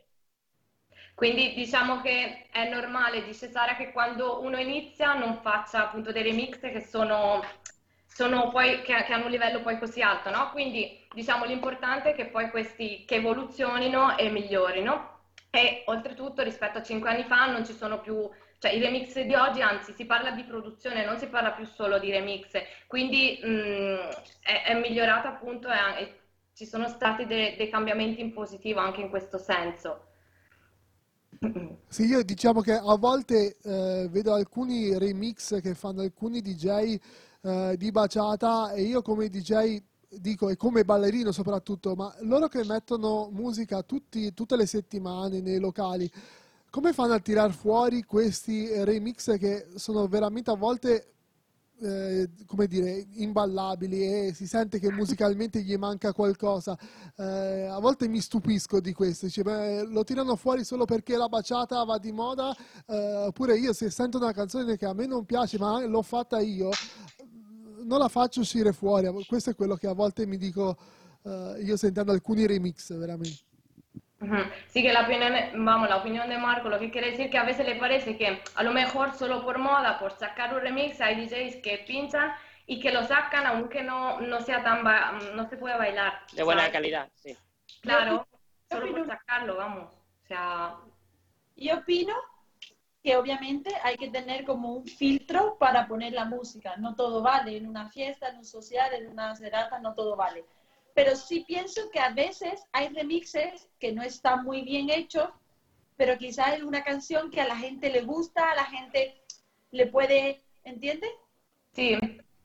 Quindi 1.16 1.54
diciamo 1.54 2.02
che 2.02 2.48
è 2.52 2.68
normale, 2.70 3.24
dice 3.24 3.50
Sara, 3.50 3.76
che 3.76 3.92
quando 3.92 4.42
uno 4.42 4.58
inizia 4.58 5.14
non 5.14 5.40
faccia 5.42 5.84
appunto 5.88 6.12
dei 6.12 6.24
remix 6.24 6.60
che 6.60 6.82
sono, 6.82 7.42
sono 8.14 8.50
poi, 8.50 8.82
che, 8.82 9.04
che 9.04 9.14
hanno 9.14 9.26
un 9.26 9.32
livello 9.32 9.62
poi 9.62 9.80
così 9.80 10.02
alto, 10.02 10.30
no? 10.30 10.52
Quindi 10.52 11.06
diciamo 11.14 11.46
l'importante 11.46 12.12
è 12.12 12.16
che 12.16 12.28
poi 12.28 12.50
questi 12.50 13.04
che 13.06 13.16
evoluzionino 13.16 14.18
e 14.18 14.30
migliorino. 14.30 15.12
E 15.50 15.84
oltretutto 15.86 16.42
rispetto 16.42 16.80
a 16.80 16.84
cinque 16.84 17.10
anni 17.12 17.24
fa 17.26 17.46
non 17.52 17.64
ci 17.66 17.74
sono 17.74 18.02
più, 18.02 18.28
cioè 18.58 18.72
i 18.72 18.80
remix 18.80 19.20
di 19.22 19.36
oggi, 19.36 19.62
anzi 19.62 19.94
si 19.94 20.06
parla 20.06 20.32
di 20.32 20.44
produzione, 20.44 21.06
non 21.06 21.18
si 21.20 21.28
parla 21.28 21.52
più 21.52 21.66
solo 21.66 22.00
di 22.00 22.10
remix, 22.10 22.60
quindi 22.88 23.40
mh, 23.44 24.10
è, 24.42 24.64
è 24.66 24.74
migliorata 24.80 25.28
appunto 25.30 25.68
e, 25.70 25.76
e 26.02 26.20
ci 26.56 26.66
sono 26.66 26.88
stati 26.88 27.26
de- 27.28 27.54
dei 27.56 27.70
cambiamenti 27.70 28.20
in 28.22 28.34
positivo 28.34 28.80
anche 28.80 29.02
in 29.02 29.10
questo 29.10 29.38
senso. 29.38 30.08
Sì, 31.88 32.06
io 32.06 32.24
diciamo 32.24 32.62
che 32.62 32.72
a 32.74 32.96
volte 32.98 33.58
eh, 33.62 34.08
vedo 34.10 34.34
alcuni 34.34 34.98
remix 34.98 35.62
che 35.62 35.76
fanno 35.76 36.02
alcuni 36.02 36.42
DJ 36.42 36.98
eh, 37.44 37.76
di 37.78 37.92
baciata 37.92 38.72
e 38.72 38.84
io 38.84 39.02
come 39.02 39.30
DJ 39.30 39.82
dico, 40.20 40.50
e 40.50 40.56
come 40.56 40.84
ballerino 40.86 41.32
soprattutto, 41.32 41.96
ma 41.96 42.14
loro 42.22 42.48
che 42.48 42.64
mettono 42.64 43.30
musica 43.32 43.82
tutti- 43.84 44.34
tutte 44.34 44.56
le 44.56 44.66
settimane 44.66 45.42
nei 45.42 45.60
locali, 45.60 46.10
come 46.70 46.94
fanno 46.94 47.14
a 47.14 47.20
tirar 47.20 47.52
fuori 47.54 48.04
questi 48.04 48.68
remix 48.84 49.38
che 49.38 49.68
sono 49.76 50.08
veramente 50.08 50.52
a 50.52 50.56
volte 50.56 51.08
eh, 51.82 52.30
come 52.46 52.68
dire, 52.68 53.06
imballabili 53.16 54.28
e 54.28 54.34
si 54.34 54.48
sente 54.48 54.80
che 54.80 54.90
musicalmente 54.92 55.62
gli 55.62 55.76
manca 55.76 56.14
qualcosa. 56.14 56.78
Eh, 57.18 57.66
a 57.66 57.78
volte 57.80 58.08
mi 58.08 58.22
stupisco 58.22 58.80
di 58.80 58.94
questo, 58.94 59.26
dice, 59.26 59.42
"Beh, 59.44 59.84
lo 59.84 60.04
tirano 60.04 60.36
fuori 60.36 60.64
solo 60.64 60.86
perché 60.86 61.18
la 61.18 61.28
baciata 61.28 61.84
va 61.84 61.98
di 61.98 62.12
moda, 62.12 62.56
eh, 62.88 63.26
oppure 63.26 63.58
io 63.58 63.74
se 63.74 63.90
sento 63.90 64.18
una 64.18 64.32
canzone 64.32 64.78
che 64.78 64.86
a 64.86 64.94
me 64.94 65.06
non 65.08 65.26
piace, 65.26 65.58
ma 65.58 65.84
l'ho 65.86 66.02
fatta 66.02 66.40
io, 66.40 66.70
non 67.86 68.00
la 68.00 68.08
faccio 68.10 68.42
uscire 68.42 68.74
fuori. 68.74 69.08
Questo 69.28 69.52
è 69.52 69.56
quello 69.56 69.76
che 69.76 69.88
a 69.88 69.94
volte 69.94 70.26
mi 70.26 70.38
dico 70.38 70.78
eh, 71.26 71.56
io 71.64 71.78
sentendo 71.78 72.12
alcuni 72.12 72.46
remix, 72.48 72.96
veramente. 72.98 73.40
Sí, 74.70 74.82
que 74.82 74.94
la 74.94 75.02
opinión, 75.02 75.34
vamos, 75.66 75.90
la 75.90 75.98
opinión 75.98 76.30
de 76.30 76.38
Marco, 76.38 76.70
lo 76.70 76.80
que 76.80 76.90
quiere 76.90 77.12
decir 77.12 77.30
que 77.30 77.38
a 77.38 77.44
veces 77.44 77.66
le 77.66 77.76
parece 77.76 78.16
que 78.16 78.42
a 78.56 78.64
lo 78.64 78.72
mejor 78.72 79.14
solo 79.16 79.44
por 79.44 79.58
moda, 79.58 80.00
por 80.00 80.14
sacar 80.14 80.54
un 80.54 80.62
remix, 80.62 81.02
hay 81.02 81.26
DJs 81.26 81.58
que 81.62 81.84
pinchan 81.86 82.32
y 82.66 82.80
que 82.80 82.94
lo 82.94 83.06
sacan 83.06 83.46
aunque 83.46 83.84
no, 83.84 84.22
no 84.22 84.40
sea 84.42 84.64
tan, 84.64 84.82
ba- 84.82 85.20
no 85.36 85.50
se 85.50 85.58
puede 85.58 85.78
bailar. 85.78 86.14
De 86.32 86.42
buena 86.44 86.72
calidad, 86.72 87.10
sí. 87.16 87.36
Claro, 87.82 88.26
Yo 88.72 88.78
solo 88.78 88.92
por 88.92 89.00
opino- 89.02 89.06
sacarlo, 89.08 89.58
vamos. 89.58 89.92
O 89.94 90.28
sea, 90.28 90.76
Yo 91.58 91.76
opino 91.80 92.14
que 93.04 93.18
obviamente 93.18 93.70
hay 93.84 93.98
que 93.98 94.10
tener 94.10 94.46
como 94.46 94.74
un 94.74 94.86
filtro 94.88 95.58
para 95.60 95.88
poner 95.88 96.14
la 96.14 96.26
música. 96.26 96.78
No 96.78 96.96
todo 96.96 97.22
vale. 97.22 97.58
En 97.58 97.68
una 97.68 97.90
fiesta, 97.90 98.30
en 98.30 98.38
un 98.38 98.46
social, 98.46 98.94
en 98.94 99.10
una 99.10 99.36
serata, 99.36 99.80
no 99.80 99.94
todo 99.94 100.16
vale. 100.16 100.46
Pero 100.96 101.16
sí 101.16 101.42
pienso 101.42 101.90
que 101.92 102.00
a 102.00 102.12
veces 102.12 102.66
hay 102.72 102.88
remixes 102.90 103.70
que 103.80 103.92
no 103.92 104.04
están 104.04 104.44
muy 104.46 104.62
bien 104.64 104.90
hechos, 104.90 105.30
pero 105.98 106.18
quizás 106.18 106.56
es 106.56 106.64
una 106.64 106.84
canción 106.84 107.30
que 107.30 107.42
a 107.42 107.48
la 107.48 107.58
gente 107.58 107.90
le 107.90 108.02
gusta, 108.02 108.52
a 108.52 108.56
la 108.56 108.66
gente 108.66 109.22
le 109.72 109.88
puede, 109.88 110.44
¿entiendes? 110.64 111.12
sí, 111.74 111.98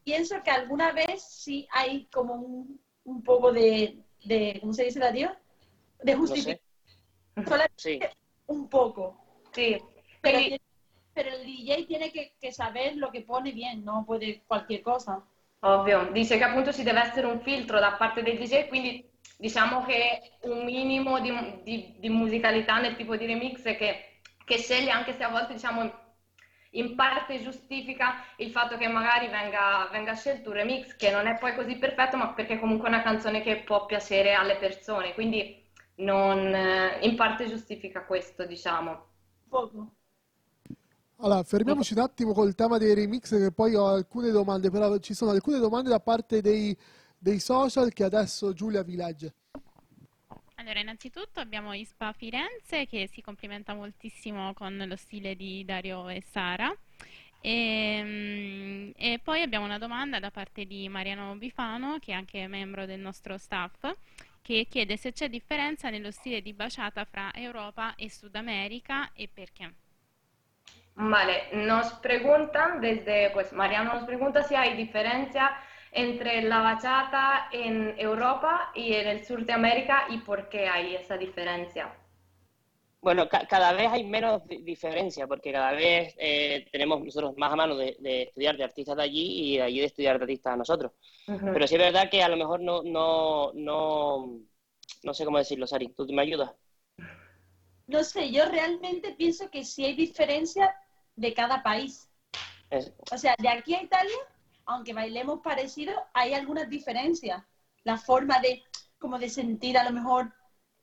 Pienso 0.04 0.42
que 0.42 0.50
alguna 0.50 0.92
vez 0.92 1.22
sí 1.22 1.68
hay 1.70 2.06
como 2.06 2.34
un, 2.34 2.80
un 3.04 3.22
poco 3.22 3.52
de, 3.52 4.02
de, 4.24 4.58
¿cómo 4.60 4.72
se 4.72 4.84
dice 4.84 4.98
la 4.98 5.12
Dios? 5.12 5.32
De 6.02 6.14
No 6.14 6.18
justificación. 6.20 6.60
sé, 7.36 7.44
Solamente 7.44 7.74
sí. 7.76 8.00
un 8.46 8.68
poco. 8.68 9.20
sí. 9.52 9.78
Pero, 10.20 10.44
tiene- 10.44 10.62
pero 11.14 11.30
el 11.30 11.44
DJ 11.44 11.86
tiene 11.86 12.12
que, 12.12 12.34
que 12.40 12.52
saber 12.52 12.96
lo 12.96 13.10
que 13.10 13.22
pone 13.22 13.52
bien, 13.52 13.84
no 13.84 14.04
puede 14.06 14.42
cualquier 14.46 14.82
cosa. 14.82 15.24
Ovvio, 15.60 16.10
dice 16.12 16.36
che 16.38 16.44
appunto 16.44 16.72
ci 16.72 16.84
deve 16.84 17.00
essere 17.00 17.26
un 17.26 17.40
filtro 17.40 17.80
da 17.80 17.92
parte 17.92 18.22
del 18.22 18.38
DJ, 18.38 18.68
quindi 18.68 19.04
diciamo 19.36 19.84
che 19.84 20.36
un 20.42 20.64
minimo 20.64 21.18
di, 21.20 21.32
di- 21.64 21.96
di 21.98 22.08
musicalità 22.08 22.78
nel 22.78 22.94
tipo 22.96 23.16
di 23.16 23.26
remix 23.26 23.62
che, 23.62 24.20
che 24.44 24.58
sceglie, 24.58 24.90
anche 24.90 25.14
se 25.16 25.24
a 25.24 25.28
volte 25.30 25.54
diciamo 25.54 26.06
in 26.72 26.94
parte 26.94 27.40
giustifica 27.42 28.22
il 28.36 28.50
fatto 28.52 28.76
che 28.76 28.86
magari 28.86 29.26
venga, 29.28 29.88
venga 29.90 30.14
scelto 30.14 30.50
un 30.50 30.56
remix 30.56 30.94
che 30.96 31.10
non 31.10 31.26
è 31.26 31.36
poi 31.38 31.54
così 31.56 31.76
perfetto, 31.76 32.16
ma 32.16 32.32
perché 32.34 32.58
comunque 32.60 32.86
è 32.88 32.92
una 32.92 33.02
canzone 33.02 33.42
che 33.42 33.62
può 33.62 33.84
piacere 33.84 34.34
alle 34.34 34.56
persone, 34.58 35.12
quindi 35.14 35.60
non, 35.96 36.54
eh, 36.54 36.98
in 37.02 37.16
parte 37.16 37.48
giustifica 37.48 38.04
questo, 38.04 38.44
diciamo. 38.46 39.06
Poco. 39.50 39.92
Allora, 41.28 41.42
fermiamoci 41.42 41.92
un 41.92 41.98
attimo 41.98 42.32
col 42.32 42.54
tema 42.54 42.78
dei 42.78 42.94
remix 42.94 43.36
che 43.36 43.52
poi 43.52 43.74
ho 43.74 43.86
alcune 43.86 44.30
domande, 44.30 44.70
però 44.70 44.96
ci 44.96 45.12
sono 45.12 45.30
alcune 45.30 45.58
domande 45.58 45.90
da 45.90 46.00
parte 46.00 46.40
dei, 46.40 46.74
dei 47.18 47.38
social 47.38 47.92
che 47.92 48.02
adesso 48.02 48.54
Giulia 48.54 48.82
vi 48.82 48.96
legge. 48.96 49.34
Allora, 50.54 50.80
innanzitutto 50.80 51.38
abbiamo 51.38 51.74
Ispa 51.74 52.14
Firenze 52.14 52.86
che 52.86 53.10
si 53.12 53.20
complimenta 53.20 53.74
moltissimo 53.74 54.54
con 54.54 54.82
lo 54.86 54.96
stile 54.96 55.36
di 55.36 55.66
Dario 55.66 56.08
e 56.08 56.22
Sara. 56.30 56.74
E, 57.42 58.00
mm, 58.02 58.90
e 58.96 59.20
poi 59.22 59.42
abbiamo 59.42 59.66
una 59.66 59.78
domanda 59.78 60.18
da 60.18 60.30
parte 60.30 60.64
di 60.64 60.88
Mariano 60.88 61.36
Bifano, 61.36 61.98
che 62.00 62.12
è 62.12 62.14
anche 62.14 62.46
membro 62.46 62.86
del 62.86 63.00
nostro 63.00 63.36
staff, 63.36 63.86
que 64.42 64.64
chiede 64.64 64.96
se 64.96 65.12
c'è 65.12 65.28
differenza 65.28 65.90
nello 65.90 66.10
stile 66.10 66.40
di 66.40 66.54
baciata 66.54 67.04
fra 67.04 67.30
Europa 67.34 67.94
e 67.96 68.08
Sud 68.08 68.34
América 68.34 69.10
y 69.14 69.28
por 69.28 69.50
qué. 69.52 69.70
Vale, 71.00 71.44
nos 71.52 71.92
preguntan 72.00 72.80
desde, 72.80 73.30
pues 73.30 73.52
Mariano 73.52 73.94
nos 73.94 74.02
pregunta 74.02 74.42
si 74.42 74.56
hay 74.56 74.76
diferencia 74.76 75.56
entre 75.92 76.42
la 76.42 76.60
bachata 76.60 77.48
en 77.52 77.94
Europa 77.96 78.72
y 78.74 78.94
en 78.94 79.06
el 79.06 79.24
sur 79.24 79.46
de 79.46 79.52
América 79.52 80.06
y 80.10 80.18
por 80.18 80.48
qué 80.48 80.66
hay 80.66 80.96
esa 80.96 81.16
diferencia. 81.16 81.96
Bueno, 83.00 83.28
cada 83.28 83.72
vez 83.74 83.92
hay 83.92 84.02
menos 84.02 84.42
diferencia 84.48 85.28
porque 85.28 85.52
cada 85.52 85.70
vez 85.70 86.16
eh, 86.18 86.66
tenemos 86.72 87.00
nosotros 87.04 87.36
más 87.36 87.52
a 87.52 87.56
mano 87.56 87.76
de, 87.76 87.96
estudiar 88.02 88.56
de 88.56 88.64
artistas 88.64 88.96
de 88.96 89.02
allí 89.04 89.54
y 89.54 89.56
de 89.58 89.62
allí 89.62 89.78
de 89.78 89.86
estudiar 89.86 90.18
de 90.18 90.24
artistas 90.24 90.54
a 90.54 90.56
nosotros. 90.56 90.90
Pero 91.24 91.64
sí 91.68 91.76
es 91.76 91.80
verdad 91.80 92.10
que 92.10 92.24
a 92.24 92.28
lo 92.28 92.36
mejor 92.36 92.58
no, 92.58 92.82
no, 92.82 93.52
no, 93.54 94.40
no 95.04 95.14
sé 95.14 95.24
cómo 95.24 95.38
decirlo, 95.38 95.64
Sari. 95.68 95.90
¿Tú 95.90 96.08
me 96.08 96.22
ayudas? 96.22 96.50
No 97.86 98.02
sé, 98.02 98.32
yo 98.32 98.46
realmente 98.46 99.14
pienso 99.16 99.48
que 99.48 99.64
sí 99.64 99.84
hay 99.84 99.94
diferencia 99.94 100.74
de 101.18 101.34
cada 101.34 101.62
país. 101.62 102.08
O 103.10 103.18
sea, 103.18 103.34
de 103.38 103.48
aquí 103.48 103.74
a 103.74 103.82
Italia, 103.82 104.18
aunque 104.66 104.92
bailemos 104.92 105.40
parecido, 105.40 105.92
hay 106.14 106.34
algunas 106.34 106.68
diferencias. 106.68 107.42
La 107.82 107.96
forma 107.96 108.38
de, 108.40 108.62
como 108.98 109.18
de 109.18 109.28
sentir 109.28 109.76
a 109.76 109.84
lo 109.84 109.90
mejor 109.90 110.32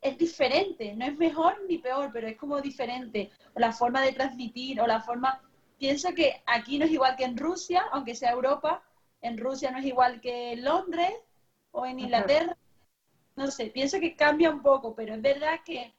es 0.01 0.17
diferente, 0.17 0.93
no 0.95 1.05
es 1.05 1.17
mejor 1.17 1.61
ni 1.67 1.77
peor, 1.77 2.09
pero 2.11 2.27
es 2.27 2.37
como 2.37 2.61
diferente. 2.61 3.31
O 3.53 3.59
la 3.59 3.71
forma 3.71 4.01
de 4.01 4.13
transmitir, 4.13 4.81
o 4.81 4.87
la 4.87 5.01
forma... 5.01 5.41
Pienso 5.77 6.13
que 6.13 6.41
aquí 6.45 6.79
no 6.79 6.85
es 6.85 6.91
igual 6.91 7.15
que 7.15 7.25
en 7.25 7.37
Rusia, 7.37 7.85
aunque 7.91 8.15
sea 8.15 8.31
Europa, 8.31 8.83
en 9.21 9.37
Rusia 9.37 9.71
no 9.71 9.79
es 9.79 9.85
igual 9.85 10.21
que 10.21 10.53
en 10.53 10.63
Londres 10.63 11.13
o 11.71 11.85
en 11.85 11.99
Inglaterra. 11.99 12.57
No 13.35 13.51
sé, 13.51 13.67
pienso 13.67 13.99
que 13.99 14.15
cambia 14.15 14.49
un 14.49 14.61
poco, 14.61 14.95
pero 14.95 15.15
es 15.15 15.21
verdad 15.21 15.59
que, 15.65 15.93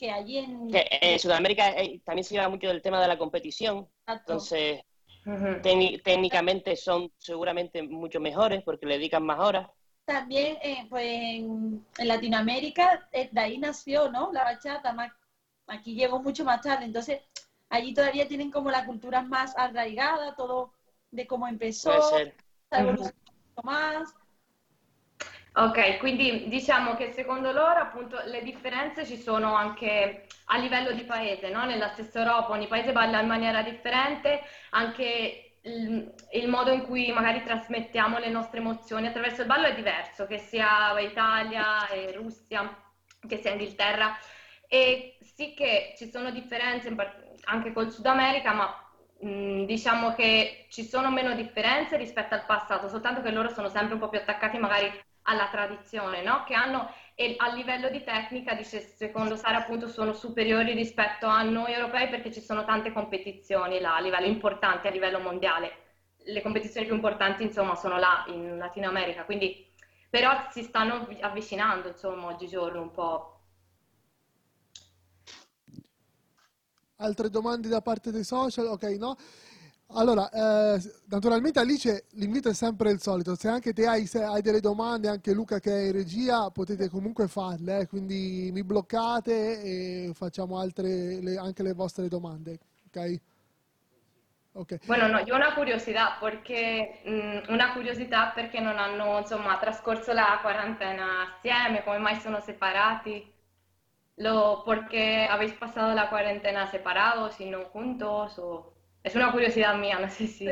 que 0.00 0.10
allí 0.10 0.38
en... 0.38 0.70
en 0.72 1.18
Sudamérica 1.18 1.72
eh, 1.72 2.00
también 2.02 2.24
se 2.24 2.34
lleva 2.34 2.48
mucho 2.48 2.68
del 2.68 2.80
tema 2.80 3.02
de 3.02 3.08
la 3.08 3.18
competición, 3.18 3.86
entonces 4.06 4.80
técnicamente 6.02 6.74
son 6.74 7.12
seguramente 7.18 7.82
mucho 7.82 8.18
mejores 8.18 8.62
porque 8.62 8.86
le 8.86 8.94
dedican 8.94 9.22
más 9.22 9.38
horas. 9.38 9.68
También 10.06 10.56
eh, 10.62 10.86
pues 10.88 11.04
en, 11.06 11.84
Latinoamérica, 11.98 13.08
eh, 13.12 13.28
de 13.30 13.40
ahí 13.40 13.58
nació, 13.58 14.10
¿no? 14.10 14.32
La 14.32 14.44
bachata, 14.44 14.94
más, 14.94 15.12
aquí 15.66 15.94
llegó 15.94 16.22
mucho 16.22 16.46
más 16.46 16.62
tarde, 16.62 16.86
entonces 16.86 17.20
allí 17.68 17.92
todavía 17.92 18.26
tienen 18.26 18.50
como 18.50 18.70
la 18.70 18.86
cultura 18.86 19.20
más 19.20 19.54
arraigada, 19.58 20.34
todo 20.34 20.72
de 21.10 21.26
cómo 21.26 21.46
empezó, 21.46 21.92
más. 23.62 24.14
Ok, 25.60 25.98
quindi 25.98 26.48
diciamo 26.48 26.94
che 26.94 27.12
secondo 27.12 27.52
loro 27.52 27.80
appunto 27.80 28.18
le 28.24 28.42
differenze 28.42 29.04
ci 29.04 29.18
sono 29.18 29.54
anche 29.54 30.24
a 30.46 30.56
livello 30.56 30.92
di 30.92 31.02
paese, 31.04 31.50
no? 31.50 31.66
Nella 31.66 31.88
stessa 31.88 32.20
Europa 32.20 32.52
ogni 32.52 32.66
paese 32.66 32.92
balla 32.92 33.20
in 33.20 33.26
maniera 33.26 33.60
differente, 33.62 34.40
anche 34.70 35.56
il, 35.60 36.14
il, 36.32 36.48
modo 36.48 36.70
in 36.70 36.80
cui 36.86 37.12
magari 37.12 37.42
trasmettiamo 37.42 38.18
le 38.18 38.30
nostre 38.30 38.60
emozioni 38.60 39.06
attraverso 39.06 39.42
il 39.42 39.48
ballo 39.48 39.66
è 39.66 39.74
diverso, 39.74 40.26
che 40.26 40.38
sia 40.38 40.98
Italia 40.98 41.88
e 41.88 42.12
Russia, 42.12 42.74
che 43.28 43.36
sia 43.36 43.50
Inghilterra. 43.50 44.16
E 44.66 45.18
sì 45.20 45.52
che 45.52 45.92
ci 45.98 46.08
sono 46.08 46.30
differenze 46.30 46.94
anche 47.44 47.72
col 47.74 47.90
Sud 47.90 48.06
America, 48.06 48.54
ma 48.54 48.92
mh, 49.20 49.64
diciamo 49.64 50.14
che 50.14 50.68
ci 50.70 50.84
sono 50.84 51.10
meno 51.10 51.34
differenze 51.34 51.98
rispetto 51.98 52.32
al 52.32 52.46
passato, 52.46 52.88
soltanto 52.88 53.20
che 53.20 53.30
loro 53.30 53.50
sono 53.50 53.68
sempre 53.68 53.92
un 53.92 54.00
po' 54.00 54.08
più 54.08 54.20
attaccati 54.20 54.56
magari 54.56 54.90
alla 55.30 55.48
tradizione, 55.48 56.22
no? 56.22 56.44
che 56.44 56.54
hanno 56.54 56.92
a 57.36 57.52
livello 57.52 57.90
di 57.90 58.02
tecnica, 58.02 58.54
dice, 58.54 58.80
secondo 58.80 59.36
Sara, 59.36 59.58
appunto 59.58 59.88
sono 59.88 60.14
superiori 60.14 60.72
rispetto 60.72 61.26
a 61.26 61.42
noi 61.42 61.72
europei 61.72 62.08
perché 62.08 62.32
ci 62.32 62.40
sono 62.40 62.64
tante 62.64 62.92
competizioni 62.92 63.78
là 63.78 63.96
a 63.96 64.00
livello 64.00 64.26
importante, 64.26 64.88
a 64.88 64.90
livello 64.90 65.18
mondiale. 65.18 65.88
Le 66.24 66.40
competizioni 66.40 66.86
più 66.86 66.94
importanti, 66.94 67.42
insomma, 67.42 67.74
sono 67.74 67.98
là 67.98 68.24
in 68.28 68.56
Latino 68.56 68.88
America, 68.88 69.24
quindi 69.24 69.68
però 70.08 70.46
si 70.50 70.62
stanno 70.62 71.08
avvicinando, 71.20 71.88
insomma, 71.88 72.28
oggigiorno 72.28 72.80
un 72.80 72.90
po'. 72.90 73.40
Altre 76.96 77.28
domande 77.28 77.68
da 77.68 77.82
parte 77.82 78.10
dei 78.10 78.24
social? 78.24 78.66
Ok, 78.66 78.84
no? 78.98 79.16
Allora, 79.92 80.30
eh, 80.30 80.80
naturalmente 81.08 81.58
Alice 81.58 82.04
l'invito 82.12 82.48
è 82.48 82.54
sempre 82.54 82.92
il 82.92 83.00
solito, 83.00 83.34
se 83.34 83.48
anche 83.48 83.72
te 83.72 83.86
hai, 83.86 84.08
hai, 84.14 84.40
delle 84.40 84.60
domande, 84.60 85.08
anche 85.08 85.32
Luca 85.32 85.58
che 85.58 85.72
è 85.72 85.86
in 85.86 85.92
regia, 85.92 86.48
potete 86.50 86.88
comunque 86.88 87.26
farle, 87.26 87.80
eh, 87.80 87.86
quindi 87.88 88.50
mi 88.52 88.62
bloccate 88.62 89.62
e 89.62 90.12
facciamo 90.14 90.58
altre, 90.60 91.20
le, 91.20 91.36
anche 91.36 91.64
le 91.64 91.72
vostre 91.72 92.06
domande, 92.06 92.58
ok? 92.86 93.20
Okay. 94.52 94.78
Bueno, 94.84 95.06
no, 95.08 95.18
io 95.18 95.34
ho 95.34 95.36
una 95.36 95.54
curiosità 95.54 96.16
perché, 96.20 97.00
mh, 97.04 97.52
una 97.52 97.72
curiosità 97.72 98.32
perché 98.34 98.60
non 98.60 98.78
hanno 98.78 99.18
insomma, 99.18 99.58
trascorso 99.58 100.12
la 100.12 100.38
quarantena 100.40 101.34
assieme, 101.34 101.82
come 101.84 101.98
mai 101.98 102.16
sono 102.20 102.40
separati? 102.40 103.32
Lo, 104.16 104.62
perché 104.64 105.26
habéis 105.28 105.52
pasado 105.54 105.94
la 105.94 106.08
quarantena 106.08 106.66
separados 106.66 107.40
y 107.40 107.48
no 107.48 107.64
juntos? 107.72 108.38
O... 108.38 108.79
Es 109.02 109.14
una 109.14 109.32
curiosidad 109.32 109.76
mía, 109.76 109.98
no 109.98 110.10
sé 110.10 110.26
si. 110.26 110.46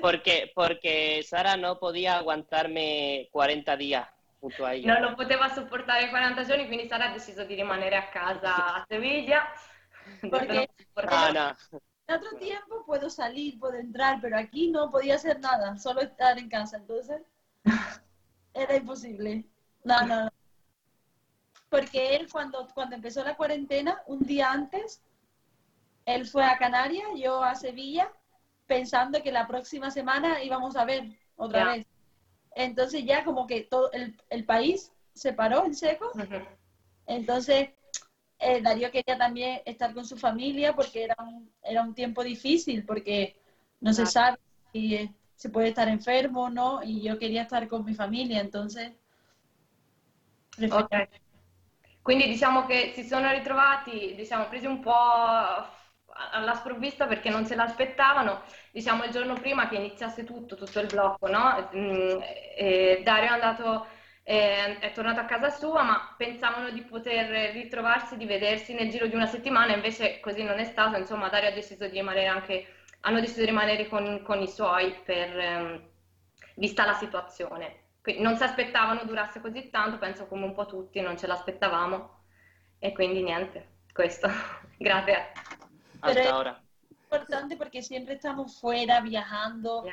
Porque, 0.00 0.52
porque 0.54 1.22
Sara 1.22 1.56
no 1.56 1.78
podía 1.78 2.18
aguantarme 2.18 3.28
40 3.32 3.76
días 3.76 4.08
junto 4.40 4.66
a 4.66 4.74
ella. 4.74 4.92
Non 4.92 5.00
lo 5.00 5.16
poteva 5.16 5.48
sopportare 5.48 6.10
40 6.10 6.44
giorni, 6.44 6.68
quindi 6.68 6.86
Sara 6.86 7.08
ha 7.08 7.12
deciso 7.12 7.44
di 7.44 7.54
rimanere 7.54 7.96
a 7.96 8.10
casa 8.10 8.76
a 8.76 8.84
Sevilla. 8.86 9.48
Porque 10.20 10.68
ah, 10.96 11.32
no. 11.32 11.78
en 12.06 12.14
otro 12.14 12.36
tiempo 12.36 12.84
puedo 12.84 13.08
salir, 13.08 13.58
puedo 13.58 13.76
entrar, 13.76 14.20
pero 14.20 14.36
aquí 14.36 14.70
no 14.70 14.90
podía 14.90 15.14
hacer 15.14 15.40
nada, 15.40 15.78
solo 15.78 16.02
estar 16.02 16.38
en 16.38 16.50
casa. 16.50 16.76
Entonces, 16.76 17.22
era 18.52 18.76
imposible. 18.76 19.46
No, 19.82 20.06
no, 20.06 20.24
no. 20.24 20.30
Porque 21.70 22.14
él, 22.16 22.28
cuando, 22.30 22.68
cuando 22.74 22.96
empezó 22.96 23.24
la 23.24 23.34
cuarentena, 23.34 24.02
un 24.06 24.20
día 24.20 24.52
antes, 24.52 25.02
él 26.06 26.26
fue 26.26 26.44
a 26.44 26.58
Canarias, 26.58 27.08
yo 27.16 27.42
a 27.42 27.54
Sevilla, 27.54 28.10
pensando 28.66 29.22
que 29.22 29.32
la 29.32 29.46
próxima 29.46 29.90
semana 29.90 30.42
íbamos 30.42 30.76
a 30.76 30.84
ver 30.84 31.04
otra 31.36 31.72
vez. 31.72 31.86
Entonces 32.54 33.04
ya 33.04 33.24
como 33.24 33.46
que 33.46 33.62
todo 33.62 33.90
el, 33.92 34.16
el 34.30 34.44
país 34.44 34.92
se 35.12 35.32
paró 35.32 35.64
en 35.64 35.74
seco. 35.74 36.10
Entonces 37.06 37.70
eh, 38.38 38.60
Darío 38.60 38.90
quería 38.90 39.16
también 39.16 39.62
estar 39.64 39.94
con 39.94 40.04
su 40.04 40.16
familia 40.16 40.74
porque 40.74 41.04
era 41.04 41.16
un, 41.18 41.50
era 41.62 41.82
un 41.82 41.94
tiempo 41.94 42.22
difícil, 42.22 42.84
porque 42.84 43.36
no 43.80 43.92
se 43.92 44.06
sabe 44.06 44.38
si 44.72 44.94
eh, 44.94 45.14
se 45.36 45.48
puede 45.48 45.68
estar 45.68 45.88
enfermo 45.88 46.44
o 46.44 46.50
no, 46.50 46.82
y 46.82 47.02
yo 47.02 47.18
quería 47.18 47.42
estar 47.42 47.66
con 47.68 47.84
mi 47.84 47.94
familia, 47.94 48.40
entonces... 48.40 48.92
Ok. 50.70 50.94
Quindi 52.02 52.28
diciamo 52.28 52.66
che 52.66 52.92
si 52.94 53.02
sono 53.04 53.30
ritrovati, 53.30 54.14
diciamo, 54.14 54.46
presi 54.48 54.66
un 54.66 54.80
po' 54.80 54.92
alla 56.32 56.54
sprovvista 56.54 57.06
perché 57.06 57.30
non 57.30 57.44
se 57.46 57.54
l'aspettavano, 57.54 58.42
diciamo 58.70 59.04
il 59.04 59.10
giorno 59.10 59.34
prima 59.34 59.68
che 59.68 59.76
iniziasse 59.76 60.24
tutto, 60.24 60.56
tutto 60.56 60.80
il 60.80 60.86
blocco, 60.86 61.28
no? 61.28 61.68
Mm, 61.74 62.18
e 62.56 63.00
Dario 63.04 63.28
è 63.28 63.32
andato, 63.32 63.86
eh, 64.22 64.78
è 64.78 64.92
tornato 64.92 65.20
a 65.20 65.24
casa 65.24 65.50
sua, 65.50 65.82
ma 65.82 66.14
pensavano 66.16 66.70
di 66.70 66.82
poter 66.82 67.52
ritrovarsi, 67.52 68.16
di 68.16 68.26
vedersi 68.26 68.74
nel 68.74 68.90
giro 68.90 69.06
di 69.06 69.14
una 69.14 69.26
settimana, 69.26 69.74
invece 69.74 70.20
così 70.20 70.42
non 70.42 70.58
è 70.58 70.64
stato, 70.64 70.96
insomma 70.96 71.28
Dario 71.28 71.50
ha 71.50 71.52
deciso 71.52 71.84
di 71.86 71.92
rimanere 71.92 72.26
anche, 72.26 72.66
hanno 73.00 73.20
deciso 73.20 73.40
di 73.40 73.46
rimanere 73.46 73.88
con, 73.88 74.22
con 74.22 74.40
i 74.40 74.48
suoi 74.48 74.94
per, 75.04 75.38
eh, 75.38 75.90
vista 76.56 76.84
la 76.84 76.94
situazione. 76.94 77.82
Quindi 78.00 78.22
non 78.22 78.36
si 78.36 78.42
aspettavano 78.42 79.04
durasse 79.04 79.40
così 79.40 79.70
tanto, 79.70 79.98
penso 79.98 80.26
come 80.26 80.44
un 80.44 80.54
po' 80.54 80.66
tutti, 80.66 81.00
non 81.00 81.16
ce 81.18 81.26
l'aspettavamo 81.26 82.22
e 82.78 82.92
quindi 82.92 83.22
niente, 83.22 83.66
questo. 83.92 84.28
Grazie. 84.78 85.32
Hasta 86.04 86.20
Pero 86.20 86.34
ahora. 86.34 86.62
Es 86.90 86.96
importante 87.02 87.56
porque 87.56 87.82
siempre 87.82 88.14
estamos 88.14 88.58
fuera, 88.60 89.00
viajando 89.00 89.84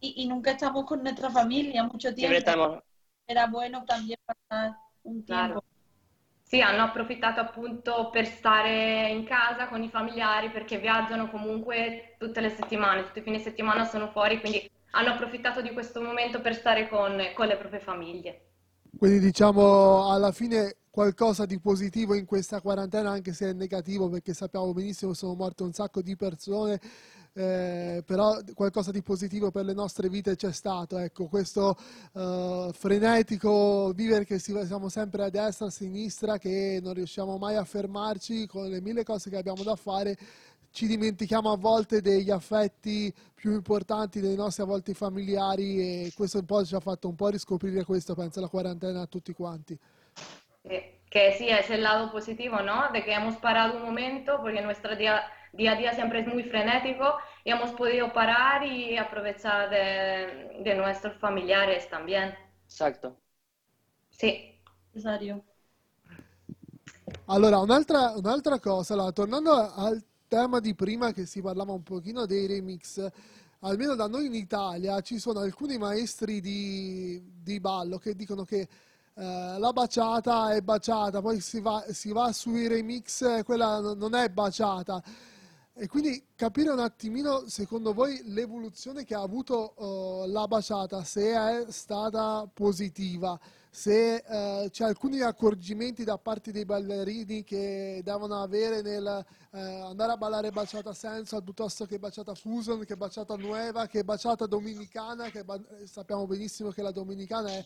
y, 0.00 0.22
y, 0.22 0.28
nunca 0.28 0.52
estamos 0.52 0.84
con 0.84 1.02
nuestra 1.02 1.30
familia 1.30 1.82
mucho 1.84 2.14
tiempo. 2.14 2.34
Siempre 2.34 2.38
estamos... 2.38 2.82
Era 3.26 3.46
bueno 3.46 3.84
también 3.84 4.18
pasar 4.24 4.76
un 5.02 5.24
tiempo. 5.24 5.44
Claro. 5.44 5.64
Sì, 6.42 6.60
hanno 6.60 6.84
approfittato 6.84 7.40
appunto 7.40 8.10
per 8.10 8.26
stare 8.26 9.10
in 9.10 9.24
casa 9.24 9.66
con 9.66 9.82
i 9.82 9.88
familiari 9.88 10.50
perché 10.50 10.78
viaggiano 10.78 11.28
comunque 11.28 12.14
tutte 12.18 12.40
le 12.40 12.50
settimane, 12.50 13.04
tutti 13.04 13.18
i 13.18 13.22
fine 13.22 13.40
settimana 13.40 13.84
sono 13.84 14.10
fuori, 14.12 14.38
quindi 14.38 14.70
hanno 14.92 15.10
approfittato 15.10 15.60
di 15.60 15.72
questo 15.72 16.00
momento 16.00 16.40
per 16.40 16.54
stare 16.54 16.88
con, 16.88 17.20
con 17.34 17.48
le 17.48 17.56
proprie 17.56 17.80
famiglie. 17.80 18.42
Quindi 18.96 19.18
diciamo 19.18 20.12
alla 20.12 20.30
fine 20.30 20.76
qualcosa 20.96 21.44
di 21.44 21.58
positivo 21.58 22.14
in 22.14 22.24
questa 22.24 22.62
quarantena, 22.62 23.10
anche 23.10 23.34
se 23.34 23.50
è 23.50 23.52
negativo, 23.52 24.08
perché 24.08 24.32
sappiamo 24.32 24.72
benissimo 24.72 25.10
che 25.10 25.18
sono 25.18 25.34
morte 25.34 25.62
un 25.62 25.74
sacco 25.74 26.00
di 26.00 26.16
persone, 26.16 26.80
eh, 27.34 28.02
però 28.06 28.38
qualcosa 28.54 28.92
di 28.92 29.02
positivo 29.02 29.50
per 29.50 29.66
le 29.66 29.74
nostre 29.74 30.08
vite 30.08 30.36
c'è 30.36 30.52
stato. 30.52 30.96
Ecco, 30.96 31.26
questo 31.26 31.76
eh, 32.14 32.70
frenetico 32.72 33.92
vivere 33.94 34.24
che 34.24 34.38
si, 34.38 34.58
siamo 34.64 34.88
sempre 34.88 35.24
a 35.24 35.28
destra, 35.28 35.66
a 35.66 35.70
sinistra, 35.70 36.38
che 36.38 36.80
non 36.82 36.94
riusciamo 36.94 37.36
mai 37.36 37.56
a 37.56 37.64
fermarci 37.64 38.46
con 38.46 38.66
le 38.66 38.80
mille 38.80 39.04
cose 39.04 39.28
che 39.28 39.36
abbiamo 39.36 39.62
da 39.62 39.76
fare 39.76 40.16
ci 40.70 40.86
dimentichiamo 40.86 41.52
a 41.52 41.56
volte 41.56 42.00
degli 42.00 42.30
affetti 42.30 43.12
più 43.34 43.52
importanti 43.52 44.20
dei 44.20 44.34
nostri 44.34 44.62
a 44.62 44.66
volte 44.66 44.92
familiari 44.94 45.78
e 46.06 46.12
questo 46.14 46.38
un 46.38 46.44
po' 46.46 46.64
ci 46.64 46.74
ha 46.74 46.80
fatto 46.80 47.08
un 47.08 47.14
po' 47.14 47.28
riscoprire 47.28 47.84
questo, 47.84 48.14
penso, 48.14 48.40
la 48.40 48.48
quarantena 48.48 49.02
a 49.02 49.06
tutti 49.06 49.32
quanti. 49.34 49.78
Que, 50.68 51.00
que 51.10 51.34
sí, 51.38 51.48
es 51.48 51.70
el 51.70 51.82
lado 51.82 52.10
positivo, 52.10 52.60
¿no? 52.60 52.90
De 52.92 53.04
que 53.04 53.12
hemos 53.12 53.36
parado 53.36 53.76
un 53.76 53.84
momento 53.84 54.38
porque 54.40 54.60
nuestro 54.60 54.96
día, 54.96 55.22
día 55.52 55.72
a 55.72 55.76
día 55.76 55.92
siempre 55.94 56.20
es 56.20 56.26
muy 56.26 56.44
frenético 56.44 57.16
y 57.44 57.50
hemos 57.50 57.70
podido 57.72 58.12
parar 58.12 58.64
y 58.64 58.96
aprovechar 58.96 59.70
de, 59.70 60.62
de 60.62 60.74
nuestros 60.74 61.16
familiares 61.18 61.88
también. 61.88 62.34
Exacto. 62.64 63.16
Sí. 64.10 64.60
Rosario. 64.92 65.44
Allora, 67.26 67.58
un'altra, 67.58 68.12
un'altra 68.16 68.58
cosa, 68.58 68.94
allora, 68.94 69.12
tornando 69.12 69.52
al 69.74 70.02
tema 70.28 70.58
di 70.60 70.74
prima 70.74 71.12
che 71.12 71.26
si 71.26 71.40
parlava 71.40 71.72
un 71.72 71.82
pochino 71.82 72.26
dei 72.26 72.46
remix, 72.46 73.06
almeno 73.60 73.94
da 73.94 74.08
noi 74.08 74.26
in 74.26 74.34
Italia 74.34 75.00
ci 75.00 75.18
sono 75.18 75.40
alcuni 75.40 75.78
maestri 75.78 76.40
di, 76.40 77.22
di 77.42 77.60
ballo 77.60 77.98
che 77.98 78.14
dicono 78.14 78.44
che 78.44 78.68
eh, 79.18 79.58
la 79.58 79.72
baciata 79.72 80.52
è 80.52 80.60
baciata, 80.60 81.20
poi 81.22 81.40
si 81.40 81.60
va, 81.60 81.84
si 81.90 82.12
va 82.12 82.32
sui 82.32 82.66
remix, 82.68 83.42
quella 83.44 83.80
non- 83.80 83.96
non 83.98 84.14
è 84.14 84.28
baciata. 84.28 85.02
E 85.78 85.88
quindi 85.88 86.22
capire 86.34 86.70
un 86.70 86.78
attimino, 86.80 87.44
secondo 87.48 87.92
voi, 87.92 88.20
l'evoluzione 88.24 89.04
che 89.04 89.14
ha 89.14 89.20
avuto 89.20 90.24
eh, 90.24 90.28
la 90.28 90.46
baciata, 90.46 91.04
se 91.04 91.32
è 91.32 91.66
stata 91.70 92.48
positiva, 92.52 93.38
se 93.70 94.16
eh, 94.16 94.70
c'è 94.70 94.84
alcuni 94.84 95.20
accorgimenti 95.20 96.02
da 96.04 96.16
parte 96.18 96.50
dei 96.50 96.64
ballerini 96.64 97.44
che 97.44 98.00
devono 98.02 98.40
avere 98.40 98.80
nel 98.80 99.24
eh, 99.52 99.60
andare 99.60 100.12
a 100.12 100.16
ballare 100.16 100.50
baciata 100.50 100.94
senza 100.94 101.40
piuttosto 101.42 101.84
che 101.84 101.98
baciata 101.98 102.34
fusion, 102.34 102.84
che 102.84 102.96
baciata 102.96 103.36
nuova, 103.36 103.86
che 103.86 104.02
baciata 104.02 104.46
dominicana, 104.46 105.28
che 105.30 105.44
ba- 105.44 105.60
sappiamo 105.84 106.26
benissimo 106.26 106.70
che 106.70 106.80
la 106.82 106.90
dominicana 106.90 107.50
è 107.50 107.64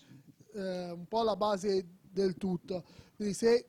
eh, 0.55 0.90
un 0.90 1.07
po' 1.07 1.22
la 1.22 1.36
base 1.36 1.86
del 2.01 2.36
tutto. 2.36 2.84
Quindi 3.16 3.34
se 3.34 3.66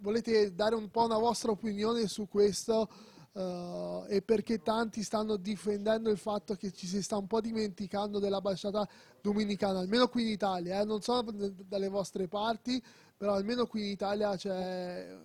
volete 0.00 0.54
dare 0.54 0.74
un 0.74 0.90
po' 0.90 1.04
una 1.04 1.18
vostra 1.18 1.50
opinione 1.52 2.06
su 2.08 2.28
questo 2.28 2.88
eh, 3.32 4.04
e 4.08 4.22
perché 4.22 4.62
tanti 4.62 5.02
stanno 5.02 5.36
difendendo 5.36 6.10
il 6.10 6.18
fatto 6.18 6.54
che 6.54 6.72
ci 6.72 6.86
si 6.86 7.02
sta 7.02 7.16
un 7.16 7.26
po' 7.26 7.40
dimenticando 7.40 8.18
della 8.18 8.40
baciata 8.40 8.86
dominicana, 9.20 9.78
almeno 9.78 10.08
qui 10.08 10.22
in 10.22 10.28
Italia, 10.28 10.80
eh, 10.80 10.84
non 10.84 11.00
so 11.00 11.22
dalle 11.22 11.88
vostre 11.88 12.28
parti, 12.28 12.82
però 13.16 13.34
almeno 13.34 13.66
qui 13.66 13.82
in 13.82 13.90
Italia 13.90 14.36
c'è 14.36 15.16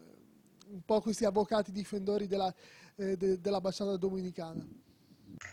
un 0.69 0.81
po' 0.85 1.01
questi 1.01 1.25
avvocati 1.25 1.71
difensori 1.71 2.27
della, 2.27 2.53
eh, 2.95 3.17
de- 3.17 3.39
della 3.39 3.61
baciata 3.61 3.97
dominicana. 3.97 4.65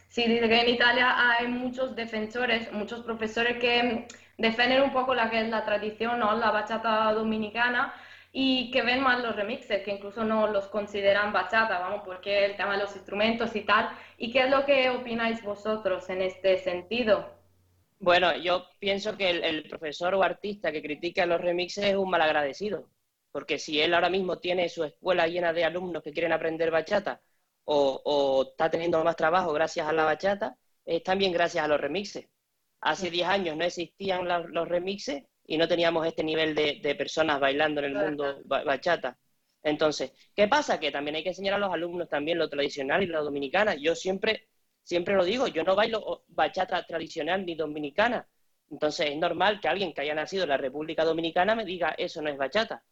Sí, 0.09 0.23
dice 0.27 0.49
que 0.49 0.61
en 0.61 0.69
Italia 0.69 1.15
hay 1.17 1.49
muchos 1.49 1.95
defensores, 1.95 2.73
muchos 2.73 3.03
profesores 3.03 3.59
que 3.59 4.07
defienden 4.39 4.83
un 4.83 4.93
poco 4.93 5.15
la 5.15 5.31
que 5.31 5.41
es 5.41 5.49
la 5.49 5.65
tradición, 5.65 6.19
¿no? 6.21 6.35
La 6.37 6.51
bachata 6.51 7.13
dominicana 7.13 7.95
y 8.33 8.71
que 8.73 8.83
ven 8.83 9.03
mal 9.03 9.23
los 9.23 9.37
remixes, 9.37 9.83
que 9.85 9.93
incluso 9.93 10.25
no 10.25 10.49
los 10.49 10.67
consideran 10.69 11.33
bachata, 11.33 11.79
vamos, 11.79 12.03
porque 12.05 12.45
el 12.45 12.57
tema 12.57 12.73
de 12.73 12.83
los 12.83 12.95
instrumentos 12.97 13.55
y 13.57 13.61
tal. 13.63 13.91
¿Y 14.19 14.33
qué 14.33 14.41
es 14.45 14.51
lo 14.51 14.65
que 14.67 14.91
opináis 14.91 15.43
vosotros 15.43 16.09
en 16.11 16.23
este 16.23 16.59
sentido? 16.59 17.31
Bueno, 17.99 18.37
yo 18.37 18.67
pienso 18.79 19.17
que 19.17 19.31
el, 19.31 19.45
el 19.45 19.69
profesor 19.69 20.15
o 20.15 20.23
artista 20.23 20.71
que 20.73 20.83
critica 20.83 21.25
los 21.27 21.41
remixes 21.41 21.85
es 21.85 21.97
un 21.97 22.11
malagradecido, 22.11 22.91
porque 23.33 23.59
si 23.59 23.81
él 23.81 23.95
ahora 23.95 24.11
mismo 24.11 24.39
tiene 24.39 24.69
su 24.69 24.85
escuela 24.85 25.27
llena 25.27 25.53
de 25.53 25.65
alumnos 25.65 26.03
que 26.03 26.13
quieren 26.13 26.33
aprender 26.33 26.71
bachata 26.71 27.23
o, 27.65 28.01
o 28.05 28.51
está 28.51 28.71
teniendo 28.71 29.03
más 29.05 29.17
trabajo 29.17 29.53
gracias 29.53 29.87
a 29.89 29.93
la 29.93 30.05
bachata, 30.05 30.57
es 30.85 31.03
también 31.03 31.33
gracias 31.33 31.65
a 31.65 31.69
los 31.69 31.81
remixes. 31.81 32.29
Hace 32.85 33.11
10 33.11 33.27
años 33.29 33.57
no 33.57 33.65
existían 33.65 34.29
la- 34.29 34.41
los 34.41 34.69
remixes 34.69 35.25
y 35.47 35.59
no 35.59 35.69
teníamos 35.69 36.07
este 36.07 36.23
nivel 36.25 36.55
de, 36.55 36.81
de 36.83 36.95
personas 36.95 37.41
bailando 37.41 37.81
en 37.81 37.87
el 37.87 37.95
mundo 37.97 38.41
ba- 38.45 38.65
bachata. 38.65 39.19
Entonces, 39.63 40.13
¿qué 40.37 40.49
pasa? 40.49 40.79
Que 40.81 40.91
también 40.93 41.17
hay 41.17 41.23
que 41.23 41.31
enseñar 41.31 41.55
a 41.55 41.59
los 41.59 41.73
alumnos 41.73 42.09
también 42.09 42.39
lo 42.39 42.49
tradicional 42.49 43.03
y 43.03 43.07
lo 43.07 43.25
dominicana. 43.25 43.75
Yo 43.77 43.95
siempre, 43.95 44.49
siempre 44.83 45.15
lo 45.15 45.25
digo, 45.25 45.49
yo 45.49 45.65
no 45.65 45.75
bailo 45.77 46.25
bachata 46.29 46.85
tradicional 46.87 47.45
ni 47.47 47.55
dominicana. 47.55 48.29
Entonces 48.71 49.11
es 49.11 49.17
normal 49.17 49.61
que 49.61 49.69
alguien 49.69 49.93
que 49.95 50.03
haya 50.03 50.15
nacido 50.15 50.45
en 50.45 50.51
la 50.51 50.57
República 50.59 51.05
Dominicana 51.05 51.55
me 51.55 51.65
diga 51.65 51.95
eso 51.99 52.21
no 52.23 52.31
es 52.31 52.37
bachata. 52.39 52.83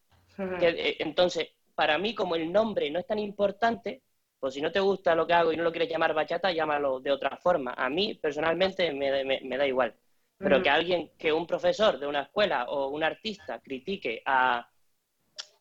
Que, 0.58 0.68
eh, 0.70 0.96
entonces, 1.00 1.48
para 1.74 1.98
mí, 1.98 2.14
como 2.14 2.36
el 2.36 2.52
nombre 2.52 2.90
no 2.90 2.98
es 3.00 3.06
tan 3.06 3.18
importante, 3.18 4.02
pues 4.42 4.54
si 4.54 4.60
no 4.60 4.72
te 4.72 4.80
gusta 4.80 5.14
lo 5.14 5.24
que 5.24 5.34
hago 5.34 5.52
y 5.52 5.56
no 5.56 5.62
lo 5.62 5.70
quieres 5.70 5.88
llamar 5.88 6.12
bachata, 6.14 6.50
llámalo 6.50 6.98
de 6.98 7.12
otra 7.12 7.36
forma. 7.36 7.74
A 7.76 7.88
mí, 7.88 8.14
personalmente, 8.16 8.92
me, 8.92 9.24
me- 9.24 9.40
me 9.44 9.56
da 9.56 9.64
igual. 9.68 9.94
Pero 10.36 10.56
Ujú. 10.56 10.64
que 10.64 10.68
alguien, 10.70 11.10
que 11.16 11.32
un 11.32 11.46
profesor 11.46 11.96
de 12.00 12.08
una 12.08 12.22
escuela 12.22 12.64
o 12.64 12.88
un 12.88 13.04
artista 13.04 13.60
critique 13.60 14.20
a, 14.26 14.66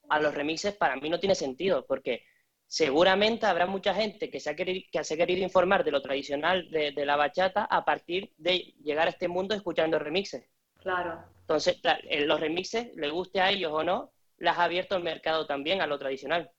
a 0.10 0.20
los 0.20 0.34
remixes, 0.34 0.76
para 0.76 0.96
mí 0.96 1.12
no 1.12 1.20
tiene 1.20 1.36
sentido, 1.36 1.86
porque 1.86 2.24
seguramente 2.66 3.46
habrá 3.46 3.68
mucha 3.68 3.94
gente 3.94 4.32
que 4.32 4.40
se 4.40 4.50
ha 4.50 4.56
querido, 4.56 4.84
que 4.92 5.04
se 5.04 5.14
ha 5.14 5.18
querido 5.18 5.44
informar 5.44 5.84
de 5.84 5.92
lo 5.92 6.02
tradicional 6.02 6.68
de, 6.72 6.92
de 6.92 7.06
la 7.06 7.18
bachata 7.18 7.66
a 7.66 7.86
partir 7.86 8.32
de 8.38 8.74
llegar 8.84 9.06
a 9.06 9.12
este 9.12 9.28
mundo 9.28 9.54
escuchando 9.54 10.00
remixes. 10.00 10.44
Claro. 10.80 11.24
Entonces, 11.42 11.80
eh, 12.10 12.26
los 12.26 12.40
remixes, 12.40 12.96
le 12.96 13.12
guste 13.12 13.42
a 13.42 13.52
ellos 13.52 13.72
o 13.72 13.84
no, 13.84 14.12
las 14.38 14.58
ha 14.58 14.64
abierto 14.64 14.96
el 14.96 15.04
mercado 15.04 15.46
también 15.46 15.82
a 15.82 15.86
lo 15.86 16.00
tradicional. 16.00 16.50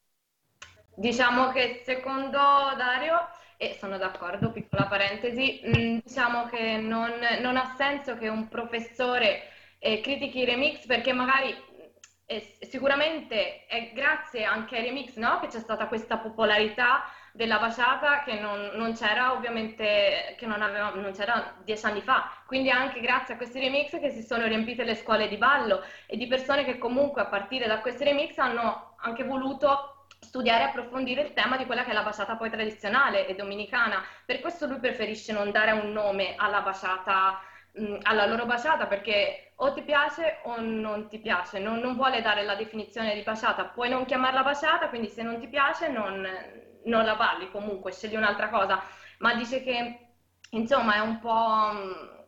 Diciamo 0.94 1.50
che 1.52 1.82
secondo 1.84 2.38
Dario, 2.76 3.28
e 3.56 3.76
sono 3.78 3.96
d'accordo, 3.96 4.50
piccola 4.50 4.86
parentesi, 4.86 5.60
mh, 5.64 6.00
diciamo 6.04 6.46
che 6.46 6.76
non, 6.76 7.12
non 7.40 7.56
ha 7.56 7.74
senso 7.76 8.16
che 8.18 8.28
un 8.28 8.48
professore 8.48 9.42
eh, 9.78 10.00
critichi 10.00 10.40
i 10.40 10.44
remix 10.44 10.84
perché 10.86 11.12
magari 11.12 11.54
eh, 12.26 12.56
sicuramente 12.60 13.64
è 13.66 13.90
grazie 13.94 14.44
anche 14.44 14.76
ai 14.76 14.84
remix 14.84 15.16
no, 15.16 15.40
che 15.40 15.46
c'è 15.46 15.60
stata 15.60 15.86
questa 15.86 16.18
popolarità 16.18 17.04
della 17.32 17.58
baciata 17.58 18.22
che 18.24 18.38
non, 18.38 18.72
non 18.74 18.92
c'era 18.94 19.32
ovviamente, 19.32 20.34
che 20.36 20.44
non, 20.46 20.60
aveva, 20.60 20.90
non 20.90 21.12
c'era 21.12 21.54
dieci 21.64 21.86
anni 21.86 22.02
fa. 22.02 22.30
Quindi 22.46 22.68
anche 22.70 23.00
grazie 23.00 23.34
a 23.34 23.36
questi 23.38 23.58
remix 23.60 23.98
che 23.98 24.10
si 24.10 24.22
sono 24.22 24.46
riempite 24.46 24.84
le 24.84 24.94
scuole 24.94 25.28
di 25.28 25.36
ballo 25.38 25.82
e 26.06 26.16
di 26.18 26.26
persone 26.26 26.64
che 26.64 26.76
comunque 26.76 27.22
a 27.22 27.26
partire 27.26 27.66
da 27.66 27.80
questi 27.80 28.04
remix 28.04 28.36
hanno 28.36 28.96
anche 28.98 29.24
voluto 29.24 29.91
studiare 30.22 30.62
e 30.64 30.66
approfondire 30.68 31.22
il 31.22 31.32
tema 31.32 31.56
di 31.56 31.66
quella 31.66 31.84
che 31.84 31.90
è 31.90 31.94
la 31.94 32.02
baciata 32.02 32.36
poi 32.36 32.48
tradizionale 32.50 33.26
e 33.26 33.34
dominicana. 33.34 34.02
Per 34.24 34.40
questo 34.40 34.66
lui 34.66 34.78
preferisce 34.78 35.32
non 35.32 35.50
dare 35.50 35.72
un 35.72 35.92
nome 35.92 36.34
alla 36.36 36.60
baciata, 36.62 37.40
mh, 37.72 37.98
alla 38.02 38.26
loro 38.26 38.46
baciata, 38.46 38.86
perché 38.86 39.52
o 39.56 39.72
ti 39.72 39.82
piace 39.82 40.40
o 40.44 40.60
non 40.60 41.08
ti 41.08 41.18
piace, 41.18 41.58
non, 41.58 41.78
non 41.78 41.96
vuole 41.96 42.22
dare 42.22 42.44
la 42.44 42.54
definizione 42.54 43.14
di 43.14 43.22
baciata. 43.22 43.64
Puoi 43.64 43.88
non 43.88 44.04
chiamarla 44.04 44.42
baciata, 44.42 44.88
quindi 44.88 45.08
se 45.08 45.22
non 45.22 45.38
ti 45.38 45.48
piace 45.48 45.88
non, 45.88 46.26
non 46.84 47.04
la 47.04 47.16
balli 47.16 47.50
comunque, 47.50 47.92
scegli 47.92 48.16
un'altra 48.16 48.48
cosa. 48.48 48.80
Ma 49.18 49.34
dice 49.34 49.62
che 49.62 49.98
insomma 50.50 50.94
è 50.96 51.00
un 51.00 51.18
po'... 51.20 51.70
mh, 51.72 52.20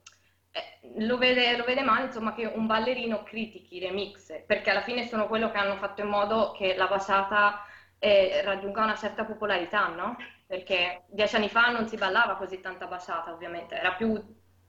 eh, 0.52 1.04
lo 1.06 1.16
vede, 1.18 1.56
lo 1.56 1.64
vede 1.64 1.82
male, 1.82 2.06
insomma, 2.06 2.34
che 2.34 2.44
un 2.46 2.66
ballerino 2.66 3.22
critichi 3.24 3.76
i 3.76 3.80
remix, 3.80 4.44
perché 4.46 4.70
alla 4.70 4.82
fine 4.82 5.06
sono 5.06 5.26
quello 5.26 5.50
che 5.50 5.58
hanno 5.58 5.76
fatto 5.76 6.00
in 6.02 6.08
modo 6.08 6.52
che 6.52 6.74
la 6.76 6.86
baciata 6.86 7.64
eh, 7.98 8.42
raggiunga 8.42 8.84
una 8.84 8.96
certa 8.96 9.24
popolarità, 9.24 9.88
no? 9.88 10.16
Perché 10.46 11.04
dieci 11.08 11.36
anni 11.36 11.48
fa 11.48 11.70
non 11.70 11.88
si 11.88 11.96
ballava 11.96 12.36
così 12.36 12.60
tanta 12.60 12.86
baciata, 12.86 13.32
ovviamente, 13.32 13.74
era 13.74 13.94
più, 13.94 14.22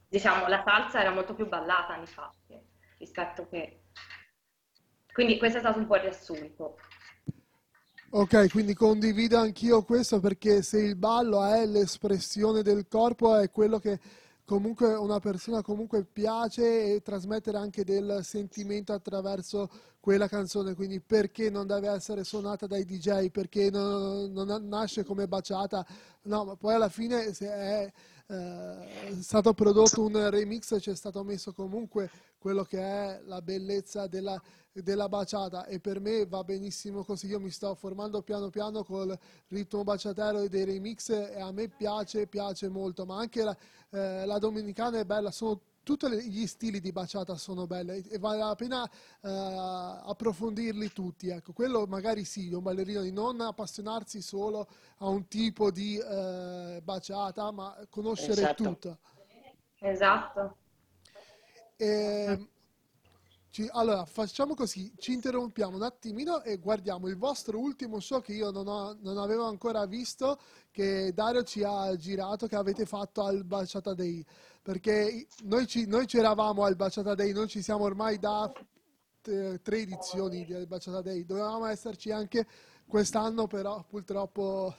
diciamo, 0.07 0.47
la 0.47 0.63
salsa 0.65 1.01
era 1.01 1.11
molto 1.11 1.33
più 1.33 1.47
ballata 1.47 1.93
anni 1.93 2.07
fa 2.07 2.31
rispetto 2.97 3.47
che... 3.49 3.81
Quindi 5.11 5.37
questo 5.37 5.57
è 5.57 5.61
stato 5.61 5.79
un 5.79 5.87
po' 5.87 5.95
il 5.95 6.01
riassunto. 6.01 6.77
Ok, 8.11 8.49
quindi 8.49 8.73
condivido 8.73 9.37
anch'io 9.37 9.83
questo 9.83 10.19
perché 10.19 10.61
se 10.61 10.79
il 10.79 10.95
ballo 10.95 11.43
è 11.45 11.65
l'espressione 11.65 12.61
del 12.61 12.87
corpo, 12.87 13.37
è 13.37 13.49
quello 13.49 13.77
che 13.79 13.99
comunque 14.45 14.93
una 14.93 15.19
persona 15.19 15.61
comunque 15.61 16.05
piace 16.05 16.93
e 16.93 17.01
trasmettere 17.01 17.57
anche 17.57 17.83
del 17.83 18.19
sentimento 18.23 18.93
attraverso 18.93 19.69
quella 19.99 20.27
canzone, 20.27 20.75
quindi 20.75 21.01
perché 21.01 21.49
non 21.49 21.65
deve 21.65 21.89
essere 21.89 22.23
suonata 22.23 22.67
dai 22.67 22.85
DJ, 22.85 23.31
perché 23.31 23.71
non, 23.71 24.31
non 24.31 24.67
nasce 24.67 25.03
come 25.03 25.27
baciata, 25.27 25.83
no, 26.23 26.45
ma 26.45 26.55
poi 26.55 26.75
alla 26.75 26.89
fine 26.89 27.33
se 27.33 27.47
è 27.47 27.91
eh, 28.27 29.21
stato 29.21 29.53
prodotto 29.53 30.01
un 30.03 30.29
remix 30.29 30.79
c'è 30.79 30.95
stato 30.95 31.23
messo 31.23 31.53
comunque 31.53 32.09
quello 32.39 32.63
che 32.63 32.79
è 32.79 33.21
la 33.25 33.41
bellezza 33.41 34.07
della, 34.07 34.41
della 34.71 35.07
baciata. 35.09 35.65
E 35.65 35.79
per 35.79 35.99
me 35.99 36.25
va 36.25 36.43
benissimo 36.43 37.03
così, 37.03 37.27
io 37.27 37.39
mi 37.39 37.51
sto 37.51 37.75
formando 37.75 38.21
piano 38.21 38.49
piano 38.49 38.83
col 38.83 39.17
ritmo 39.47 39.83
baciatero 39.83 40.39
e 40.41 40.49
dei 40.49 40.65
remix 40.65 41.09
e 41.09 41.39
a 41.39 41.51
me 41.51 41.67
piace, 41.69 42.27
piace 42.27 42.67
molto, 42.67 43.05
ma 43.05 43.17
anche 43.17 43.43
la, 43.43 43.57
eh, 43.91 44.25
la 44.25 44.37
dominicana 44.39 44.99
è 44.99 45.05
bella, 45.05 45.31
sono 45.31 45.59
tutti 45.85 46.07
gli 46.29 46.47
stili 46.47 46.81
di 46.81 46.91
baciata 46.91 47.37
sono 47.37 47.67
belli 47.67 48.01
e 48.09 48.17
vale 48.17 48.39
la 48.39 48.55
pena 48.55 48.83
eh, 49.21 49.29
approfondirli 49.29 50.91
tutti. 50.91 51.29
Ecco, 51.29 51.53
quello 51.53 51.85
magari 51.85 52.25
sì, 52.25 52.51
un 52.51 52.63
ballerino 52.63 53.01
di 53.01 53.11
non 53.11 53.39
appassionarsi 53.39 54.19
solo 54.21 54.67
a 54.97 55.07
un 55.07 55.27
tipo 55.27 55.69
di 55.69 55.97
eh, 55.97 56.81
baciata, 56.83 57.51
ma 57.51 57.77
conoscere 57.89 58.31
Esatto. 58.41 58.63
tutto. 58.63 58.99
Esatto. 59.79 60.57
E, 61.77 62.49
ci- 63.51 63.69
allora, 63.71 64.05
facciamo 64.05 64.55
così, 64.55 64.91
ci 64.97 65.13
interrompiamo 65.13 65.75
un 65.75 65.83
attimino 65.83 66.41
e 66.41 66.57
guardiamo 66.57 67.07
il 67.07 67.15
vostro 67.17 67.59
ultimo 67.59 67.99
show 67.99 68.21
che 68.21 68.33
io 68.33 68.49
non, 68.49 68.67
ho- 68.67 68.97
non 69.01 69.17
avevo 69.17 69.45
ancora 69.45 69.85
visto, 69.85 70.39
che 70.71 71.13
Dario 71.13 71.43
ci 71.43 71.63
ha 71.63 71.95
girato, 71.95 72.47
che 72.47 72.55
avete 72.55 72.85
fatto 72.85 73.23
al 73.23 73.45
Baciata 73.45 73.93
Day, 73.93 74.25
perché 74.65 75.27
noi 75.43 75.67
ci, 75.67 75.85
noi 75.85 76.07
ci 76.07 76.17
eravamo 76.17 76.63
al 76.63 76.75
Baciata 76.75 77.13
Day, 77.13 77.31
noi 77.33 77.47
ci 77.47 77.61
siamo 77.61 77.83
ormai 77.83 78.17
da 78.17 78.51
eh, 79.25 79.61
tre 79.61 79.77
edizioni 79.77 80.43
del 80.43 80.65
Baciata 80.65 81.03
Day, 81.03 81.23
dovevamo 81.23 81.67
esserci 81.67 82.09
anche 82.09 82.47
quest'anno, 82.87 83.45
però 83.45 83.85
purtroppo 83.87 84.73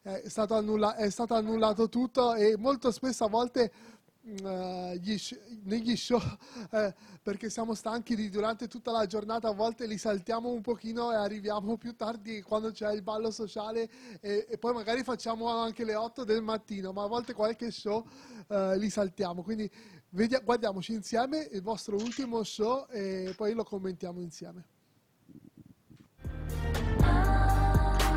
è 0.00 0.22
stato, 0.30 0.54
annulla- 0.54 0.96
è 0.96 1.10
stato 1.10 1.34
annullato 1.34 1.90
tutto 1.90 2.32
e 2.32 2.56
molto 2.56 2.90
spesso 2.90 3.24
a 3.24 3.28
volte 3.28 3.64
eh, 3.64 4.01
gli 4.24 5.18
sh- 5.18 5.38
negli 5.64 5.96
show 5.96 6.20
eh, 6.70 6.94
perché 7.22 7.50
siamo 7.50 7.74
stanchi 7.74 8.14
di 8.14 8.28
durante 8.30 8.68
tutta 8.68 8.92
la 8.92 9.04
giornata 9.06 9.48
a 9.48 9.52
volte 9.52 9.86
li 9.86 9.98
saltiamo 9.98 10.50
un 10.50 10.60
pochino 10.60 11.10
e 11.10 11.16
arriviamo 11.16 11.76
più 11.76 11.96
tardi 11.96 12.40
quando 12.40 12.70
c'è 12.70 12.92
il 12.92 13.02
ballo 13.02 13.30
sociale 13.32 13.90
e, 14.20 14.46
e 14.48 14.58
poi 14.58 14.74
magari 14.74 15.02
facciamo 15.02 15.48
anche 15.48 15.84
le 15.84 15.96
8 15.96 16.24
del 16.24 16.42
mattino 16.42 16.92
ma 16.92 17.02
a 17.02 17.08
volte 17.08 17.34
qualche 17.34 17.70
show 17.70 18.06
eh, 18.48 18.78
li 18.78 18.90
saltiamo. 18.90 19.42
Quindi 19.42 19.68
vedia- 20.10 20.40
guardiamoci 20.40 20.92
insieme 20.92 21.48
il 21.50 21.62
vostro 21.62 21.96
ultimo 21.96 22.42
show 22.44 22.86
e 22.90 23.34
poi 23.36 23.54
lo 23.54 23.64
commentiamo 23.64 24.20
insieme. 24.20 24.66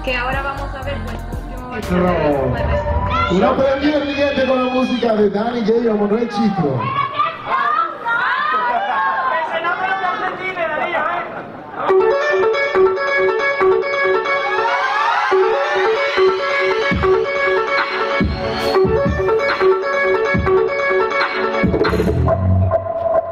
Que 0.04 0.14
ahora 0.14 0.44
vamos 0.44 0.72
a 0.76 0.84
ver 0.84 1.04
pues 1.04 1.18
último 1.32 1.55
No. 1.66 3.32
Una 3.32 3.58
premiere 3.58 4.06
niente 4.06 4.46
con 4.48 4.66
la 4.66 4.72
musica 4.72 5.16
de 5.16 5.30
Dani 5.32 5.62
Gay 5.62 5.88
o 5.88 5.96
Manuel 5.96 6.30
Citro. 6.32 6.80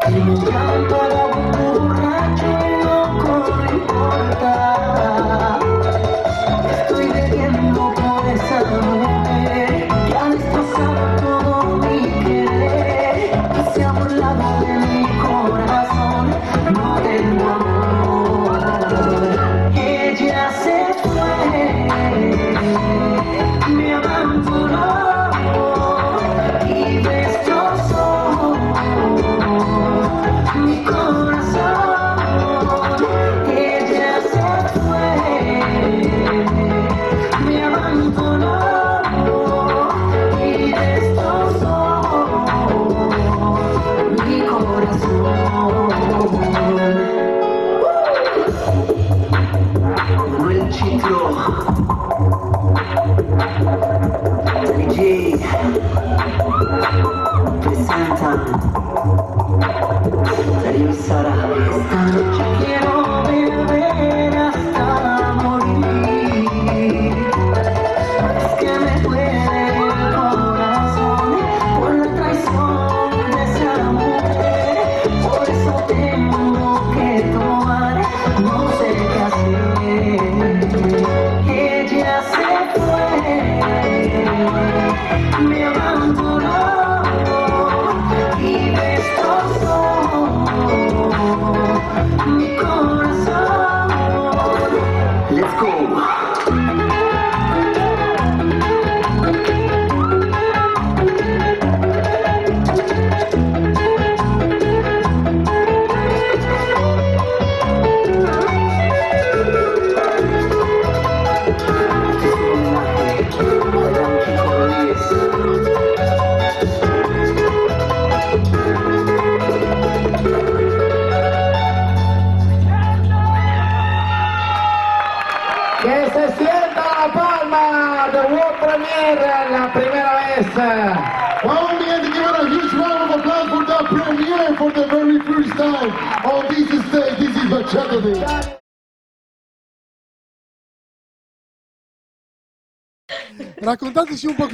Estoy 0.06 1.23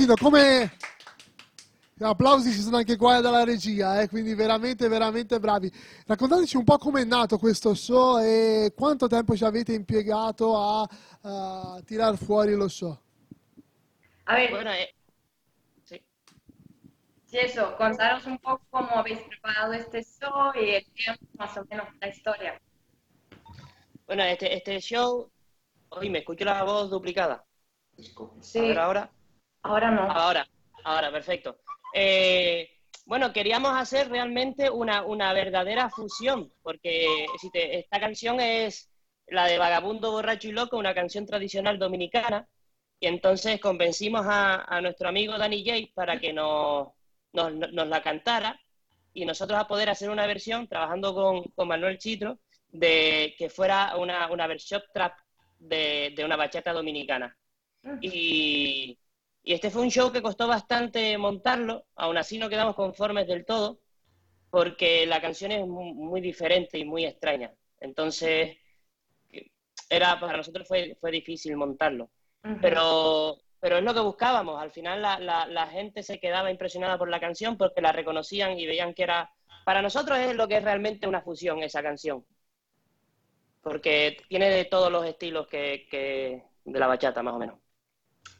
Pochino 0.09 0.15
come... 0.15 0.71
Applausi 2.01 2.53
ci 2.53 2.61
sono 2.61 2.77
anche 2.77 2.95
qua 2.95 3.19
dalla 3.19 3.43
regia, 3.43 3.99
eh, 4.01 4.07
quindi 4.07 4.33
veramente, 4.33 4.87
veramente 4.87 5.37
bravi. 5.37 5.69
Raccontateci 6.07 6.55
un 6.55 6.63
po' 6.63 6.77
come 6.77 7.01
è 7.01 7.03
nato 7.03 7.37
questo 7.37 7.75
show 7.75 8.19
e 8.19 8.71
quanto 8.73 9.07
tempo 9.07 9.35
ci 9.35 9.43
avete 9.43 9.73
impiegato 9.73 10.57
a, 10.57 10.89
a 11.23 11.81
tirar 11.85 12.15
fuori 12.17 12.53
lo 12.55 12.69
show. 12.69 12.97
A 14.27 14.35
ver, 14.35 14.49
Bueno, 14.49 14.71
eh, 14.71 14.95
sí. 15.83 16.01
sí, 17.25 17.37
eso, 17.37 17.75
contaros 17.75 18.25
un 18.27 18.37
poco 18.39 18.61
cómo 18.69 18.91
habéis 18.95 19.19
preparado 19.27 19.73
este 19.73 20.01
show 20.01 20.53
y 20.55 20.75
el 20.75 20.85
tiempo, 20.93 21.25
más 21.37 21.57
o 21.57 21.65
menos, 21.69 21.87
la 21.99 22.07
historia. 22.07 22.61
Bueno, 24.07 24.23
este, 24.23 24.55
este 24.55 24.79
show, 24.79 25.29
hoy 25.89 26.09
me 26.09 26.19
escucho 26.19 26.45
la 26.45 26.63
voz 26.63 26.89
duplicada. 26.89 27.43
A 27.43 27.43
Sí, 28.41 28.59
ver 28.61 28.79
ahora. 28.79 29.11
Ahora 29.63 29.91
no. 29.91 30.01
Ahora, 30.11 30.47
ahora, 30.83 31.11
perfecto. 31.11 31.59
Eh, 31.93 32.69
Bueno, 33.05 33.33
queríamos 33.33 33.71
hacer 33.75 34.07
realmente 34.09 34.69
una, 34.69 35.01
una 35.03 35.33
verdadera 35.33 35.89
fusión, 35.89 36.53
porque 36.61 37.25
si 37.41 37.49
te- 37.49 37.79
esta 37.79 37.99
canción 37.99 38.39
es 38.39 38.87
la 39.27 39.45
de 39.47 39.57
Vagabundo, 39.57 40.11
Borracho 40.11 40.47
y 40.47 40.51
Loco, 40.51 40.77
una 40.77 40.93
canción 40.93 41.25
tradicional 41.25 41.79
dominicana, 41.79 42.47
y 42.99 43.07
entonces 43.07 43.59
convencimos 43.59 44.25
a, 44.27 44.63
a 44.63 44.79
nuestro 44.81 45.09
amigo 45.09 45.37
Danny 45.39 45.63
J 45.65 45.91
para 45.95 46.19
que 46.19 46.33
nos, 46.33 46.89
nos, 47.33 47.51
nos 47.51 47.87
la 47.87 48.01
cantara 48.03 48.59
y 49.13 49.25
nosotros 49.25 49.59
a 49.59 49.67
poder 49.67 49.89
hacer 49.89 50.11
una 50.11 50.27
versión, 50.27 50.67
trabajando 50.67 51.15
con, 51.15 51.43
con 51.55 51.67
Manuel 51.67 51.97
Chitro, 51.97 52.37
de 52.67 53.33
que 53.39 53.49
fuera 53.49 53.95
una, 53.97 54.29
una 54.31 54.45
versión 54.45 54.83
trap 54.93 55.17
de, 55.57 56.13
de 56.15 56.23
una 56.25 56.35
bachata 56.35 56.73
dominicana. 56.73 57.35
Y, 58.01 58.99
y 59.49 59.53
este 59.53 59.71
fue 59.71 59.81
un 59.81 59.89
show 59.89 60.11
que 60.11 60.21
costó 60.21 60.47
bastante 60.47 61.17
montarlo, 61.17 61.85
aún 61.95 62.17
así 62.17 62.37
no 62.37 62.49
quedamos 62.49 62.75
conformes 62.75 63.25
del 63.25 63.45
todo, 63.45 63.79
porque 64.51 65.07
la 65.07 65.19
canción 65.21 65.51
es 65.51 65.65
mu- 65.65 65.95
muy 65.95 66.21
diferente 66.21 66.77
y 66.77 66.85
muy 66.85 67.03
extraña. 67.05 67.51
Entonces, 67.79 68.57
era, 69.89 70.19
para 70.19 70.37
nosotros 70.37 70.67
fue, 70.67 70.95
fue 71.01 71.09
difícil 71.09 71.57
montarlo. 71.57 72.11
Pero, 72.61 73.37
pero 73.59 73.77
es 73.77 73.83
lo 73.83 73.93
que 73.95 73.99
buscábamos. 74.01 74.61
Al 74.61 74.71
final 74.71 75.01
la, 75.01 75.19
la, 75.19 75.47
la 75.47 75.65
gente 75.67 76.03
se 76.03 76.19
quedaba 76.19 76.51
impresionada 76.51 76.99
por 76.99 77.09
la 77.09 77.19
canción 77.19 77.57
porque 77.57 77.81
la 77.81 77.91
reconocían 77.91 78.59
y 78.59 78.67
veían 78.67 78.93
que 78.93 79.03
era... 79.03 79.31
Para 79.65 79.81
nosotros 79.81 80.19
es 80.19 80.35
lo 80.35 80.47
que 80.47 80.57
es 80.57 80.63
realmente 80.63 81.07
una 81.07 81.21
fusión 81.23 81.63
esa 81.63 81.81
canción. 81.81 82.23
Porque 83.61 84.17
tiene 84.29 84.49
de 84.49 84.65
todos 84.65 84.91
los 84.91 85.05
estilos 85.05 85.47
que, 85.47 85.87
que 85.89 86.43
de 86.65 86.79
la 86.79 86.87
bachata, 86.87 87.23
más 87.23 87.33
o 87.33 87.39
menos. 87.39 87.59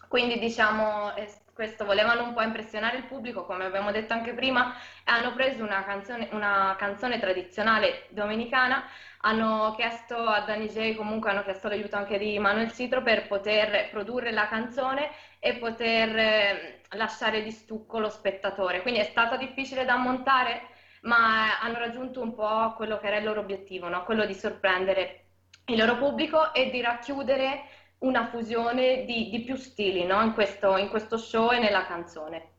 Quindi 0.10 0.40
diciamo 0.40 1.16
es- 1.16 1.40
questo, 1.54 1.86
volevano 1.86 2.24
un 2.24 2.34
po' 2.34 2.42
impressionare 2.42 2.98
il 2.98 3.04
pubblico, 3.04 3.46
come 3.46 3.66
abbiamo 3.66 3.92
detto 3.92 4.14
anche 4.14 4.34
prima, 4.34 4.74
hanno 5.06 5.34
preso 5.34 5.64
una 5.64 5.84
canzone, 5.84 6.30
una 6.32 6.76
canzone 6.78 7.20
tradizionale 7.20 8.08
dominicana, 8.10 8.84
hanno 9.22 9.74
chiesto 9.76 10.16
a 10.18 10.40
Danny 10.42 10.68
J, 10.68 10.96
comunque 10.96 11.30
hanno 11.30 11.44
chiesto 11.44 11.68
l'aiuto 11.68 11.96
anche 11.98 12.18
di 12.18 12.40
Manuel 12.40 12.72
Citro 12.72 13.04
per 13.04 13.28
poter 13.28 13.90
produrre 13.92 14.32
la 14.32 14.48
canzone 14.48 15.12
e 15.40 15.58
poter 15.58 16.18
eh, 16.18 16.82
lasciare 16.92 17.44
di 17.44 17.52
stucco 17.52 18.00
lo 18.00 18.10
spettatore. 18.10 18.82
Quindi 18.82 19.02
è 19.02 19.04
stata 19.04 19.36
difficile 19.38 19.86
da 19.86 19.98
montare, 19.98 20.62
ma 21.02 21.60
hanno 21.60 21.78
raggiunto 21.78 22.22
un 22.22 22.34
po' 22.34 22.74
quello 22.76 22.98
che 23.00 23.08
era 23.08 23.18
il 23.18 23.26
loro 23.26 23.42
obiettivo, 23.42 23.88
no? 23.90 24.04
Quello 24.06 24.26
di 24.26 24.34
sorprendere 24.34 25.26
il 25.66 25.78
loro 25.78 25.98
pubblico 25.98 26.54
e 26.54 26.70
di 26.72 26.82
racchiudere 26.82 27.64
una 28.00 28.30
fusione 28.30 29.06
di, 29.06 29.30
di 29.30 29.42
più 29.42 29.56
stili 29.56 30.06
no? 30.06 30.22
in, 30.22 30.34
questo, 30.34 30.78
in 30.78 30.90
questo 30.90 31.18
show 31.18 31.52
e 31.52 31.60
nella 31.60 31.86
canzone. 31.86 32.52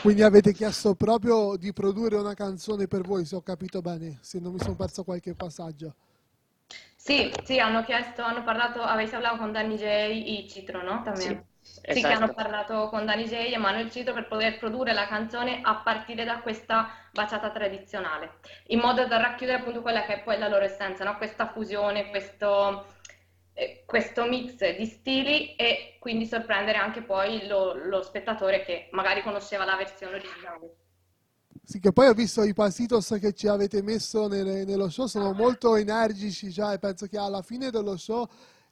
Quindi 0.00 0.22
avete 0.22 0.52
chiesto 0.52 0.94
proprio 0.94 1.56
di 1.56 1.72
produrre 1.72 2.16
una 2.16 2.34
canzone 2.34 2.86
per 2.86 3.02
voi, 3.02 3.24
se 3.24 3.36
ho 3.36 3.42
capito 3.42 3.80
bene, 3.80 4.18
se 4.22 4.38
non 4.38 4.52
mi 4.52 4.58
sono 4.58 4.74
perso 4.74 5.04
qualche 5.04 5.34
passaggio. 5.34 5.94
Sì, 6.96 7.30
sì, 7.44 7.58
hanno 7.58 7.82
chiesto, 7.82 8.22
hanno 8.22 8.42
parlato, 8.42 8.80
avete 8.80 9.10
parlato 9.10 9.38
con 9.38 9.52
Danny 9.52 9.76
J 9.76 9.84
y 10.12 10.48
Citro, 10.48 10.82
no? 10.82 11.02
También. 11.02 11.44
Sì, 11.72 12.02
che 12.02 12.08
esatto. 12.08 12.24
hanno 12.24 12.34
parlato 12.34 12.88
con 12.88 13.04
Danny 13.06 13.24
J 13.24 13.32
e 13.52 13.56
Manuel 13.58 13.90
Citro 13.90 14.12
per 14.12 14.28
poter 14.28 14.58
produrre 14.58 14.92
la 14.92 15.06
canzone 15.06 15.60
a 15.62 15.76
partire 15.76 16.24
da 16.24 16.40
questa 16.40 16.88
baciata 17.12 17.50
tradizionale, 17.50 18.38
in 18.68 18.80
modo 18.80 19.06
da 19.06 19.16
racchiudere 19.16 19.58
appunto 19.58 19.80
quella 19.82 20.04
che 20.04 20.14
è 20.14 20.22
poi 20.22 20.38
la 20.38 20.48
loro 20.48 20.64
essenza, 20.64 21.04
no? 21.04 21.16
Questa 21.16 21.48
fusione, 21.48 22.10
questo, 22.10 22.86
eh, 23.54 23.82
questo 23.86 24.24
mix 24.26 24.76
di 24.76 24.84
stili 24.86 25.54
e 25.56 25.96
quindi 25.98 26.26
sorprendere 26.26 26.78
anche 26.78 27.02
poi 27.02 27.46
lo, 27.46 27.74
lo 27.74 28.02
spettatore 28.02 28.62
che 28.62 28.88
magari 28.92 29.22
conosceva 29.22 29.64
la 29.64 29.76
versione 29.76 30.16
originale. 30.16 30.74
Sì, 31.64 31.78
che 31.78 31.92
poi 31.92 32.08
ho 32.08 32.14
visto 32.14 32.42
i 32.42 32.52
pasitos 32.52 33.16
che 33.20 33.32
ci 33.32 33.46
avete 33.46 33.82
messo 33.82 34.26
nelle- 34.28 34.64
nello 34.64 34.88
show, 34.88 35.06
sono 35.06 35.32
molto 35.32 35.76
energici, 35.76 36.52
cioè 36.52 36.78
penso 36.78 37.06
che 37.06 37.18
alla 37.18 37.42
fine 37.42 37.70
dello 37.70 37.96
show 37.96 38.28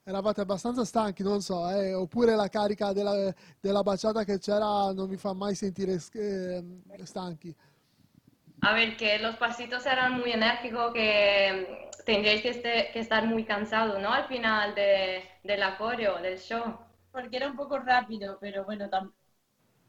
eravate 0.08 0.40
abbastanza 0.40 0.84
stanchi, 0.84 1.22
non 1.22 1.40
so, 1.42 1.68
eh, 1.70 1.94
oppure 1.94 2.34
la 2.34 2.48
carica 2.48 2.92
della, 2.92 3.32
della 3.60 3.82
baciata 3.82 4.24
che 4.24 4.38
c'era 4.38 4.92
non 4.92 5.08
mi 5.08 5.16
fa 5.16 5.32
mai 5.34 5.54
sentire 5.54 6.00
eh, 6.12 6.64
stanchi. 7.04 7.54
A 8.60 8.72
ver, 8.72 8.96
que 8.96 9.18
los 9.18 9.36
pasitos 9.36 9.86
eran 9.86 10.18
muy 10.20 10.32
enérgicos, 10.32 10.92
que 10.92 11.66
mm, 12.00 12.04
tendríais 12.04 12.42
que, 12.42 12.50
este- 12.50 12.90
que 12.92 13.00
estar 13.00 13.24
muy 13.26 13.44
cansados, 13.44 14.00
¿no? 14.00 14.12
Al 14.12 14.26
final 14.26 14.74
de, 14.74 15.24
del 15.44 15.62
acorio, 15.62 16.16
del 16.18 16.38
show. 16.38 16.78
Porque 17.12 17.36
era 17.36 17.48
un 17.48 17.56
poco 17.56 17.78
rápido, 17.78 18.38
pero 18.40 18.64
bueno, 18.64 18.88
tam- 18.90 19.12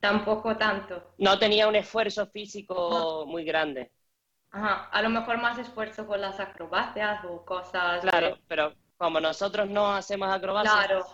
Tampoco 0.01 0.57
tanto. 0.57 1.03
No 1.19 1.37
tenía 1.37 1.67
un 1.67 1.75
esfuerzo 1.75 2.25
físico 2.25 3.25
muy 3.27 3.43
grande. 3.45 3.91
Ajá, 4.51 4.89
a 4.91 5.01
lo 5.01 5.09
mejor 5.09 5.39
más 5.41 5.57
esfuerzo 5.57 6.05
con 6.05 6.21
las 6.21 6.39
acrobacias 6.39 7.25
o 7.25 7.43
cosas. 7.45 8.01
Claro, 8.01 8.37
pero 8.47 8.73
como 8.99 9.19
nosotros 9.19 9.67
no 9.69 9.91
hacemos 9.95 10.29
acrobacias, 10.29 10.85
Claro. 10.85 11.07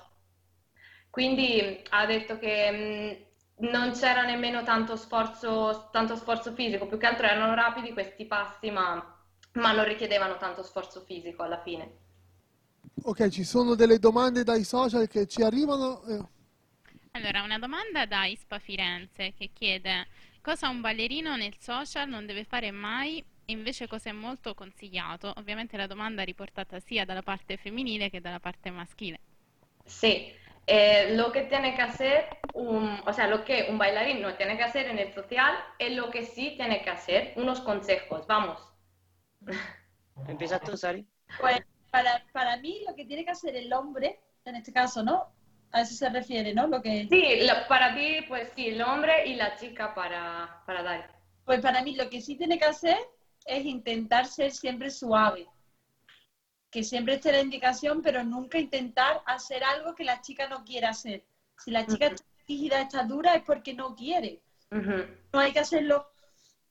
Quindi 1.10 1.82
ha 1.90 2.06
detto 2.06 2.38
che 2.38 3.26
mh, 3.60 3.68
non 3.72 3.92
c'era 3.94 4.24
nemmeno 4.24 4.64
tanto 4.64 4.96
sforzo, 4.98 5.90
tanto 5.92 6.16
sforzo 6.16 6.54
fisico, 6.54 6.88
più 6.88 6.98
che 6.98 7.06
altro 7.08 7.26
erano 7.26 7.54
rapidi 7.56 7.94
questi 7.94 8.26
passi, 8.26 8.70
ma, 8.70 9.04
ma 9.54 9.72
non 9.72 9.86
richiedevano 9.86 10.38
tanto 10.38 10.62
sforzo 10.64 11.02
fisico 11.02 11.44
alla 11.44 11.62
fine. 11.62 12.04
Ok, 13.04 13.30
ci 13.30 13.46
sono 13.46 13.74
delle 13.76 14.00
domande 14.00 14.44
dai 14.44 14.66
social 14.66 15.08
che 15.08 15.28
ci 15.28 15.42
arrivano. 15.42 16.04
eh, 16.04 16.26
Allora, 17.12 17.42
una 17.44 17.58
domanda 17.58 18.06
da 18.06 18.26
Ispa 18.26 18.60
Firenze 18.60 19.34
che 19.34 19.50
chiede 19.54 20.08
cosa 20.42 20.70
un 20.70 20.82
ballerino 20.82 21.36
nel 21.36 21.56
social 21.60 22.08
non 22.08 22.26
deve 22.28 22.44
fare 22.44 22.70
mai 22.72 23.24
invece 23.46 23.88
cosa 23.88 24.10
è 24.10 24.14
molto 24.14 24.54
consigliato. 24.54 25.34
Ovviamente 25.38 25.78
la 25.78 25.88
domanda 25.88 26.22
è 26.22 26.26
riportata 26.26 26.80
sia 26.80 27.06
dalla 27.06 27.24
parte 27.24 27.58
femminile 27.58 28.10
che 28.10 28.22
dalla 28.22 28.40
parte 28.40 28.72
maschile. 28.72 29.20
Sí, 29.86 30.32
eh, 30.68 31.16
lo 31.16 31.32
que 31.32 31.44
tiene 31.44 31.76
que 31.76 31.82
hacer, 31.82 32.28
un, 32.54 33.00
o 33.06 33.14
sea, 33.14 33.28
lo 33.28 33.44
que 33.44 33.68
un 33.70 33.78
bailarín 33.78 34.22
no 34.22 34.36
tiene 34.36 34.58
que 34.58 34.64
hacer 34.64 34.88
en 34.88 35.00
el 35.00 35.14
social 35.14 35.54
es 35.80 35.96
lo 35.96 36.10
que 36.12 36.26
sí 36.26 36.54
tiene 36.58 36.82
que 36.84 36.90
hacer, 36.90 37.34
unos 37.36 37.62
consejos, 37.62 38.26
vamos. 38.28 38.60
empiezas 40.28 40.64
tú, 40.64 40.76
Sari. 40.78 41.08
Pues 41.38 41.60
para, 41.92 42.26
para 42.34 42.58
mí 42.58 42.84
lo 42.88 42.96
que 42.96 43.06
tiene 43.06 43.24
que 43.26 43.32
hacer 43.32 43.56
el 43.56 43.72
hombre, 43.74 44.20
en 44.46 44.56
este 44.56 44.74
caso, 44.74 45.04
¿no? 45.04 45.34
A 45.72 45.82
eso 45.82 45.94
se 45.96 46.10
refiere, 46.10 46.54
¿no? 46.54 46.68
Lo 46.68 46.82
que, 46.82 47.10
Sí, 47.10 47.42
lo- 47.48 47.68
para 47.68 47.96
ti, 47.96 48.22
pues 48.28 48.52
sí, 48.56 48.68
el 48.68 48.82
hombre 48.84 49.26
y 49.28 49.36
la 49.36 49.56
chica 49.56 49.94
para, 49.96 50.62
para 50.68 50.84
dar. 50.84 51.16
pues 51.44 51.62
para 51.62 51.82
mí 51.84 51.96
lo 51.96 52.10
que 52.10 52.22
sí 52.22 52.38
tiene 52.38 52.58
que 52.60 52.66
hacer 52.66 52.98
es 53.46 53.66
intentar 53.66 54.26
ser 54.26 54.52
siempre 54.52 54.90
suave. 54.90 55.48
Que 56.72 56.84
siempre 56.84 57.16
esté 57.16 57.32
la 57.32 57.42
indicación, 57.42 58.02
pero 58.02 58.24
nunca 58.24 58.58
intentar 58.58 59.22
hacer 59.26 59.64
algo 59.64 59.96
que 59.96 60.04
la 60.04 60.22
chica 60.22 60.50
no 60.50 60.66
quiera 60.66 60.90
hacer. 60.90 61.24
Si 61.58 61.72
la 61.72 61.86
chica 61.86 62.08
está 62.08 62.26
rígida, 62.48 62.82
está 62.82 63.04
dura, 63.04 63.36
es 63.36 63.44
porque 63.44 63.74
no 63.74 63.96
quiere. 63.96 64.42
No 64.70 65.40
hay 65.40 65.54
que 65.54 65.60
hacerlo 65.60 66.06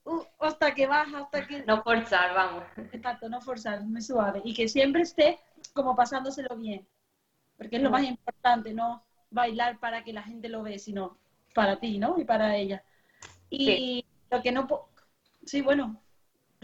uh, 0.03 0.21
hasta 0.39 0.75
que 0.75 0.85
baja, 0.85 1.19
hasta 1.19 1.47
que... 1.47 1.63
No 1.63 1.81
forzar, 1.81 2.35
vamos. 2.35 2.63
Exacto, 2.91 3.29
no 3.29 3.41
forzar, 3.41 3.81
muy 3.83 4.01
suave. 4.01 4.41
Y 4.43 4.53
que 4.53 4.67
siempre 4.67 5.01
esté 5.01 5.39
como 5.73 5.95
pasándoselo 5.95 6.55
bien. 6.55 6.87
Porque 7.57 7.77
es 7.77 7.81
lo 7.81 7.89
más 7.89 8.03
importante, 8.03 8.73
no 8.73 9.03
bailar 9.31 9.79
para 9.79 10.03
que 10.03 10.13
la 10.13 10.21
gente 10.21 10.49
lo 10.49 10.61
ve, 10.61 10.77
sino 10.77 11.17
para 11.55 11.79
ti, 11.79 11.97
¿no? 11.97 12.19
Y 12.19 12.25
para 12.25 12.55
ella. 12.55 12.83
Y 13.49 14.05
lo 14.29 14.41
que 14.41 14.51
no... 14.51 14.67
Sí, 15.45 15.61
bueno, 15.61 15.99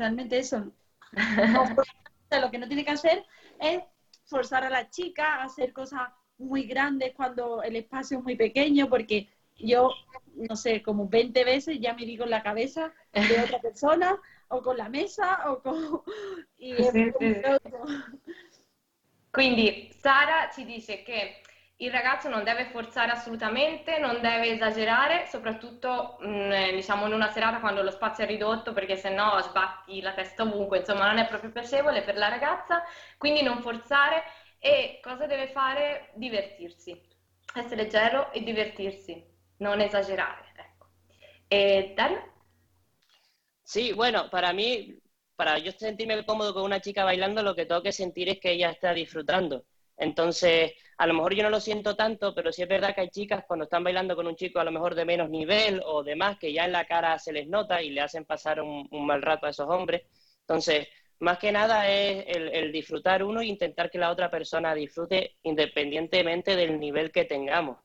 realmente 0.02 0.40
eso. 0.40 0.72
Lo 2.32 2.50
que 2.50 2.58
no 2.58 2.68
tiene 2.68 2.84
que 2.84 2.92
hacer 2.92 3.24
es 3.60 3.84
forzar 4.26 4.64
a 4.64 4.70
la 4.70 4.90
chica 4.90 5.36
a 5.36 5.44
hacer 5.44 5.74
cosas 5.74 6.10
muy 6.38 6.64
grandes 6.64 7.14
cuando 7.14 7.62
el 7.62 7.76
espacio 7.76 8.18
es 8.18 8.24
muy 8.24 8.36
pequeño, 8.36 8.90
porque 8.90 9.30
yo, 9.58 9.92
no 10.36 10.56
sé, 10.56 10.82
como 10.82 11.08
20 11.08 11.44
veces 11.44 11.80
ya 11.80 11.94
me 11.94 12.06
digo 12.06 12.24
en 12.24 12.32
la 12.32 12.42
cabeza 12.42 12.92
de 13.14 13.42
otra 13.44 13.60
persona, 13.62 14.20
o 14.48 14.62
con 14.62 14.78
la 14.78 14.90
mesa, 14.90 15.52
o 15.52 15.62
con... 15.62 16.02
Y 16.58 16.74
sì. 16.76 17.12
loco. 17.42 17.86
Quindi 19.32 19.92
Sara 20.02 20.50
ci 20.54 20.66
dice 20.66 21.04
che 21.04 21.42
il 21.82 21.92
ragazzo 21.92 22.30
non 22.30 22.44
deve 22.44 22.66
forzare 22.66 23.12
assolutamente, 23.12 23.98
non 24.00 24.22
deve 24.22 24.50
esagerare, 24.52 25.26
soprattutto 25.28 26.18
mh, 26.20 26.52
eh, 26.52 26.72
diciamo 26.74 27.08
in 27.08 27.14
una 27.14 27.32
serata 27.32 27.60
quando 27.60 27.82
lo 27.82 27.92
spazio 27.92 28.24
è 28.24 28.28
ridotto, 28.28 28.72
perché 28.74 28.96
sennò 28.96 29.42
sbatti 29.42 30.00
la 30.02 30.14
testa 30.14 30.44
ovunque, 30.44 30.80
insomma 30.80 31.08
non 31.08 31.18
è 31.18 31.28
proprio 31.28 31.52
piacevole 31.52 32.04
per 32.04 32.18
la 32.18 32.30
ragazza, 32.30 32.84
quindi 33.18 33.42
non 33.42 33.62
forzare 33.62 34.24
e 34.60 35.00
cosa 35.02 35.26
deve 35.26 35.48
fare? 35.48 36.12
Divertirsi, 36.16 37.00
essere 37.56 37.84
leggero 37.84 38.32
e 38.32 38.44
divertirsi, 38.44 39.24
non 39.58 39.80
esagerare. 39.82 40.46
Ecco. 40.56 40.88
E 41.48 41.94
Dario? 41.96 42.30
Sí, 43.64 43.92
bueno, 43.94 44.30
para 44.30 44.54
mí, 44.54 45.00
para 45.36 45.58
yo 45.58 45.72
sentirme 45.72 46.24
cómodo 46.26 46.54
con 46.54 46.64
una 46.64 46.80
chica 46.80 47.04
bailando, 47.04 47.42
lo 47.44 47.56
que 47.56 47.66
tengo 47.66 47.82
que 47.84 47.92
sentir 47.92 48.30
es 48.30 48.40
que 48.40 48.52
ella 48.52 48.70
está 48.72 48.94
disfrutando. 48.94 49.66
Entonces, 50.02 50.74
a 50.98 51.08
lo 51.08 51.14
mejor 51.14 51.36
yo 51.36 51.44
no 51.44 51.50
lo 51.50 51.60
siento 51.60 51.96
tanto, 51.96 52.34
pero 52.36 52.52
sí 52.52 52.62
es 52.64 52.68
verdad 52.68 52.94
que 52.96 53.02
hay 53.02 53.10
chicas 53.10 53.44
cuando 53.48 53.66
están 53.66 53.84
bailando 53.84 54.16
con 54.16 54.28
un 54.28 54.36
chico 54.36 54.60
a 54.60 54.64
lo 54.64 54.72
mejor 54.72 54.96
de 54.96 55.06
menos 55.06 55.30
nivel 55.30 55.82
o 55.86 56.04
demás, 56.04 56.38
que 56.40 56.54
ya 56.54 56.66
en 56.66 56.72
la 56.74 56.86
cara 56.86 57.18
se 57.20 57.32
les 57.34 57.48
nota 57.48 57.82
y 57.82 57.92
le 57.92 58.02
hacen 58.02 58.26
pasar 58.26 58.62
un, 58.62 58.88
un 58.92 59.06
mal 59.06 59.22
rato 59.22 59.46
a 59.46 59.50
esos 59.52 59.70
hombres. 59.70 60.04
Entonces, 60.42 60.88
más 61.20 61.38
que 61.40 61.52
nada 61.52 61.90
es 61.90 62.26
el, 62.36 62.50
el 62.50 62.72
disfrutar 62.72 63.24
uno 63.24 63.42
e 63.42 63.46
intentar 63.48 63.90
que 63.92 64.00
la 64.00 64.12
otra 64.12 64.30
persona 64.32 64.74
disfrute 64.76 65.38
independientemente 65.44 66.56
del 66.56 66.80
nivel 66.80 67.12
que 67.12 67.26
tengamos. 67.26 67.78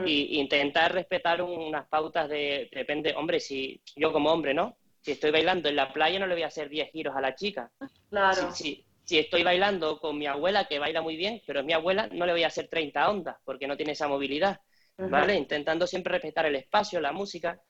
Y 0.00 0.38
intentar 0.40 0.92
respetar 0.94 1.42
un- 1.42 1.58
unas 1.58 1.88
pautas 1.88 2.28
de, 2.28 2.68
depende, 2.72 3.14
hombre, 3.16 3.40
si 3.40 3.82
yo 3.96 4.12
como 4.12 4.32
hombre, 4.32 4.54
¿no? 4.54 4.76
Si 5.02 5.12
estoy 5.12 5.30
bailando 5.32 5.68
en 5.68 5.76
la 5.76 5.92
playa 5.92 6.18
no 6.18 6.26
le 6.26 6.34
voy 6.34 6.42
a 6.44 6.48
hacer 6.48 6.68
10 6.68 6.90
giros 6.92 7.16
a 7.16 7.20
la 7.20 7.34
chica. 7.34 7.70
Claro. 8.10 8.62
Si 9.08 9.18
estoy 9.18 9.42
bailando 9.42 9.98
con 9.98 10.18
mi 10.18 10.26
abuela, 10.26 10.66
que 10.66 10.78
baila 10.78 11.02
muy 11.02 11.16
bien, 11.16 11.40
pero 11.46 11.60
es 11.60 11.66
mi 11.66 11.72
abuela, 11.72 12.08
no 12.12 12.26
le 12.26 12.32
voy 12.32 12.44
a 12.44 12.48
hacer 12.48 12.68
30 12.68 13.08
ondas, 13.10 13.36
porque 13.44 13.66
no 13.66 13.76
tiene 13.76 13.92
esa 13.92 14.08
movilidad. 14.08 14.58
¿vale? 15.04 15.34
Intentando 15.36 15.86
siempre 15.86 16.12
respetar 16.12 16.46
el 16.46 16.56
espacio, 16.56 17.00
la 17.00 17.12
música, 17.12 17.60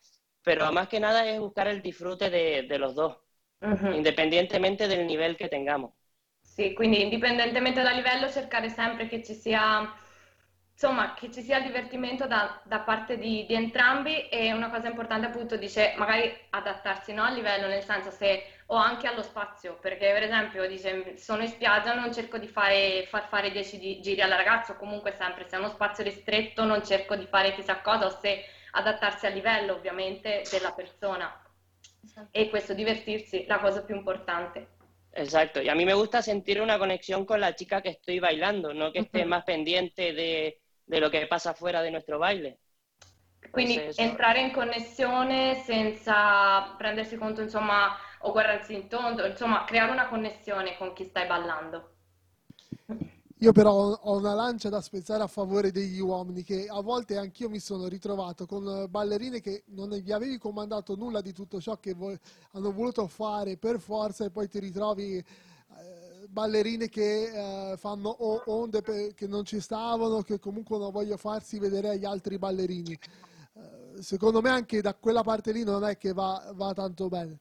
pero 0.42 0.70
más 0.72 0.88
que 0.88 1.00
nada 1.00 1.28
es 1.30 1.38
buscar 1.40 1.68
el 1.68 1.82
disfrute 1.82 2.30
de, 2.30 2.62
de 2.64 2.78
los 2.78 2.94
dos, 2.94 3.16
Ujú. 3.62 3.90
independientemente 3.90 4.88
del 4.88 5.06
nivel 5.06 5.36
que 5.36 5.48
tengamos. 5.48 5.94
Sì, 6.40 6.72
quindi 6.72 7.02
indipendentemente 7.02 7.82
dal 7.82 7.94
livello 7.94 8.28
cercare 8.30 8.68
sempre 8.68 9.06
che 9.06 9.22
ci 9.22 9.34
sia, 9.34 9.92
insomma, 10.72 11.14
che 11.14 11.30
ci 11.30 11.42
sia 11.42 11.60
divertimento 11.60 12.26
da, 12.26 12.60
da 12.64 12.80
parte 12.80 13.16
di, 13.18 13.44
di 13.46 13.54
entrambi 13.54 14.28
e 14.28 14.52
una 14.52 14.70
cosa 14.70 14.88
importante 14.88 15.26
appunto 15.26 15.56
dice 15.56 15.94
magari 15.96 16.32
adattarsi 16.50 17.12
no, 17.12 17.22
al 17.24 17.34
livello, 17.34 17.68
nel 17.68 17.82
senso 17.84 18.10
se 18.10 18.42
o 18.70 18.76
anche 18.76 19.06
allo 19.06 19.22
spazio, 19.22 19.78
perché 19.80 20.12
per 20.12 20.22
esempio 20.24 20.66
dice 20.68 21.16
sono 21.16 21.42
in 21.42 21.48
spiaggia 21.48 21.94
non 21.94 22.12
cerco 22.12 22.38
di 22.38 22.48
fare, 22.48 23.06
far 23.08 23.28
fare 23.28 23.50
10 23.50 23.78
gi- 23.78 24.00
giri 24.00 24.20
alla 24.20 24.36
ragazza 24.36 24.72
o 24.72 24.76
comunque 24.76 25.12
sempre 25.12 25.48
se 25.48 25.56
è 25.56 25.58
uno 25.58 25.70
spazio 25.70 26.04
ristretto 26.04 26.64
non 26.64 26.84
cerco 26.84 27.16
di 27.16 27.26
fare 27.26 27.54
chissà 27.54 27.80
cosa 27.80 28.06
o 28.06 28.10
se 28.20 28.44
adattarsi 28.72 29.26
al 29.26 29.32
livello 29.32 29.74
ovviamente 29.74 30.48
della 30.50 30.72
persona 30.72 31.42
e 32.30 32.50
questo 32.50 32.74
divertirsi 32.74 33.46
la 33.46 33.58
cosa 33.58 33.82
più 33.84 33.94
importante. 33.96 34.68
Exacto, 35.12 35.60
y 35.62 35.68
a 35.68 35.74
mí 35.74 35.84
me 35.84 35.94
gusta 35.94 36.22
sentir 36.22 36.60
una 36.62 36.78
conexión 36.78 37.24
con 37.26 37.40
la 37.40 37.52
chica 37.54 37.82
que 37.82 37.90
estoy 37.90 38.20
bailando, 38.20 38.72
no 38.72 38.92
que 38.92 39.00
esté 39.00 39.24
más 39.26 39.44
pendiente 39.44 40.12
de, 40.14 40.60
de 40.86 41.00
lo 41.00 41.10
que 41.10 41.26
pasa 41.26 41.54
fuera 41.54 41.82
de 41.82 41.90
nuestro 41.90 42.18
baile. 42.18 42.58
Quindi 43.50 43.92
Entonces, 43.92 43.96
entrare 43.96 44.40
in 44.40 44.52
connessione 44.52 45.54
senza 45.64 46.74
prendersi 46.76 47.16
conto, 47.16 47.40
insomma, 47.40 47.96
o 48.20 48.32
guardarsi 48.32 48.74
intorno, 48.74 49.24
insomma, 49.24 49.64
creare 49.64 49.90
una 49.92 50.08
connessione 50.08 50.76
con 50.76 50.92
chi 50.92 51.04
stai 51.04 51.26
ballando. 51.26 51.92
Io 53.40 53.52
però 53.52 53.72
ho, 53.94 54.16
una 54.16 54.34
lancia 54.34 54.68
da 54.68 54.80
spezzare 54.80 55.22
a 55.22 55.28
favore 55.28 55.70
degli 55.70 56.00
uomini 56.00 56.42
che 56.42 56.66
a 56.68 56.80
volte 56.80 57.16
anch'io 57.16 57.48
mi 57.48 57.60
sono 57.60 57.86
ritrovato 57.86 58.46
con 58.46 58.66
eh, 58.66 58.88
ballerine 58.88 59.40
che 59.40 59.62
non 59.68 59.90
gli 59.90 60.10
avevi 60.10 60.38
comandato 60.38 60.96
nulla 60.96 61.20
di 61.20 61.32
tutto 61.32 61.60
ciò 61.60 61.78
che 61.78 61.94
vo- 61.94 62.16
hanno 62.52 62.72
voluto 62.72 63.06
fare 63.06 63.56
per 63.56 63.78
forza 63.78 64.24
e 64.24 64.30
poi 64.30 64.48
ti 64.48 64.58
ritrovi 64.58 65.18
eh, 65.18 66.26
ballerine 66.28 66.88
che 66.88 67.72
eh, 67.72 67.76
fanno 67.76 68.08
o- 68.08 68.42
onde 68.46 68.82
pe- 68.82 69.12
che 69.14 69.28
non 69.28 69.44
ci 69.44 69.60
stavano, 69.60 70.22
che 70.22 70.40
comunque 70.40 70.76
non 70.78 70.90
voglio 70.90 71.16
farsi 71.16 71.58
vedere 71.60 71.90
agli 71.90 72.04
altri 72.04 72.38
ballerini. 72.38 72.98
Eh, 73.54 74.02
secondo 74.02 74.40
me 74.40 74.50
anche 74.50 74.80
da 74.80 74.94
quella 74.94 75.22
parte 75.22 75.52
lì 75.52 75.62
non 75.62 75.84
è 75.84 75.96
che 75.96 76.12
va, 76.12 76.50
va 76.54 76.72
tanto 76.74 77.08
bene. 77.08 77.38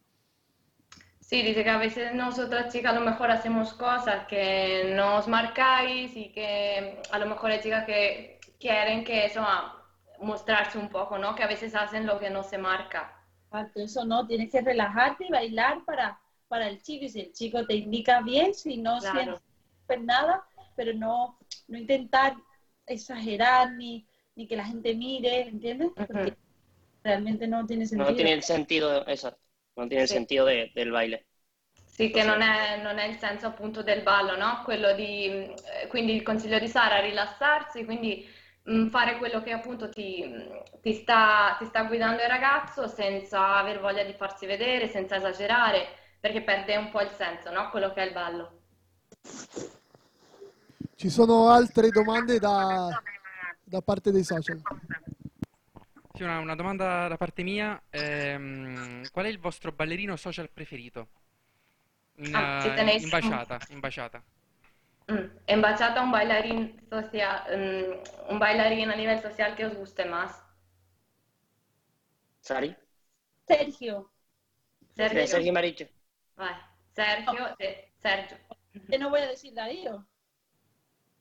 Sí, 1.30 1.41
dice 1.43 1.63
que 1.63 1.69
a 1.69 1.78
veces 1.78 2.13
nosotras 2.13 2.71
chicas 2.73 2.93
a 2.93 2.99
lo 2.99 3.05
mejor 3.05 3.30
hacemos 3.32 3.73
cosas 3.73 4.25
que 4.28 4.93
no 4.95 5.17
os 5.17 5.28
marcáis 5.28 6.15
y 6.15 6.32
que 6.32 7.01
a 7.11 7.19
lo 7.19 7.25
mejor 7.25 7.51
hay 7.51 7.59
chicas 7.59 7.86
que 7.86 8.39
quieren 8.59 9.03
que 9.03 9.25
eso, 9.25 9.41
a 9.41 9.84
mostrarse 10.21 10.78
un 10.78 10.89
poco, 10.89 11.17
¿no? 11.17 11.36
Que 11.36 11.43
a 11.43 11.47
veces 11.47 11.75
hacen 11.75 12.05
lo 12.07 12.17
que 12.17 12.30
no 12.30 12.43
se 12.43 12.57
marca. 12.57 13.13
Exacto, 13.51 13.82
eso 13.82 14.05
no, 14.05 14.25
tienes 14.28 14.51
que 14.51 14.61
relajarte 14.61 15.25
y 15.25 15.32
bailar 15.32 15.84
para, 15.86 16.19
para 16.47 16.67
el 16.69 16.82
chico. 16.82 17.05
Y 17.05 17.09
si 17.09 17.19
el 17.21 17.34
chico 17.34 17.65
te 17.65 17.75
indica 17.75 18.21
bien, 18.21 18.53
si 18.53 18.78
no 18.78 18.99
Claro. 18.99 19.21
sientes 19.23 19.41
pues 19.86 20.01
nada, 20.01 20.43
pero 20.75 20.93
no, 20.93 21.38
no 21.67 21.78
intentar 21.78 22.36
exagerar 22.86 23.71
ni, 23.73 24.05
ni 24.36 24.47
que 24.47 24.55
la 24.57 24.65
gente 24.65 24.95
mire, 24.95 25.47
¿entiendes? 25.47 25.91
Porque 25.95 26.34
realmente 27.03 27.47
no 27.47 27.65
tiene 27.65 27.86
sentido. 27.86 28.09
no 28.11 28.15
tiene 28.15 28.34
el 28.34 28.43
sentido, 28.43 29.07
exacto, 29.07 29.41
no 29.78 29.88
tiene 29.88 30.03
el 30.03 30.09
Sí. 30.09 30.15
sentido 30.15 30.45
de- 30.45 30.71
del 30.75 30.91
baile. 30.91 31.25
Sì, 31.86 32.11
che 32.11 32.21
non 32.23 32.41
è, 32.41 32.80
non 32.84 32.99
è 32.99 33.05
il 33.07 33.17
senso 33.17 33.47
appunto 33.47 33.82
del 33.82 34.03
ballo, 34.03 34.38
no? 34.38 34.61
Quello 34.63 34.93
di, 34.93 35.25
eh, 35.25 35.88
quindi 35.88 36.13
il 36.13 36.21
consiglio 36.21 36.59
di 36.59 36.67
Sara 36.67 36.97
è 36.97 37.01
rilassarsi, 37.01 37.86
quindi 37.86 38.23
mh, 38.63 38.88
fare 38.89 39.17
quello 39.17 39.41
che 39.41 39.51
appunto 39.51 39.89
ti, 39.89 40.23
ti 40.82 40.93
sta, 40.93 41.55
ti 41.57 41.65
sta 41.65 41.84
guidando 41.86 42.21
il 42.21 42.30
ragazzo 42.30 42.88
senza 42.88 43.55
aver 43.55 43.80
voglia 43.80 44.03
di 44.03 44.13
farsi 44.13 44.45
vedere, 44.45 44.88
senza 44.88 45.15
esagerare, 45.15 45.88
perché 46.19 46.41
perde 46.43 46.75
un 46.78 46.91
po' 46.91 47.01
il 47.01 47.09
senso, 47.09 47.49
no? 47.51 47.69
Quello 47.71 47.91
che 47.93 48.03
è 48.03 48.05
il 48.05 48.13
ballo. 48.13 48.51
Ci 50.95 51.09
sono 51.09 51.49
altre 51.49 51.91
domande 51.91 52.39
da, 52.39 52.89
da 53.63 53.82
parte 53.82 54.11
dei 54.11 54.23
social? 54.23 54.59
Sì, 56.18 56.24
una, 56.24 56.39
una 56.39 56.55
domanda 56.55 57.07
da 57.07 57.15
parte 57.18 57.43
mia. 57.43 57.82
ehm, 57.89 59.09
qual 59.11 59.26
è 59.26 59.30
il 59.30 59.39
vostro 59.39 59.72
ballerino 59.72 60.15
social 60.15 60.49
preferito? 60.49 61.09
In, 62.15 62.34
Ah, 62.36 62.59
ci 62.61 62.68
eh, 62.70 62.97
in 63.03 63.09
baciata, 63.09 63.59
in 63.70 63.80
baciata. 63.80 64.24
Mm. 65.11 65.26
En 65.45 65.61
bachata 65.61 66.01
un 66.01 66.11
bailarín 66.11 66.61
social, 66.89 67.38
mm, 67.57 68.30
un 68.32 68.38
bailarín 68.39 68.89
a 68.91 68.95
nivel 68.95 69.20
social 69.22 69.55
que 69.55 69.65
os 69.65 69.76
guste 69.76 70.03
más. 70.05 70.32
¿Sari? 72.41 72.76
Sergio, 73.47 74.11
Sergio, 74.95 75.20
De 75.22 75.28
Sergio 75.28 75.53
Maricho. 75.53 75.86
vai. 76.36 76.55
Sergio, 76.93 77.55
eh, 77.59 77.91
Sergio. 77.97 78.38
que 78.89 78.97
no 78.97 79.09
voy 79.09 79.22
a 79.22 79.28
decir 79.28 79.53
Darío. 79.53 80.05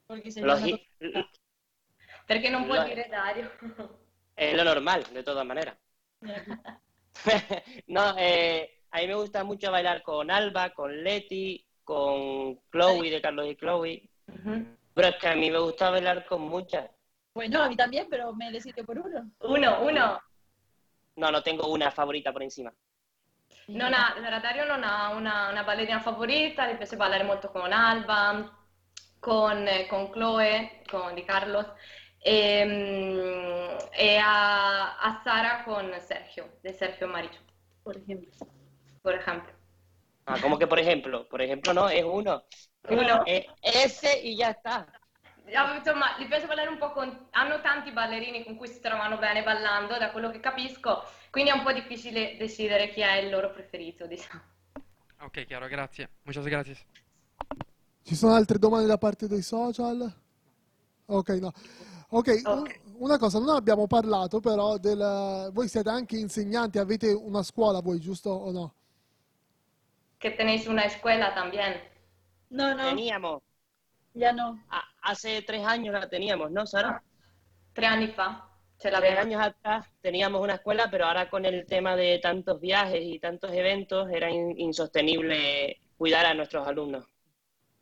Porque 0.06 0.30
sería 0.30 0.48
Los 0.48 0.58
una 0.62 0.68
hi- 0.68 0.88
cosa- 0.98 1.28
Perché 2.26 2.48
non 2.50 2.64
puoi 2.66 2.78
Lo- 2.78 2.84
dire 2.84 3.08
Dario? 3.08 3.50
es 4.36 4.54
lo 4.54 4.64
normal, 4.64 5.04
de 5.12 5.22
todas 5.22 5.46
maneras. 5.46 5.76
No, 7.86 8.14
eh, 8.18 8.82
a 8.90 8.98
mí 8.98 9.06
me 9.06 9.14
gusta 9.14 9.42
mucho 9.42 9.70
bailar 9.70 10.02
con 10.02 10.30
Alba, 10.30 10.70
con 10.70 11.02
Leti, 11.02 11.66
con 11.82 12.60
Chloe 12.70 13.10
de 13.10 13.22
Carlos 13.22 13.46
y 13.46 13.56
Chloe. 13.56 14.10
Pero 14.94 15.08
es 15.08 15.16
que 15.16 15.28
a 15.28 15.34
mí 15.34 15.50
me 15.50 15.58
gusta 15.58 15.90
bailar 15.90 16.26
con 16.26 16.42
muchas. 16.42 16.90
Bueno, 17.34 17.62
a 17.62 17.68
mí 17.68 17.76
también, 17.76 18.06
pero 18.10 18.34
me 18.34 18.52
decido 18.52 18.84
por 18.84 18.98
uno. 18.98 19.30
Uno, 19.40 19.80
uno. 19.82 20.20
No, 21.16 21.30
no 21.30 21.42
tengo 21.42 21.68
una 21.70 21.90
favorita 21.90 22.32
por 22.32 22.42
encima. 22.42 22.72
Non 23.68 23.94
ha, 23.94 24.12
allora, 24.14 24.38
Dario 24.38 24.64
non 24.64 24.84
ha 24.84 25.10
una, 25.10 25.48
una 25.50 25.62
ballerina 25.62 26.00
favorita, 26.00 26.70
gli 26.70 26.76
piace 26.76 26.96
ballare 26.96 27.24
molto 27.24 27.50
con 27.50 27.72
Alba, 27.72 28.56
con, 29.18 29.66
con 29.88 30.10
Chloe, 30.10 30.82
con 30.88 31.14
Di 31.14 31.24
Carlos, 31.24 31.66
e, 32.26 32.64
mm, 32.64 33.78
e 33.92 34.18
a, 34.18 34.98
a 34.98 35.20
Sara 35.22 35.62
con 35.64 35.92
Sergio, 36.00 36.44
de 36.62 36.72
Sergio 36.72 37.06
Maricho, 37.08 37.40
Por 37.84 37.96
ejemplo. 37.96 38.32
por 39.02 39.14
ejemplo. 39.14 39.52
Ah, 40.26 40.38
como 40.40 40.58
que 40.58 40.66
por 40.66 40.78
ejemplo, 40.78 41.28
por 41.28 41.40
ejemplo 41.40 41.72
no, 41.72 41.88
es 41.88 42.04
uno. 42.04 42.42
Uno. 42.88 43.22
Es 43.26 43.46
ese 43.62 44.20
y 44.22 44.36
ya 44.36 44.50
está. 44.50 44.86
Ah, 45.54 45.76
Insomma, 45.76 46.16
gli 46.18 46.26
piace 46.26 46.46
ballare 46.46 46.68
un 46.68 46.78
po' 46.78 46.90
con... 46.92 47.28
hanno 47.30 47.60
tanti 47.60 47.92
ballerini 47.92 48.42
con 48.44 48.56
cui 48.56 48.66
si 48.66 48.80
trovano 48.80 49.18
bene 49.18 49.44
ballando, 49.44 49.96
da 49.96 50.10
quello 50.10 50.30
che 50.30 50.40
capisco, 50.40 51.04
quindi 51.30 51.50
è 51.50 51.54
un 51.54 51.62
po' 51.62 51.72
difficile 51.72 52.36
decidere 52.36 52.90
chi 52.90 53.00
è 53.00 53.18
il 53.18 53.30
loro 53.30 53.52
preferito, 53.52 54.06
diciamo. 54.08 54.42
Ok, 55.20 55.44
chiaro, 55.46 55.68
grazie. 55.68 56.08
Muchas 56.24 56.44
gracias. 56.46 56.84
Ci 58.02 58.14
sono 58.16 58.34
altre 58.34 58.58
domande 58.58 58.86
da 58.86 58.98
parte 58.98 59.28
dei 59.28 59.42
social? 59.42 60.12
Ok, 61.06 61.28
no. 61.40 61.52
Ok, 62.18 62.28
un- 62.46 62.64
una 62.98 63.18
cosa, 63.18 63.38
non 63.38 63.50
abbiamo 63.50 63.86
parlato 63.86 64.40
però 64.40 64.78
del... 64.78 65.50
Voi 65.52 65.68
siete 65.68 65.90
anche 65.90 66.16
insegnanti, 66.16 66.78
avete 66.78 67.12
una 67.12 67.42
scuola 67.42 67.80
voi, 67.80 67.98
giusto 68.00 68.30
o 68.30 68.50
no? 68.52 68.74
Que 70.18 70.30
tenéis 70.30 70.66
una 70.66 70.84
escuela 70.84 71.34
también. 71.34 71.80
No, 72.50 72.74
no, 72.74 72.90
Teníamos, 72.90 73.42
ya 74.14 74.32
no. 74.32 74.58
hace 75.02 75.42
tres 75.42 75.64
años 75.66 75.94
la 75.94 76.08
teníamos, 76.08 76.50
¿no, 76.50 76.66
Sara? 76.66 77.02
Tre 77.72 77.86
anni 77.86 78.08
fa 78.08 78.48
ce 78.78 78.90
Tres 78.90 79.18
años 79.18 79.40
atrás 79.42 79.86
teníamos 80.02 80.40
una 80.42 80.54
escuela, 80.54 80.88
pero 80.90 81.06
ahora 81.06 81.28
con 81.30 81.44
el 81.44 81.66
tema 81.66 81.96
de 81.96 82.18
tantos 82.18 82.60
viajes 82.60 83.00
y 83.02 83.18
tantos 83.18 83.52
eventos 83.52 84.08
era 84.10 84.30
in- 84.30 84.58
insostenible 84.58 85.80
cuidar 85.96 86.26
a 86.26 86.34
nuestros 86.34 86.66
alumnos. 86.66 87.04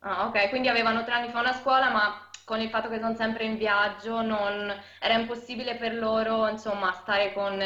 Ah, 0.01 0.27
ok, 0.27 0.49
quindi 0.49 0.67
avevano 0.69 1.03
tre 1.03 1.15
anni 1.15 1.29
fa 1.31 1.39
una 1.41 1.53
scuola, 1.53 1.89
ma 1.89 2.24
con 2.45 2.61
il 2.61 2.69
fatto 2.69 2.87
che 2.87 2.99
sono 2.99 3.15
sempre 3.15 3.45
in 3.45 3.57
viaggio 3.57 4.21
non... 4.21 4.71
era 5.01 5.19
impossibile 5.19 5.75
per 5.77 5.95
loro, 5.95 6.47
insomma, 6.47 6.93
stare 6.93 7.33
con, 7.33 7.59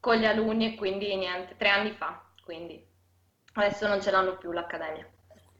con 0.00 0.16
gli 0.16 0.26
alunni 0.26 0.72
e 0.72 0.76
quindi 0.76 1.16
niente, 1.16 1.56
tre 1.56 1.68
anni 1.68 1.92
fa, 1.92 2.20
quindi 2.44 2.84
adesso 3.54 3.86
non 3.86 4.02
ce 4.02 4.10
l'hanno 4.10 4.36
più 4.36 4.50
l'accademia. 4.52 5.06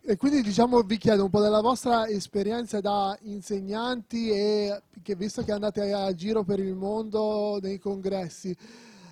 E 0.05 0.16
quindi 0.16 0.43
diciamo 0.43 0.82
vi 0.82 0.99
chiedo 0.99 1.22
un 1.22 1.30
po' 1.30 1.40
della 1.40 1.61
vostra 1.61 2.09
esperienza 2.09 2.80
da 2.80 3.16
insegnanti 3.22 4.30
e 4.30 4.82
che 5.01 5.14
visto 5.14 5.45
che 5.45 5.53
andate 5.53 5.93
a 5.93 6.12
giro 6.12 6.43
per 6.43 6.59
il 6.59 6.74
mondo 6.74 7.61
nei 7.62 7.78
congressi, 7.78 8.51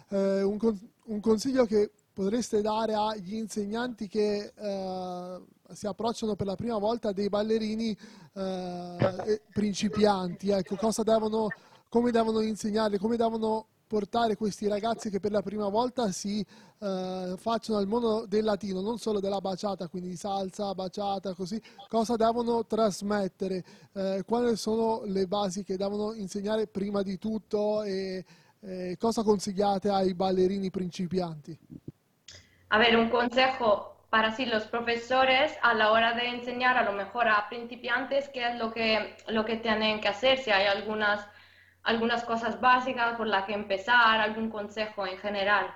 eh, 0.08 0.42
un, 0.42 0.58
un 1.04 1.20
consiglio 1.20 1.64
che 1.64 1.92
potreste 2.12 2.60
dare 2.60 2.94
agli 2.94 3.36
insegnanti 3.36 4.08
che 4.08 4.52
eh, 4.52 5.40
si 5.72 5.86
approcciano 5.86 6.34
per 6.34 6.46
la 6.46 6.56
prima 6.56 6.78
volta 6.78 7.12
dei 7.12 7.28
ballerini 7.28 7.96
eh, 8.34 9.42
principianti, 9.52 10.50
ecco, 10.50 10.76
devono, 11.02 11.48
come 11.88 12.10
devono 12.10 12.40
insegnarli, 12.40 12.98
come 12.98 13.16
devono 13.16 13.66
portare 13.90 14.36
questi 14.36 14.68
ragazzi 14.68 15.10
che 15.10 15.18
per 15.18 15.32
la 15.32 15.42
prima 15.42 15.68
volta 15.68 16.12
si 16.12 16.38
eh, 16.78 17.34
facciano 17.36 17.78
al 17.78 17.88
mondo 17.88 18.24
del 18.24 18.44
latino, 18.44 18.80
non 18.80 18.98
solo 18.98 19.18
della 19.18 19.40
baciata, 19.40 19.88
quindi 19.88 20.14
salsa, 20.14 20.72
baciata, 20.74 21.34
così, 21.34 21.60
cosa 21.88 22.14
devono 22.14 22.64
trasmettere, 22.64 23.64
eh, 23.92 24.22
quali 24.24 24.54
sono 24.56 25.02
le 25.06 25.26
basi 25.26 25.64
che 25.64 25.76
devono 25.76 26.12
insegnare 26.12 26.68
prima 26.68 27.02
di 27.02 27.18
tutto 27.18 27.82
e 27.82 28.24
eh, 28.60 28.96
cosa 28.96 29.24
consigliate 29.24 29.88
ai 29.88 30.14
ballerini 30.14 30.70
principianti? 30.70 31.58
A 32.68 32.78
ver, 32.78 32.96
un 32.96 33.08
consejo 33.08 33.99
para 34.10 34.32
sí 34.32 34.46
los 34.46 34.64
profesores 34.66 35.56
a 35.62 35.74
la 35.74 35.92
hora 35.92 36.12
de 36.14 36.26
enseñar 36.28 36.76
a 36.76 36.82
lo 36.84 36.92
mejor 36.92 37.28
a 37.28 37.48
principiantes 37.48 38.28
qué 38.30 38.48
es 38.48 38.56
lo 38.58 38.72
que, 38.72 39.16
lo 39.28 39.44
que 39.44 39.56
tienen 39.56 40.00
que 40.00 40.08
hacer, 40.08 40.38
si 40.38 40.50
hay 40.50 40.66
algunas, 40.66 41.26
algunas 41.82 42.24
cosas 42.24 42.60
básicas 42.60 43.16
por 43.16 43.26
las 43.28 43.44
que 43.46 43.54
empezar, 43.54 44.20
algún 44.20 44.50
consejo 44.50 45.06
en 45.06 45.18
general. 45.18 45.72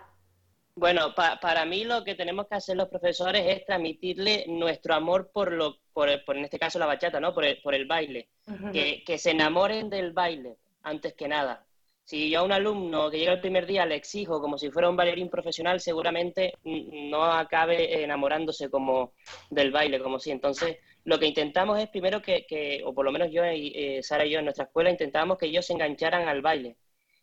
Bueno, 0.76 1.14
pa- 1.14 1.38
para 1.40 1.64
mí 1.64 1.84
lo 1.84 2.02
que 2.04 2.14
tenemos 2.16 2.46
que 2.48 2.56
hacer 2.56 2.76
los 2.76 2.88
profesores 2.88 3.44
es 3.46 3.64
transmitirle 3.64 4.44
nuestro 4.48 4.94
amor 4.94 5.30
por 5.32 5.52
lo, 5.52 5.78
por, 5.92 6.08
por 6.24 6.36
en 6.36 6.44
este 6.44 6.58
caso 6.58 6.78
la 6.78 6.86
bachata, 6.86 7.20
¿no? 7.20 7.32
Por 7.34 7.44
el, 7.44 7.60
por 7.62 7.74
el 7.74 7.86
baile. 7.86 8.28
Que, 8.70 9.04
que 9.06 9.18
se 9.18 9.30
enamoren 9.30 9.88
del 9.88 10.12
baile 10.12 10.58
antes 10.82 11.14
que 11.14 11.28
nada. 11.28 11.63
Si 12.04 12.28
yo 12.28 12.40
a 12.40 12.42
un 12.42 12.52
alumno 12.52 13.10
que 13.10 13.18
llega 13.18 13.32
el 13.32 13.40
primer 13.40 13.66
día 13.66 13.86
le 13.86 13.94
exijo 13.94 14.40
como 14.40 14.58
si 14.58 14.70
fuera 14.70 14.90
un 14.90 14.96
bailarín 14.96 15.30
profesional, 15.30 15.80
seguramente 15.80 16.52
no 16.62 17.24
acabe 17.24 18.02
enamorándose 18.02 18.68
como 18.68 19.14
del 19.50 19.72
baile, 19.72 19.98
como 20.00 20.18
si. 20.18 20.30
Entonces, 20.30 20.76
lo 21.04 21.18
que 21.18 21.26
intentamos 21.26 21.78
es 21.78 21.88
primero 21.88 22.20
que, 22.20 22.44
que 22.46 22.82
o 22.84 22.92
por 22.92 23.06
lo 23.06 23.12
menos 23.12 23.30
yo 23.30 23.44
y 23.50 23.72
eh, 23.74 24.02
Sara 24.02 24.26
y 24.26 24.30
yo 24.30 24.38
en 24.38 24.44
nuestra 24.44 24.64
escuela 24.64 24.90
intentábamos 24.90 25.38
que 25.38 25.46
ellos 25.46 25.64
se 25.64 25.72
engancharan 25.72 26.28
al 26.28 26.42
baile. 26.42 26.76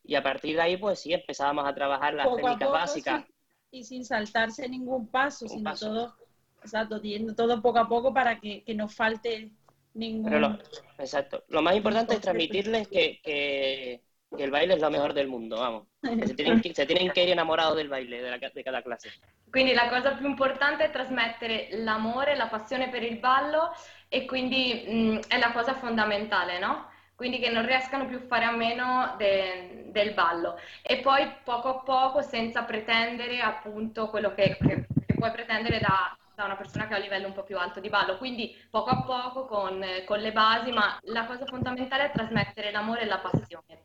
Y 0.03 0.15
a 0.15 0.23
partir 0.23 0.55
de 0.55 0.63
ahí, 0.63 0.77
pues 0.77 0.99
sí, 0.99 1.13
empezábamos 1.13 1.67
a 1.67 1.75
trabajar 1.75 2.15
las 2.15 2.25
Poco 2.25 2.37
técnicas 2.37 2.67
poco, 2.67 2.71
básicas. 2.71 3.23
sí, 3.25 3.33
y 3.71 3.83
sin 3.83 4.03
saltarse 4.03 4.67
ningún 4.67 5.07
paso, 5.07 5.47
sino 5.47 5.63
paso. 5.63 5.87
todo, 5.87 6.15
exacto, 6.61 7.01
yendo 7.01 7.35
todo 7.35 7.61
poco 7.61 7.79
a 7.79 7.87
poco 7.87 8.13
para 8.13 8.39
que, 8.39 8.63
que 8.63 8.73
no 8.73 8.87
falte 8.87 9.51
ningún... 9.93 10.25
Pero 10.25 10.39
lo, 10.39 10.59
exacto. 10.97 11.43
Lo 11.49 11.61
más 11.61 11.75
importante 11.75 12.15
es 12.15 12.21
transmitirles 12.21 12.87
que, 12.87 13.21
que, 13.23 14.01
que 14.35 14.43
el 14.43 14.51
baile 14.51 14.75
es 14.75 14.81
lo 14.81 14.89
mejor 14.89 15.13
del 15.13 15.27
mundo, 15.27 15.57
vamos. 15.59 15.87
Se, 16.23 16.33
tienen 16.35 16.61
que, 16.61 16.73
se 16.73 16.85
tienen 16.85 17.11
que 17.11 17.23
ir 17.23 17.29
enamorados 17.29 17.75
del 17.77 17.89
baile 17.89 18.21
de, 18.21 18.29
la- 18.31 18.37
de 18.49 18.63
cada 18.63 18.81
clase. 18.81 19.11
Quindi 19.49 19.73
la 19.73 19.89
cosa 19.89 20.11
più 20.15 20.27
importante 20.27 20.85
è 20.85 20.91
trasmettere 20.91 21.67
l'amore, 21.83 22.35
la 22.35 22.47
passione 22.47 22.89
per 22.89 23.03
il 23.03 23.17
ballo 23.19 23.71
e 24.07 24.25
quindi 24.25 24.85
mh, 24.87 25.27
è 25.27 25.37
la 25.37 25.51
cosa 25.51 25.73
fondamentale, 25.75 26.57
no? 26.59 26.89
Quindi 27.15 27.39
che 27.39 27.49
non 27.49 27.65
riescano 27.65 28.07
più 28.07 28.17
a 28.17 28.21
fare 28.27 28.45
a 28.45 28.51
meno 28.51 29.13
de- 29.17 29.85
del 29.91 30.13
ballo. 30.13 30.57
E 30.81 30.99
poi 31.01 31.29
poco 31.43 31.67
a 31.69 31.79
poco, 31.83 32.21
senza 32.21 32.63
pretendere 32.63 33.39
appunto 33.41 34.09
quello 34.09 34.33
che, 34.33 34.57
che- 34.59 34.87
che 35.05 35.15
puoi 35.17 35.31
pretendere 35.31 35.79
da, 35.79 36.17
da 36.33 36.45
una 36.45 36.55
persona 36.55 36.87
che 36.87 36.93
ha 36.93 36.97
un 36.97 37.03
livello 37.03 37.27
un 37.27 37.33
po' 37.33 37.43
più 37.43 37.57
alto 37.57 37.79
di 37.81 37.89
ballo. 37.89 38.17
Quindi 38.17 38.55
poco 38.69 38.89
a 38.89 39.03
poco 39.03 39.45
con, 39.45 39.83
con 40.05 40.19
le 40.19 40.31
basi, 40.31 40.71
ma 40.71 40.97
la 41.03 41.25
cosa 41.25 41.45
fondamentale 41.45 42.05
è 42.05 42.11
trasmettere 42.11 42.71
l'amore 42.71 43.01
e 43.01 43.05
la 43.05 43.19
passione. 43.19 43.83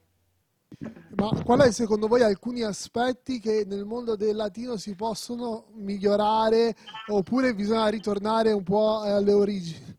Ma 1.16 1.30
qual 1.44 1.60
è 1.60 1.72
secondo 1.72 2.06
voi 2.08 2.22
alcuni 2.22 2.62
aspetti 2.62 3.40
che 3.40 3.64
nel 3.66 3.84
mondo 3.86 4.16
del 4.16 4.36
latino 4.36 4.76
si 4.76 4.94
possono 4.94 5.66
migliorare 5.74 6.74
oppure 7.08 7.54
bisogna 7.54 7.88
ritornare 7.88 8.52
un 8.52 8.62
po' 8.62 9.00
alle 9.00 9.32
origini? 9.32 9.94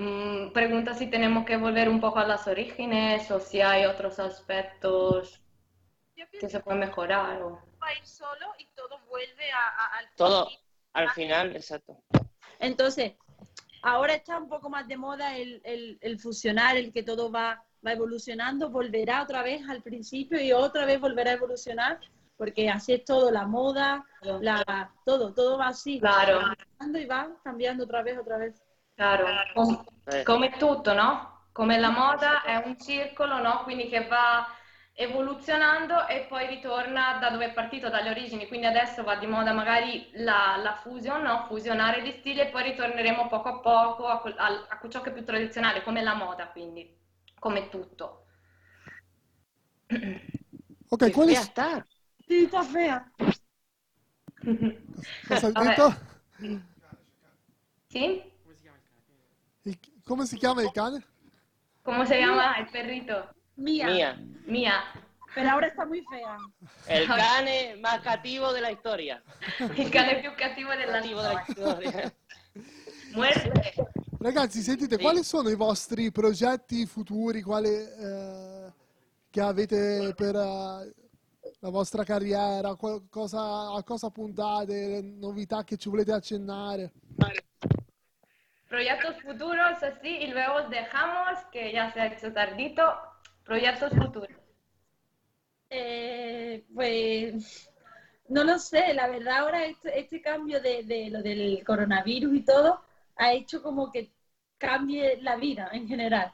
Mm, 0.00 0.50
pregunta 0.52 0.92
si 0.94 1.06
tenemos 1.08 1.44
que 1.44 1.56
volver 1.56 1.88
un 1.88 2.00
poco 2.00 2.18
a 2.18 2.26
las 2.26 2.46
orígenes 2.46 3.30
o 3.30 3.38
si 3.38 3.60
hay 3.60 3.84
otros 3.84 4.18
aspectos 4.18 5.40
que 6.40 6.48
se 6.48 6.60
pueden 6.60 6.80
mejorar. 6.80 7.42
O... 7.42 7.60
va 7.80 7.86
a 7.88 7.92
ir 7.94 8.04
solo 8.06 8.46
y 8.58 8.66
todo 8.74 8.98
vuelve 9.08 9.50
a- 9.52 9.84
a- 9.84 9.98
al 9.98 10.06
Todo, 10.16 10.48
al 10.94 11.10
final, 11.10 11.54
exacto. 11.54 12.02
Entonces, 12.58 13.12
ahora 13.82 14.14
está 14.14 14.36
un 14.38 14.48
poco 14.48 14.68
más 14.68 14.86
de 14.88 14.96
moda 14.96 15.36
el, 15.36 15.60
el- 15.64 15.98
el 16.00 16.18
fusionar, 16.18 16.76
el 16.76 16.92
que 16.92 17.02
todo 17.04 17.30
va, 17.30 17.62
va 17.84 17.92
evolucionando, 17.92 18.70
volverá 18.70 19.22
otra 19.22 19.42
vez 19.42 19.68
al 19.68 19.82
principio 19.82 20.40
y 20.40 20.52
otra 20.52 20.84
vez 20.86 21.00
volverá 21.00 21.30
a 21.30 21.34
evolucionar, 21.34 22.00
porque 22.36 22.68
así 22.70 22.92
es 22.94 23.04
todo, 23.04 23.30
la 23.30 23.46
moda, 23.46 24.04
la, 24.38 24.92
todo, 25.04 25.32
todo 25.34 25.58
va 25.58 25.68
así. 25.68 26.00
Claro. 26.00 26.40
Va 26.40 26.54
cambiando 26.78 26.98
y 26.98 27.06
va 27.06 27.40
cambiando 27.44 27.84
otra 27.84 28.02
vez, 28.02 28.18
otra 28.18 28.38
vez. 28.38 28.62
Com- 29.54 29.84
Eh, 30.06 30.22
come 30.24 30.50
tutto, 30.58 30.92
no? 30.94 31.48
Come 31.52 31.78
la 31.78 31.90
moda 31.90 32.42
è 32.42 32.56
un 32.56 32.76
circolo, 32.78 33.38
no? 33.40 33.62
Quindi 33.62 33.88
che 33.88 34.06
va 34.06 34.46
evoluzionando 34.96 36.06
e 36.06 36.26
poi 36.28 36.46
ritorna 36.46 37.18
da 37.20 37.30
dove 37.30 37.46
è 37.46 37.52
partito, 37.52 37.88
dalle 37.90 38.10
origini. 38.10 38.46
Quindi 38.48 38.66
adesso 38.66 39.02
va 39.04 39.16
di 39.16 39.26
moda 39.26 39.52
magari 39.52 40.10
la, 40.14 40.56
la 40.62 40.74
fusion, 40.82 41.22
no? 41.22 41.44
Fusionare 41.46 42.02
gli 42.02 42.10
stili 42.12 42.40
e 42.40 42.46
poi 42.48 42.64
ritorneremo 42.64 43.28
poco 43.28 43.48
a 43.48 43.58
poco 43.60 44.06
a, 44.06 44.22
al- 44.36 44.66
a 44.68 44.88
ciò 44.88 45.00
che 45.00 45.10
è 45.10 45.12
più 45.12 45.24
tradizionale, 45.24 45.82
come 45.82 46.02
la 46.02 46.14
moda, 46.14 46.48
quindi, 46.48 46.88
come 47.44 47.68
tutto. 47.68 48.24
Ok, 50.88 51.10
fea 51.10 51.40
está. 51.42 51.84
Sí, 52.26 52.44
está 52.44 52.62
fea. 52.62 53.04
cosa 55.28 55.46
hai 55.48 55.52
detto? 55.52 55.94
Sì? 57.88 58.32
Il- 59.64 59.78
come 60.04 60.24
si 60.24 60.38
chiama 60.38 60.62
il 60.62 60.72
cane? 60.72 61.04
¿Cómo 61.82 62.06
se 62.06 62.18
llama 62.18 62.54
el 62.58 62.66
perrito? 62.70 63.28
Mía, 63.56 63.86
Mía, 63.88 64.16
Mía. 64.46 64.82
pero 65.34 65.50
ahora 65.50 65.66
está 65.66 65.84
muy 65.84 66.02
fea. 66.08 66.38
el 66.86 67.06
cane 67.20 67.76
más 67.76 68.00
cativo 68.00 68.54
de 68.54 68.60
la 68.62 68.70
historia. 68.70 69.22
Il 69.76 69.90
cane 69.90 70.20
più 70.22 70.30
cattivo 70.34 70.70
Cativo 70.70 71.20
de 71.22 71.30
la 71.30 71.44
storia. 71.44 71.44
historia. 71.46 72.14
Muerte. 73.12 73.74
Ragazzi, 74.24 74.62
sentite, 74.62 74.96
Sì. 74.96 75.02
quali 75.02 75.22
sono 75.22 75.50
i 75.50 75.54
vostri 75.54 76.10
progetti 76.10 76.86
futuri, 76.86 77.42
quali, 77.42 77.68
eh, 77.68 78.72
che 79.28 79.40
avete 79.42 80.14
per 80.16 80.34
eh, 80.34 80.94
la 81.58 81.68
vostra 81.68 82.04
carriera, 82.04 82.74
Qual- 82.74 83.06
cosa- 83.10 83.74
a 83.74 83.82
cosa 83.82 84.08
puntate, 84.08 84.86
le 84.88 85.00
novità 85.02 85.62
che 85.62 85.76
ci 85.76 85.90
volete 85.90 86.12
accennare? 86.12 86.90
Proyectos 88.66 89.20
futuros, 89.20 89.82
así, 89.82 90.22
y 90.22 90.28
luego 90.28 90.54
os 90.54 90.70
dejamos, 90.70 91.44
que 91.52 91.70
ya 91.70 91.92
se 91.92 92.00
ha 92.00 92.06
hecho 92.06 92.32
tardito. 92.32 92.82
Proyectos 93.44 93.92
futuros. 93.92 94.38
Eh, 95.68 96.64
pues 96.72 97.68
no 98.28 98.42
lo 98.42 98.58
sé, 98.58 98.94
la 98.94 99.06
verdad 99.06 99.40
ahora 99.40 99.66
este, 99.66 99.98
este 99.98 100.22
cambio 100.22 100.62
de, 100.62 100.82
de 100.84 101.10
lo 101.10 101.20
del 101.20 101.62
coronavirus 101.62 102.34
y 102.36 102.42
todo 102.42 102.80
ha 103.16 103.32
hecho 103.32 103.62
como 103.62 103.90
que 103.90 104.10
cambie 104.58 105.20
la 105.22 105.36
vida 105.36 105.70
en 105.72 105.86
general. 105.88 106.32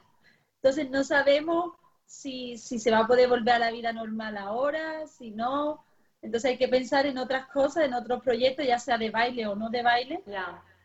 Entonces 0.55 0.89
no 0.89 1.03
sabemos 1.03 1.75
si, 2.05 2.57
si 2.57 2.79
se 2.79 2.91
va 2.91 2.99
a 2.99 3.07
poder 3.07 3.29
volver 3.29 3.55
a 3.55 3.59
la 3.59 3.71
vida 3.71 3.91
normal 3.93 4.37
ahora, 4.37 5.07
si 5.07 5.31
no. 5.31 5.83
Entonces 6.21 6.51
hay 6.51 6.57
que 6.57 6.67
pensar 6.67 7.05
en 7.05 7.17
otras 7.17 7.47
cosas, 7.47 7.85
en 7.85 7.93
otros 7.93 8.21
proyectos, 8.21 8.65
ya 8.65 8.77
sea 8.77 8.97
de 8.97 9.09
baile 9.09 9.47
o 9.47 9.55
no 9.55 9.69
de 9.69 9.81
baile, 9.81 10.23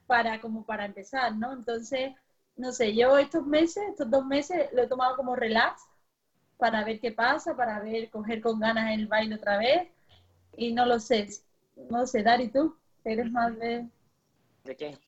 para 0.07 0.41
como 0.41 0.65
para 0.65 0.87
empezar, 0.87 1.35
¿no? 1.37 1.53
Entonces, 1.53 2.13
no 2.57 2.73
sé, 2.73 2.95
yo 2.95 3.19
estos 3.19 3.47
meses, 3.47 3.85
estos 3.91 4.11
dos 4.11 4.25
meses, 4.25 4.73
lo 4.73 4.83
he 4.83 4.87
tomado 4.87 5.17
como 5.17 5.37
relax 5.37 5.83
para 6.57 6.85
ver 6.85 7.01
qué 7.01 7.13
pasa, 7.13 7.55
para 7.55 7.81
ver, 7.81 8.09
coger 8.11 8.41
con 8.41 8.61
ganas 8.61 8.95
el 8.95 9.07
baile 9.09 9.35
otra 9.35 9.59
vez. 9.59 9.89
Y 10.57 10.73
no 10.73 10.87
lo 10.87 10.99
sé, 11.01 11.29
no 11.77 12.01
lo 12.01 12.07
sé, 12.07 12.23
Dari, 12.23 12.49
tú, 12.49 12.77
eres 13.05 13.31
más 13.31 13.59
de... 13.59 13.87
¿De 14.65 14.77
qué? 14.77 14.99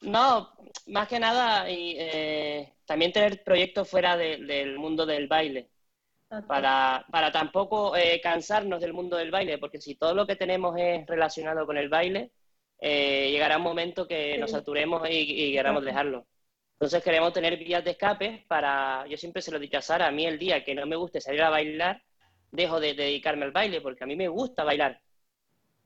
No, 0.00 0.52
más 0.86 1.08
que 1.08 1.18
nada, 1.18 1.68
y, 1.70 1.96
eh, 1.98 2.74
también 2.86 3.12
tener 3.12 3.42
proyectos 3.42 3.88
fuera 3.90 4.16
de- 4.16 4.38
del 4.38 4.78
mundo 4.78 5.04
del 5.06 5.26
baile, 5.26 5.70
para, 6.46 7.06
para 7.12 7.32
tampoco 7.32 7.96
eh, 7.96 8.20
cansarnos 8.22 8.80
del 8.80 8.94
mundo 8.94 9.16
del 9.16 9.30
baile, 9.32 9.58
porque 9.58 9.80
si 9.80 9.96
todo 9.96 10.14
lo 10.14 10.26
que 10.26 10.36
tenemos 10.36 10.76
es 10.78 11.06
relacionado 11.06 11.66
con 11.66 11.78
el 11.78 11.88
baile, 11.90 12.32
eh, 12.80 13.30
llegará 13.30 13.58
un 13.58 13.64
momento 13.64 14.06
que 14.08 14.38
nos 14.38 14.52
saturemos 14.52 15.08
y, 15.10 15.48
y 15.50 15.52
queramos 15.54 15.84
dejarlo. 15.84 16.26
Entonces 16.74 17.02
queremos 17.04 17.32
tener 17.32 17.58
vías 17.58 17.84
de 17.84 17.92
escape 17.92 18.44
para, 18.48 19.06
yo 19.08 19.16
siempre 19.18 19.42
se 19.42 19.52
lo 19.52 19.58
dicho 19.60 19.78
a 19.78 19.82
Sara, 19.82 20.08
a 20.08 20.12
mí 20.12 20.26
el 20.26 20.38
día 20.38 20.64
que 20.64 20.74
no 20.74 20.86
me 20.86 20.96
guste 20.96 21.20
salir 21.20 21.42
a 21.42 21.50
bailar, 21.50 22.02
dejo 22.52 22.80
de 22.80 22.94
dedicarme 22.94 23.44
al 23.46 23.52
baile, 23.52 23.80
porque 23.82 24.04
a 24.04 24.06
mí 24.08 24.16
me 24.16 24.28
gusta 24.28 24.64
bailar. 24.64 25.00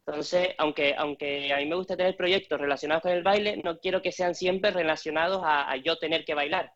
Entonces, 0.07 0.51
aunque, 0.59 0.95
aunque 0.97 1.53
a 1.53 1.59
mí 1.59 1.67
me 1.67 1.77
gusta 1.77 1.97
tener 1.97 2.17
proyectos 2.17 2.61
relacionados 2.61 3.03
con 3.03 3.13
el 3.13 3.23
baile, 3.23 3.57
no 3.65 3.79
quiero 3.79 4.03
que 4.03 4.13
sean 4.13 4.35
siempre 4.35 4.71
relacionados 4.71 5.43
a, 5.45 5.71
a 5.71 5.77
yo 5.77 5.97
tener 5.99 6.25
que 6.25 6.35
bailar. 6.35 6.73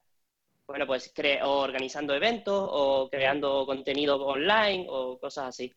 Bueno, 0.66 0.86
pues 0.86 1.12
cre- 1.14 1.42
o 1.44 1.60
organizando 1.60 2.14
eventos 2.14 2.68
o 2.72 3.08
creando 3.10 3.66
contenido 3.66 4.16
online 4.26 4.86
o 4.90 5.18
cosas 5.20 5.46
así. 5.48 5.74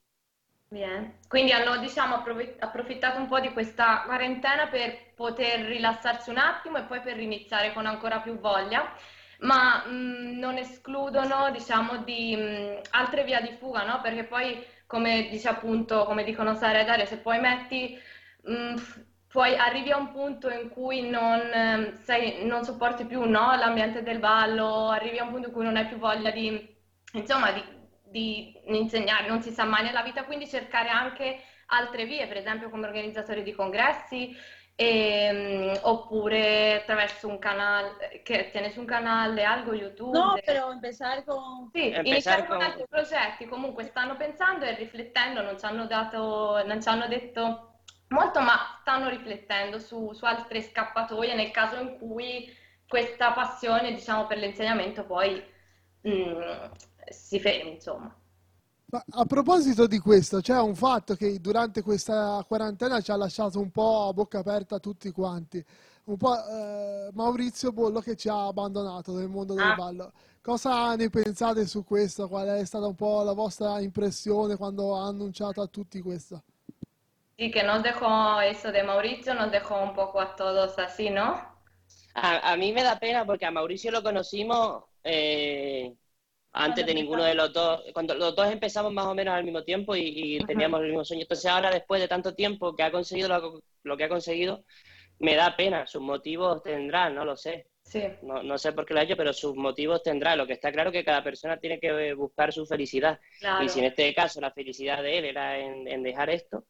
Bien, 0.71 1.17
quindi 1.27 1.51
hanno 1.51 1.77
diciamo 1.77 2.15
approfi- 2.17 2.55
approfittato 2.59 3.17
un 3.19 3.27
po' 3.27 3.39
di 3.39 3.51
questa 3.53 4.03
quarantena 4.05 4.67
per 4.67 5.13
poter 5.15 5.61
rilassarsi 5.65 6.29
un 6.29 6.37
attimo 6.37 6.77
e 6.77 6.83
poi 6.83 7.01
per 7.01 7.15
riniziare 7.15 7.73
con 7.73 7.87
ancora 7.87 8.19
più 8.19 8.37
voglia, 8.39 8.93
ma 9.39 9.83
mh, 9.87 10.37
non 10.37 10.57
escludono 10.57 11.49
diciamo 11.51 11.97
di 12.03 12.35
mh, 12.35 12.81
altre 12.91 13.23
via 13.23 13.41
di 13.41 13.51
fuga, 13.57 13.83
no? 13.83 13.99
Perché 14.01 14.25
poi 14.25 14.63
come 14.89 15.27
dice 15.29 15.47
appunto, 15.49 16.03
come 16.05 16.23
dicono 16.23 16.55
Sara 16.55 16.79
e 16.79 16.83
Dario, 16.83 17.05
se 17.05 17.17
poi 17.17 17.39
metti 17.39 17.95
mh, 18.43 18.75
poi 19.31 19.55
arrivi 19.55 19.91
a 19.91 19.97
un 19.97 20.11
punto 20.11 20.49
in 20.49 20.69
cui 20.69 21.07
non, 21.07 21.39
ehm, 21.53 21.93
sei, 22.01 22.43
non 22.45 22.63
sopporti 22.63 23.05
più, 23.05 23.21
no, 23.25 23.55
l'ambiente 23.55 24.01
del 24.01 24.17
ballo, 24.17 24.89
arrivi 24.89 25.19
a 25.19 25.23
un 25.25 25.29
punto 25.29 25.47
in 25.49 25.53
cui 25.53 25.63
non 25.63 25.75
hai 25.77 25.85
più 25.85 25.97
voglia 25.97 26.31
di, 26.31 26.67
insomma, 27.13 27.51
di, 27.51 27.63
di 28.03 28.55
insegnare, 28.65 29.27
non 29.27 29.41
si 29.43 29.51
sa 29.51 29.65
mai 29.65 29.83
nella 29.83 30.01
vita, 30.01 30.23
quindi 30.23 30.47
cercare 30.47 30.89
anche 30.89 31.39
altre 31.67 32.05
vie, 32.05 32.25
per 32.27 32.37
esempio 32.37 32.71
come 32.71 32.87
organizzatori 32.87 33.43
di 33.43 33.53
congressi, 33.53 34.35
ehm, 34.79 35.79
oppure 35.81 36.75
attraverso 36.75 37.27
un 37.27 37.37
canale, 37.37 38.21
che 38.23 38.49
tienes 38.49 38.77
un 38.77 38.85
canale, 38.85 39.43
algo 39.43 39.73
YouTube. 39.73 40.17
No, 40.17 40.39
pero 40.45 40.71
empezar 40.71 41.25
con... 41.25 41.69
Sì, 41.73 41.93
iniziare 42.01 42.45
con 42.47 42.55
con- 42.55 42.65
altri 42.65 42.85
progetti, 42.87 43.45
comunque 43.45 43.83
stanno 43.83 44.15
pensando 44.15 44.63
e 44.63 44.75
riflettendo, 44.75 45.41
non 45.41 45.59
ci 45.59 45.65
hanno 45.65 45.85
dato, 45.85 46.63
non 46.65 46.81
ci 46.81 46.87
hanno 46.87 47.07
detto 47.07 47.81
molto, 48.07 48.39
ma 48.39 48.77
stanno 48.79 49.09
riflettendo 49.09 49.79
su, 49.79 50.13
su 50.13 50.23
altre 50.23 50.61
scappatoie 50.61 51.35
nel 51.35 51.51
caso 51.51 51.75
in 51.79 51.97
cui 51.97 52.49
questa 52.87 53.33
passione, 53.33 53.91
diciamo, 53.91 54.27
per 54.27 54.37
l'insegnamento 54.37 55.05
poi 55.05 55.43
mm, 56.07 56.71
si 57.09 57.39
fermi, 57.39 57.71
insomma. 57.73 58.15
Ma 58.91 59.03
a 59.11 59.25
proposito 59.25 59.85
di 59.85 59.99
questo, 59.99 60.41
c'è 60.41 60.59
un 60.59 60.73
fatto 60.75 61.15
che 61.15 61.39
durante 61.39 61.83
questa 61.83 62.43
quarantena 62.47 63.01
ci 63.01 63.11
ha 63.11 63.15
lasciato 63.17 63.59
un 63.59 63.69
po' 63.69 64.07
a 64.07 64.13
bocca 64.13 64.39
aperta 64.39 64.79
tutti 64.79 65.11
quanti. 65.11 65.63
Un 66.05 66.17
po' 66.17 66.33
eh, 66.35 67.09
Maurizio 67.13 67.71
Bollo 67.71 67.99
che 67.99 68.15
ci 68.15 68.29
ha 68.29 68.47
abbandonato 68.47 69.13
nel 69.13 69.27
mondo 69.29 69.53
del 69.53 69.63
Ah. 69.63 69.75
ballo. 69.75 70.11
Cosa 70.41 70.95
ne 70.95 71.09
pensate 71.09 71.67
su 71.67 71.83
questo? 71.83 72.27
Qual 72.27 72.47
è 72.47 72.65
stata 72.65 72.87
un 72.87 72.95
po' 72.95 73.21
la 73.21 73.33
vostra 73.33 73.79
impressione 73.79 74.55
quando 74.57 74.95
ha 74.97 75.05
annunciato 75.05 75.61
a 75.61 75.67
tutti 75.67 76.01
questo? 76.01 76.41
Sí, 77.37 77.51
que 77.51 77.63
nos 77.63 77.83
dejó 77.83 78.41
eso 78.41 78.71
de 78.71 78.83
Mauricio, 78.83 79.33
nos 79.33 79.51
dejó 79.51 79.81
un 79.81 79.93
poco 79.93 80.19
a 80.19 80.35
todos 80.35 80.77
así, 80.79 81.09
¿no? 81.09 81.35
A, 82.15 82.51
a 82.51 82.57
mí 82.57 82.73
me 82.73 82.83
da 82.83 82.97
pena 82.99 83.23
porque 83.25 83.45
a 83.45 83.51
Mauricio 83.51 83.91
lo 83.91 84.01
conocimos 84.01 84.83
eh, 85.03 85.95
antes 86.51 86.85
de 86.85 86.93
ninguno 86.93 87.23
de 87.23 87.35
los 87.35 87.53
dos, 87.53 87.81
cuando 87.93 88.15
los 88.15 88.35
dos 88.35 88.47
empezamos 88.51 88.91
más 88.93 89.05
o 89.05 89.15
menos 89.15 89.33
al 89.35 89.43
mismo 89.43 89.63
tiempo 89.63 89.95
y, 89.95 90.37
y 90.37 90.45
teníamos 90.45 90.81
el 90.81 90.87
mismo 90.87 91.05
sueño. 91.05 91.23
Entonces 91.23 91.45
ahora, 91.51 91.71
después 91.71 92.01
de 92.01 92.07
tanto 92.07 92.35
tiempo 92.35 92.75
que 92.75 92.83
ha 92.83 92.91
conseguido 92.91 93.29
lo, 93.29 93.63
lo 93.83 93.97
que 93.97 94.05
ha 94.05 94.09
conseguido, 94.09 94.63
me 95.19 95.35
da 95.35 95.55
pena. 95.55 95.87
Sus 95.87 96.01
motivos 96.01 96.63
tendrán, 96.63 97.15
no 97.15 97.25
lo 97.25 97.35
sé. 97.37 97.67
Sí, 97.83 98.01
No, 98.21 98.43
no 98.43 98.57
sé 98.57 98.73
por 98.73 98.85
qué 98.85 98.93
lo 98.93 98.99
ha 99.01 99.03
hecho, 99.03 99.17
pero 99.17 99.33
sus 99.33 99.55
motivos 99.55 100.03
tendrá. 100.03 100.35
Lo 100.35 100.47
que 100.47 100.53
está 100.53 100.71
claro 100.71 100.89
es 100.89 100.93
que 100.93 101.05
cada 101.05 101.23
persona 101.23 101.57
tiene 101.59 101.79
que 101.79 102.13
buscar 102.13 102.51
su 102.53 102.65
felicidad. 102.65 103.19
claro. 103.39 103.63
Y 103.63 103.69
si 103.69 103.79
en 103.79 103.85
este 103.85 104.13
caso 104.13 104.41
la 104.41 104.51
felicidad 104.51 105.01
de 105.03 105.19
él 105.19 105.25
era 105.25 105.57
en, 105.59 105.87
en 105.87 106.03
dejar 106.03 106.29
esto, 106.29 106.65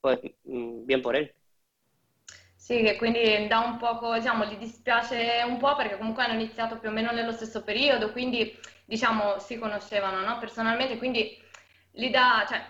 pues 0.00 0.20
mm, 0.44 0.86
bien 0.86 1.02
por 1.02 1.16
él. 1.16 1.34
Sì, 2.56 2.82
che 2.82 2.96
quindi 2.96 3.46
da 3.46 3.58
un 3.60 3.76
poco, 3.76 4.14
diciamo, 4.14 4.46
gli 4.46 4.56
dispiace 4.56 5.42
un 5.46 5.58
po' 5.58 5.76
perché 5.76 5.98
comunque 5.98 6.22
hanno 6.24 6.32
iniziato 6.40 6.78
più 6.78 6.88
o 6.88 6.92
meno 6.92 7.12
nello 7.12 7.32
stesso 7.32 7.62
periodo, 7.62 8.10
quindi 8.12 8.56
diciamo 8.84 9.38
si 9.38 9.58
conoscevano, 9.58 10.20
no? 10.20 10.38
Personalmente, 10.38 10.98
quindi 10.98 11.36
dà, 12.10 12.44
cioè, 12.48 12.62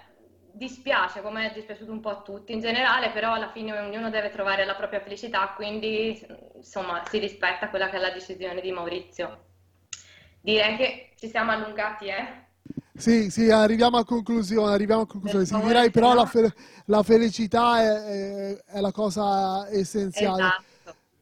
dispiace, 0.52 1.22
come 1.22 1.50
è 1.50 1.54
dispiaciuto 1.54 1.90
un 1.92 2.00
po' 2.00 2.10
a 2.10 2.22
tutti 2.22 2.52
in 2.52 2.60
generale, 2.60 3.10
però 3.10 3.32
alla 3.32 3.50
fine 3.50 3.78
ognuno 3.78 4.10
deve 4.10 4.30
trovare 4.30 4.64
la 4.64 4.74
propria 4.74 5.00
felicità, 5.00 5.52
quindi 5.56 6.24
insomma 6.56 7.04
si 7.06 7.18
rispetta 7.18 7.68
quella 7.70 7.88
che 7.90 7.96
è 7.96 8.00
la 8.00 8.10
decisione 8.10 8.60
di 8.60 8.70
Maurizio. 8.72 9.46
Direi 10.40 10.76
che 10.76 11.12
ci 11.16 11.28
siamo 11.28 11.50
allungati, 11.52 12.06
eh? 12.08 12.42
Sì, 12.96 13.28
sì, 13.30 13.50
arriviamo 13.50 13.96
a 13.98 14.04
conclusione, 14.04 14.72
arriviamo 14.72 15.02
a 15.02 15.06
conclusione. 15.06 15.44
Sì, 15.44 15.60
direi 15.60 15.90
però 15.90 16.14
la, 16.14 16.26
fe- 16.26 16.52
la 16.86 17.02
felicità 17.02 17.80
è, 17.80 18.54
è- 18.54 18.64
è 18.64 18.80
la 18.80 18.92
cosa 18.92 19.68
essenziale. 19.70 20.54
Esatto. 20.54 20.63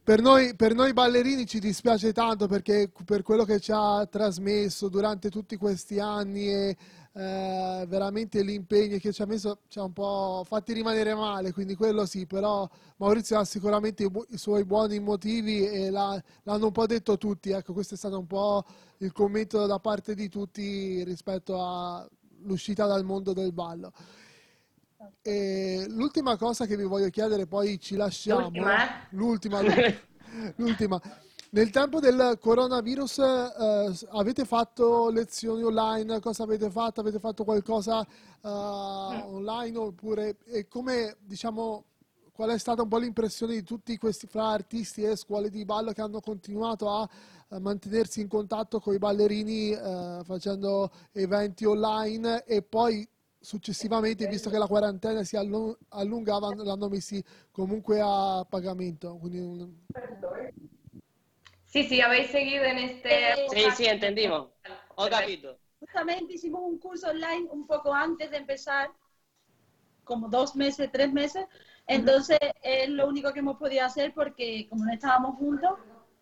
Per 0.04 0.20
noi, 0.20 0.56
per 0.56 0.74
noi 0.74 0.92
ballerini 0.92 1.46
ci 1.46 1.60
dispiace 1.60 2.12
tanto 2.12 2.48
perché 2.48 2.90
per 3.04 3.22
quello 3.22 3.44
che 3.44 3.60
ci 3.60 3.70
ha 3.72 4.04
trasmesso 4.06 4.88
durante 4.88 5.30
tutti 5.30 5.56
questi 5.56 6.00
anni 6.00 6.48
e 6.48 6.76
eh, 7.12 7.84
veramente 7.86 8.42
l'impegno 8.42 8.98
che 8.98 9.12
ci 9.12 9.22
ha 9.22 9.26
messo 9.26 9.60
ci 9.68 9.78
ha 9.78 9.84
un 9.84 9.92
po' 9.92 10.42
fatti 10.44 10.72
rimanere 10.72 11.14
male, 11.14 11.52
quindi 11.52 11.76
quello 11.76 12.04
sì, 12.04 12.26
però 12.26 12.68
Maurizio 12.96 13.38
ha 13.38 13.44
sicuramente 13.44 14.02
i, 14.02 14.38
suoi 14.38 14.64
buoni 14.64 14.98
motivi 14.98 15.64
e 15.68 15.88
l'ha- 15.90 16.20
l'hanno 16.42 16.66
un 16.66 16.72
po' 16.72 16.86
detto 16.86 17.16
tutti, 17.16 17.50
ecco, 17.50 17.72
questo 17.72 17.94
è 17.94 17.96
stato 17.96 18.18
un 18.18 18.26
po' 18.26 18.64
il 18.98 19.12
commento 19.12 19.66
da 19.66 19.78
parte 19.78 20.16
di 20.16 20.28
tutti 20.28 21.04
rispetto 21.04 21.62
all'uscita 21.62 22.86
dal 22.86 23.04
mondo 23.04 23.32
del 23.32 23.52
ballo. 23.52 23.92
E 25.22 25.86
l'ultima 25.88 26.36
cosa 26.36 26.66
che 26.66 26.76
vi 26.76 26.84
voglio 26.84 27.08
chiedere, 27.08 27.46
poi 27.46 27.78
ci 27.80 27.96
lasciamo. 27.96 28.42
L'ultima, 28.42 28.84
eh? 28.84 29.06
L'ultima, 29.10 29.60
l'ultima. 30.56 31.00
Nel 31.50 31.70
tempo 31.70 32.00
del 32.00 32.38
coronavirus, 32.40 33.18
eh, 33.18 34.06
avete 34.12 34.46
fatto 34.46 35.10
lezioni 35.10 35.62
online? 35.62 36.18
Cosa 36.20 36.44
avete 36.44 36.70
fatto? 36.70 37.00
Avete 37.00 37.18
fatto 37.18 37.44
qualcosa 37.44 38.02
eh, 38.02 38.08
online 38.48 39.76
oppure 39.76 40.36
e 40.46 40.66
come, 40.66 41.16
diciamo, 41.20 41.84
qual 42.32 42.48
è 42.50 42.58
stata 42.58 42.82
un 42.82 42.88
po' 42.88 42.96
l'impressione 42.96 43.52
di 43.52 43.62
tutti 43.62 43.98
questi 43.98 44.26
fra 44.26 44.48
artisti 44.48 45.02
e 45.02 45.14
scuole 45.14 45.50
di 45.50 45.66
ballo 45.66 45.92
che 45.92 46.00
hanno 46.00 46.20
continuato 46.20 46.88
a, 46.88 47.06
a 47.48 47.60
mantenersi 47.60 48.22
in 48.22 48.28
contatto 48.28 48.80
con 48.80 48.94
i 48.94 48.98
ballerini 48.98 49.72
eh, 49.72 50.20
facendo 50.24 50.90
eventi 51.12 51.66
online 51.66 52.44
e 52.44 52.62
poi 52.62 53.06
successivamente, 53.42 54.26
visto 54.28 54.48
che 54.48 54.56
la 54.58 54.66
quarantena 54.66 55.24
si 55.24 55.36
allu- 55.36 55.76
allungava, 55.90 56.54
l'hanno 56.54 56.88
messi 56.88 57.22
comunque 57.50 58.00
a 58.00 58.46
pagamento. 58.48 59.16
Quindi 59.18 59.38
un- 59.40 59.74
Sí, 61.66 61.84
sí, 61.84 62.00
habéis 62.00 62.30
seguido 62.30 62.64
en 62.64 62.78
este... 62.78 63.48
Sí, 63.50 63.64
sí, 63.76 63.84
entendimos. 63.86 64.48
Ho 64.94 65.08
capito. 65.08 65.58
Justamente 65.80 66.34
hicimos 66.34 66.60
un 66.64 66.78
curso 66.78 67.08
online 67.08 67.48
un 67.50 67.66
poco 67.66 67.92
antes 67.92 68.30
de 68.30 68.36
empezar, 68.36 68.90
como 70.04 70.28
dos 70.28 70.54
meses, 70.54 70.90
tres 70.92 71.12
meses. 71.12 71.44
Entonces 71.86 72.38
es 72.62 72.88
lo 72.88 73.08
único 73.08 73.32
que 73.32 73.40
hemos 73.40 73.56
podido 73.56 73.84
hacer 73.84 74.14
porque 74.14 74.68
como 74.68 74.84
no 74.84 74.92
estábamos 74.92 75.36
juntos, 75.36 75.72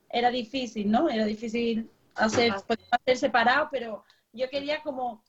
era 0.09 0.30
difícil, 0.30 0.90
¿no? 0.90 1.09
Era 1.09 1.24
difícil 1.24 1.90
hacer, 2.14 2.52
hacer 2.90 3.16
separado, 3.16 3.68
pero 3.70 4.05
yo 4.32 4.48
quería 4.48 4.82
como 4.82 5.22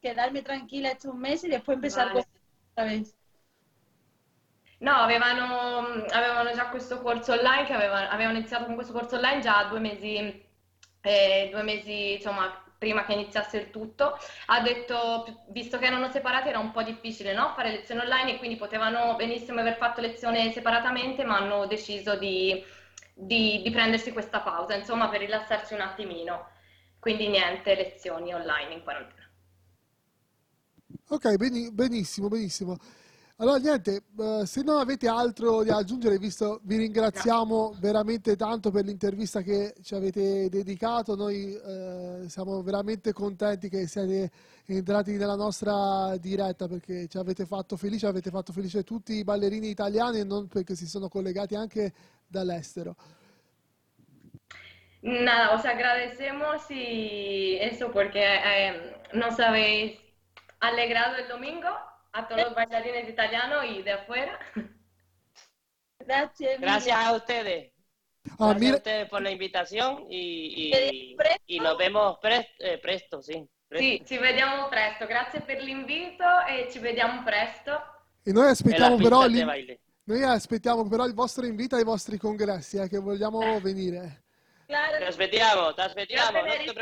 quedarme 0.00 0.42
tranquila 0.42 0.90
estos 0.90 1.14
meses 1.14 1.44
y 1.44 1.48
después 1.50 1.76
empezar 1.76 2.08
Vale. 2.08 2.24
otra 2.72 2.84
vez. 2.84 3.14
No, 4.80 4.92
avevano, 4.92 6.04
avevano 6.10 6.52
già 6.52 6.68
questo 6.68 7.00
corso 7.00 7.32
online, 7.32 7.64
che 7.64 7.72
aveva- 7.72 8.08
avevano 8.10 8.38
iniziato 8.38 8.64
con 8.66 8.74
questo 8.74 8.92
corso 8.92 9.16
online 9.16 9.40
già 9.40 9.64
due 9.64 9.80
mesi, 9.80 10.46
eh, 11.00 11.48
due 11.50 11.62
mesi, 11.62 12.14
insomma, 12.14 12.62
prima 12.78 13.04
che 13.04 13.12
iniziasse 13.12 13.56
il 13.58 13.70
tutto. 13.70 14.16
Ha 14.46 14.60
detto, 14.60 15.44
visto 15.48 15.78
che 15.78 15.86
erano 15.86 16.08
separati, 16.10 16.48
era 16.48 16.58
un 16.60 16.70
po' 16.70 16.82
difficile, 16.84 17.32
no? 17.34 17.52
Fare 17.56 17.70
lezioni 17.72 18.00
online 18.02 18.34
e 18.34 18.38
quindi 18.38 18.56
potevano 18.56 19.16
benissimo 19.16 19.58
aver 19.60 19.76
fatto 19.76 20.00
lezione 20.00 20.52
separatamente, 20.52 21.24
ma 21.24 21.38
hanno 21.38 21.66
deciso 21.66 22.16
di, 22.16 22.64
di- 23.14 23.60
di 23.62 23.70
prendersi 23.72 24.12
questa 24.12 24.40
pausa, 24.40 24.74
insomma, 24.76 25.08
per 25.08 25.20
rilassarsi 25.20 25.74
un 25.74 25.80
attimino. 25.80 26.50
Quindi 27.00 27.26
niente 27.28 27.74
lezioni 27.74 28.32
online 28.34 28.74
in 28.74 28.82
quarantena. 28.84 29.17
Ok, 31.10 31.36
beni- 31.36 31.70
benissimo, 31.70 32.28
benissimo. 32.28 32.76
Allora, 33.36 33.56
niente, 33.58 34.02
eh, 34.18 34.44
se 34.44 34.62
non 34.62 34.78
avete 34.78 35.08
altro 35.08 35.62
da 35.62 35.76
aggiungere, 35.76 36.18
visto 36.18 36.60
vi 36.64 36.76
ringraziamo 36.76 37.76
veramente 37.78 38.36
tanto 38.36 38.70
per 38.70 38.84
l'intervista 38.84 39.40
che 39.40 39.74
ci 39.80 39.94
avete 39.94 40.50
dedicato, 40.50 41.14
noi 41.14 41.54
eh, 41.54 42.24
siamo 42.26 42.62
veramente 42.62 43.12
contenti 43.14 43.70
che 43.70 43.86
siete 43.86 44.30
entrati 44.66 45.12
nella 45.12 45.36
nostra 45.36 46.14
diretta 46.18 46.66
perché 46.68 47.06
ci 47.06 47.16
avete 47.16 47.46
fatto 47.46 47.76
felice, 47.76 48.06
avete 48.06 48.28
fatto 48.30 48.52
felice 48.52 48.82
tutti 48.82 49.14
i 49.14 49.24
ballerini 49.24 49.68
italiani 49.68 50.18
e 50.18 50.24
non 50.24 50.46
perché 50.48 50.74
si 50.74 50.86
sono 50.86 51.08
collegati 51.08 51.54
anche 51.54 51.92
dall'estero. 52.26 52.96
Nada, 55.00 55.54
os 55.54 55.64
agradecemos 55.64 56.68
y 56.70 57.56
eso 57.60 57.92
porque 57.92 58.20
eh, 58.20 58.96
nos 59.14 59.38
habéis 59.38 60.07
alegrado 60.60 61.16
el 61.16 61.28
domingo 61.28 61.68
a 62.12 62.26
todos 62.26 62.42
los 62.42 62.54
bailarines 62.54 63.08
italianos 63.08 63.64
y 63.64 63.82
de 63.82 63.92
afuera. 63.92 64.38
Gracias, 65.98 66.50
Emilia. 66.52 66.58
Gracias 66.72 66.96
a 66.96 67.12
ustedes. 67.12 67.72
Ah, 68.38 68.48
Gracias 68.50 68.72
a 68.72 68.76
ustedes 68.76 69.08
por 69.08 69.22
la 69.22 69.30
invitación 69.30 70.06
y, 70.10 70.72
y, 70.72 71.16
y 71.46 71.60
nos 71.60 71.76
vemos 71.76 72.18
pres- 72.20 72.48
eh, 72.58 72.78
presto, 72.78 73.20
sì. 73.22 73.44
presto. 73.66 73.84
Sì, 73.86 74.02
ci 74.06 74.18
vediamo 74.18 74.68
presto. 74.68 75.06
Grazie 75.06 75.40
per 75.40 75.62
l'invito 75.62 76.24
e 76.46 76.68
ci 76.70 76.78
vediamo 76.78 77.22
presto. 77.22 77.70
e 78.22 78.32
noi 78.32 78.48
aspettiamo 78.48 78.96
però, 78.96 79.20
baile. 79.20 79.80
noi 80.04 80.22
aspettiamo 80.22 80.86
però 80.88 81.04
il 81.06 81.14
vostro 81.14 81.46
invito 81.46 81.76
ai 81.76 81.84
vostri 81.84 82.18
congressi, 82.18 82.78
eh, 82.78 82.88
che 82.88 82.98
vogliamo 82.98 83.60
venire. 83.60 84.24
Claro, 84.66 84.98
Te 84.98 85.04
aspettiamo, 85.06 85.72
te 85.72 85.80
a 85.80 85.84
aspettiamo, 85.86 86.30
non 86.32 86.42
ti 86.42 86.50
Tenerife 86.50 86.74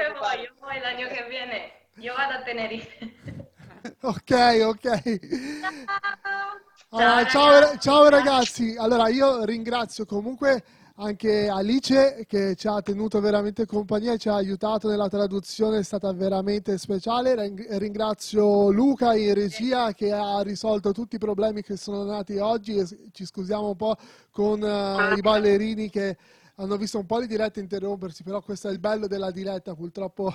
che 1.06 1.26
viene 1.28 1.72
io 1.98 2.14
vado 2.14 2.32
a 2.34 2.42
Tenerife. 2.42 3.52
Ok, 4.02 4.32
ok. 4.64 5.20
Allora, 6.90 7.24
Ciao, 7.24 7.28
ciao, 7.28 7.50
ragazzi. 7.60 7.78
ciao 7.80 8.08
ragazzi. 8.08 8.76
Allora, 8.78 9.08
io 9.08 9.44
ringrazio 9.44 10.04
comunque 10.04 10.62
anche 10.98 11.48
Alice 11.48 12.24
che 12.26 12.54
ci 12.54 12.68
ha 12.68 12.80
tenuto 12.80 13.20
veramente 13.20 13.66
compagnia 13.66 14.14
e 14.14 14.18
ci 14.18 14.28
ha 14.28 14.36
aiutato 14.36 14.88
nella 14.88 15.08
traduzione, 15.08 15.78
è 15.78 15.82
stata 15.82 16.12
veramente 16.12 16.78
speciale. 16.78 17.34
Ring- 17.34 17.76
Ringrazio 17.76 18.70
Luca 18.70 19.14
in 19.14 19.34
regia 19.34 19.92
che 19.92 20.12
ha 20.12 20.40
risolto 20.40 20.92
tutti 20.92 21.16
i 21.16 21.18
problemi 21.18 21.60
che 21.62 21.76
sono 21.76 22.04
nati 22.04 22.38
oggi 22.38 22.76
e 22.78 22.86
ci 23.12 23.26
scusiamo 23.26 23.68
un 23.68 23.76
po' 23.76 23.96
con 24.30 24.62
eh, 24.62 25.14
i 25.16 25.20
ballerini 25.20 25.90
che 25.90 26.16
hanno 26.56 26.76
visto 26.76 26.98
un 26.98 27.04
po' 27.04 27.18
le 27.18 27.26
dirette 27.26 27.60
interrompersi, 27.60 28.22
però 28.22 28.40
questo 28.40 28.68
è 28.68 28.72
il 28.72 28.78
bello 28.78 29.06
della 29.06 29.30
diretta, 29.30 29.74
purtroppo 29.74 30.32